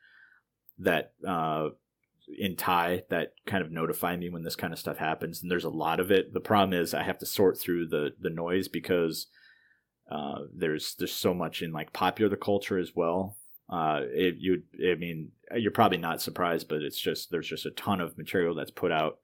that 0.78 1.12
uh, 1.26 1.70
in 2.38 2.56
Thai 2.56 3.02
that 3.10 3.34
kind 3.46 3.62
of 3.62 3.70
notify 3.70 4.16
me 4.16 4.28
when 4.28 4.42
this 4.42 4.56
kind 4.56 4.72
of 4.72 4.78
stuff 4.78 4.98
happens, 4.98 5.42
and 5.42 5.50
there's 5.50 5.64
a 5.64 5.70
lot 5.70 6.00
of 6.00 6.10
it. 6.10 6.32
The 6.32 6.40
problem 6.40 6.78
is 6.78 6.94
I 6.94 7.02
have 7.02 7.18
to 7.18 7.26
sort 7.26 7.58
through 7.58 7.88
the 7.88 8.10
the 8.20 8.30
noise 8.30 8.68
because 8.68 9.26
uh, 10.10 10.40
there's 10.54 10.94
there's 10.94 11.12
so 11.12 11.34
much 11.34 11.62
in 11.62 11.72
like 11.72 11.92
popular 11.92 12.36
culture 12.36 12.78
as 12.78 12.92
well. 12.94 13.36
Uh, 13.68 14.02
it 14.04 14.36
you 14.38 14.62
I 14.88 14.94
mean 14.94 15.32
you're 15.56 15.72
probably 15.72 15.98
not 15.98 16.22
surprised, 16.22 16.68
but 16.68 16.82
it's 16.82 17.00
just 17.00 17.30
there's 17.30 17.48
just 17.48 17.66
a 17.66 17.70
ton 17.70 18.00
of 18.00 18.16
material 18.16 18.54
that's 18.54 18.70
put 18.70 18.92
out 18.92 19.18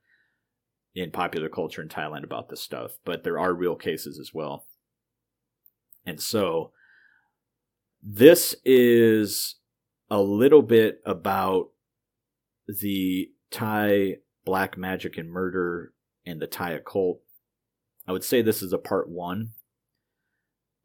in 0.95 1.11
popular 1.11 1.49
culture 1.49 1.80
in 1.80 1.88
Thailand 1.88 2.24
about 2.24 2.49
this 2.49 2.61
stuff, 2.61 2.93
but 3.05 3.24
there 3.24 3.38
are 3.38 3.55
real 3.55 3.76
cases 3.76 4.18
as 4.18 4.34
well. 4.34 4.66
And 6.05 6.20
so 6.20 6.72
this 8.03 8.55
is 8.64 9.57
a 10.11 10.20
little 10.20 10.62
bit 10.62 11.01
about 11.07 11.70
the 12.66 13.30
Thai 13.51 14.16
black 14.45 14.76
magic 14.76 15.16
and 15.16 15.30
murder 15.30 15.93
and 16.26 16.40
the 16.40 16.47
Thai 16.47 16.72
occult. 16.72 17.20
I 18.07 18.12
would 18.12 18.24
say 18.24 18.43
this 18.43 18.62
is 18.62 18.72
a 18.72 18.78
part 18.78 19.09
one. 19.09 19.51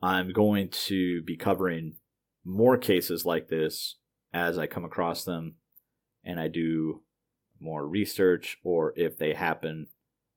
I'm 0.01 0.31
going 0.31 0.69
to 0.69 1.23
be 1.23 1.35
covering 1.35 1.95
more 2.47 2.77
cases 2.77 3.25
like 3.25 3.49
this 3.49 3.95
as 4.33 4.57
I 4.57 4.67
come 4.67 4.85
across 4.85 5.25
them 5.25 5.55
and 6.23 6.39
I 6.39 6.47
do 6.47 7.01
more 7.59 7.85
research 7.85 8.57
or 8.63 8.93
if 8.95 9.17
they 9.17 9.33
happen 9.33 9.87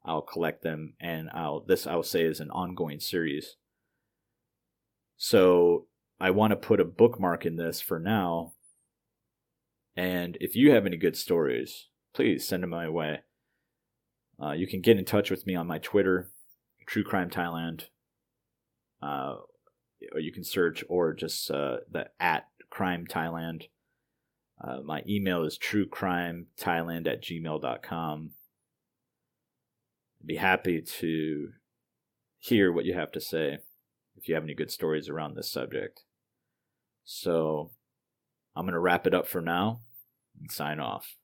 I'll 0.05 0.23
collect 0.23 0.63
them 0.63 0.95
and 0.99 1.29
I'll 1.33 1.61
this 1.61 1.87
I'll 1.87 2.03
say 2.03 2.23
is 2.23 2.41
an 2.41 2.51
ongoing 2.51 3.01
series. 3.01 3.57
So 5.17 5.87
I 6.19 6.31
want 6.31 6.53
to 6.53 6.57
put 6.57 6.81
a 6.81 6.85
bookmark 6.85 7.45
in 7.45 7.57
this 7.57 7.81
for 7.81 8.01
now 8.01 8.55
and 9.97 10.37
if 10.41 10.57
you 10.57 10.73
have 10.73 10.87
any 10.87 10.97
good 10.97 11.17
stories, 11.17 11.89
please 12.15 12.47
send 12.47 12.63
them 12.63 12.71
my 12.71 12.89
way. 12.89 13.21
Uh, 14.43 14.53
you 14.53 14.67
can 14.67 14.81
get 14.81 14.99
in 14.99 15.05
touch 15.05 15.31
with 15.31 15.47
me 15.47 15.55
on 15.55 15.67
my 15.67 15.79
Twitter, 15.79 16.31
True 16.87 17.05
Crime 17.05 17.29
Thailand. 17.29 17.85
Uh, 19.03 19.37
or 20.13 20.21
you 20.21 20.33
can 20.33 20.45
search 20.45 20.85
or 20.89 21.13
just 21.13 21.51
uh, 21.51 21.79
the 21.91 22.09
at 22.19 22.47
Crime 22.71 23.07
Thailand. 23.07 23.65
Uh, 24.63 24.81
my 24.85 25.03
email 25.09 25.45
is 25.45 25.59
truecrimethailand 25.59 27.07
at 27.07 27.23
gmail.com. 27.23 28.31
I'd 30.21 30.27
be 30.27 30.37
happy 30.37 30.83
to 30.83 31.49
hear 32.39 32.73
what 32.73 32.85
you 32.85 32.95
have 32.95 33.13
to 33.13 33.21
say 33.21 33.59
if 34.17 34.29
you 34.29 34.35
have 34.35 34.45
any 34.45 34.55
good 34.55 34.71
stories 34.71 35.09
around 35.09 35.35
this 35.35 35.51
subject. 35.51 36.03
So 37.05 37.71
I'm 38.55 38.65
going 38.65 38.75
to 38.75 38.81
wrap 38.81 39.07
it 39.07 39.15
up 39.15 39.27
for 39.27 39.41
now 39.41 39.81
and 40.39 40.51
sign 40.51 40.79
off. 40.79 41.17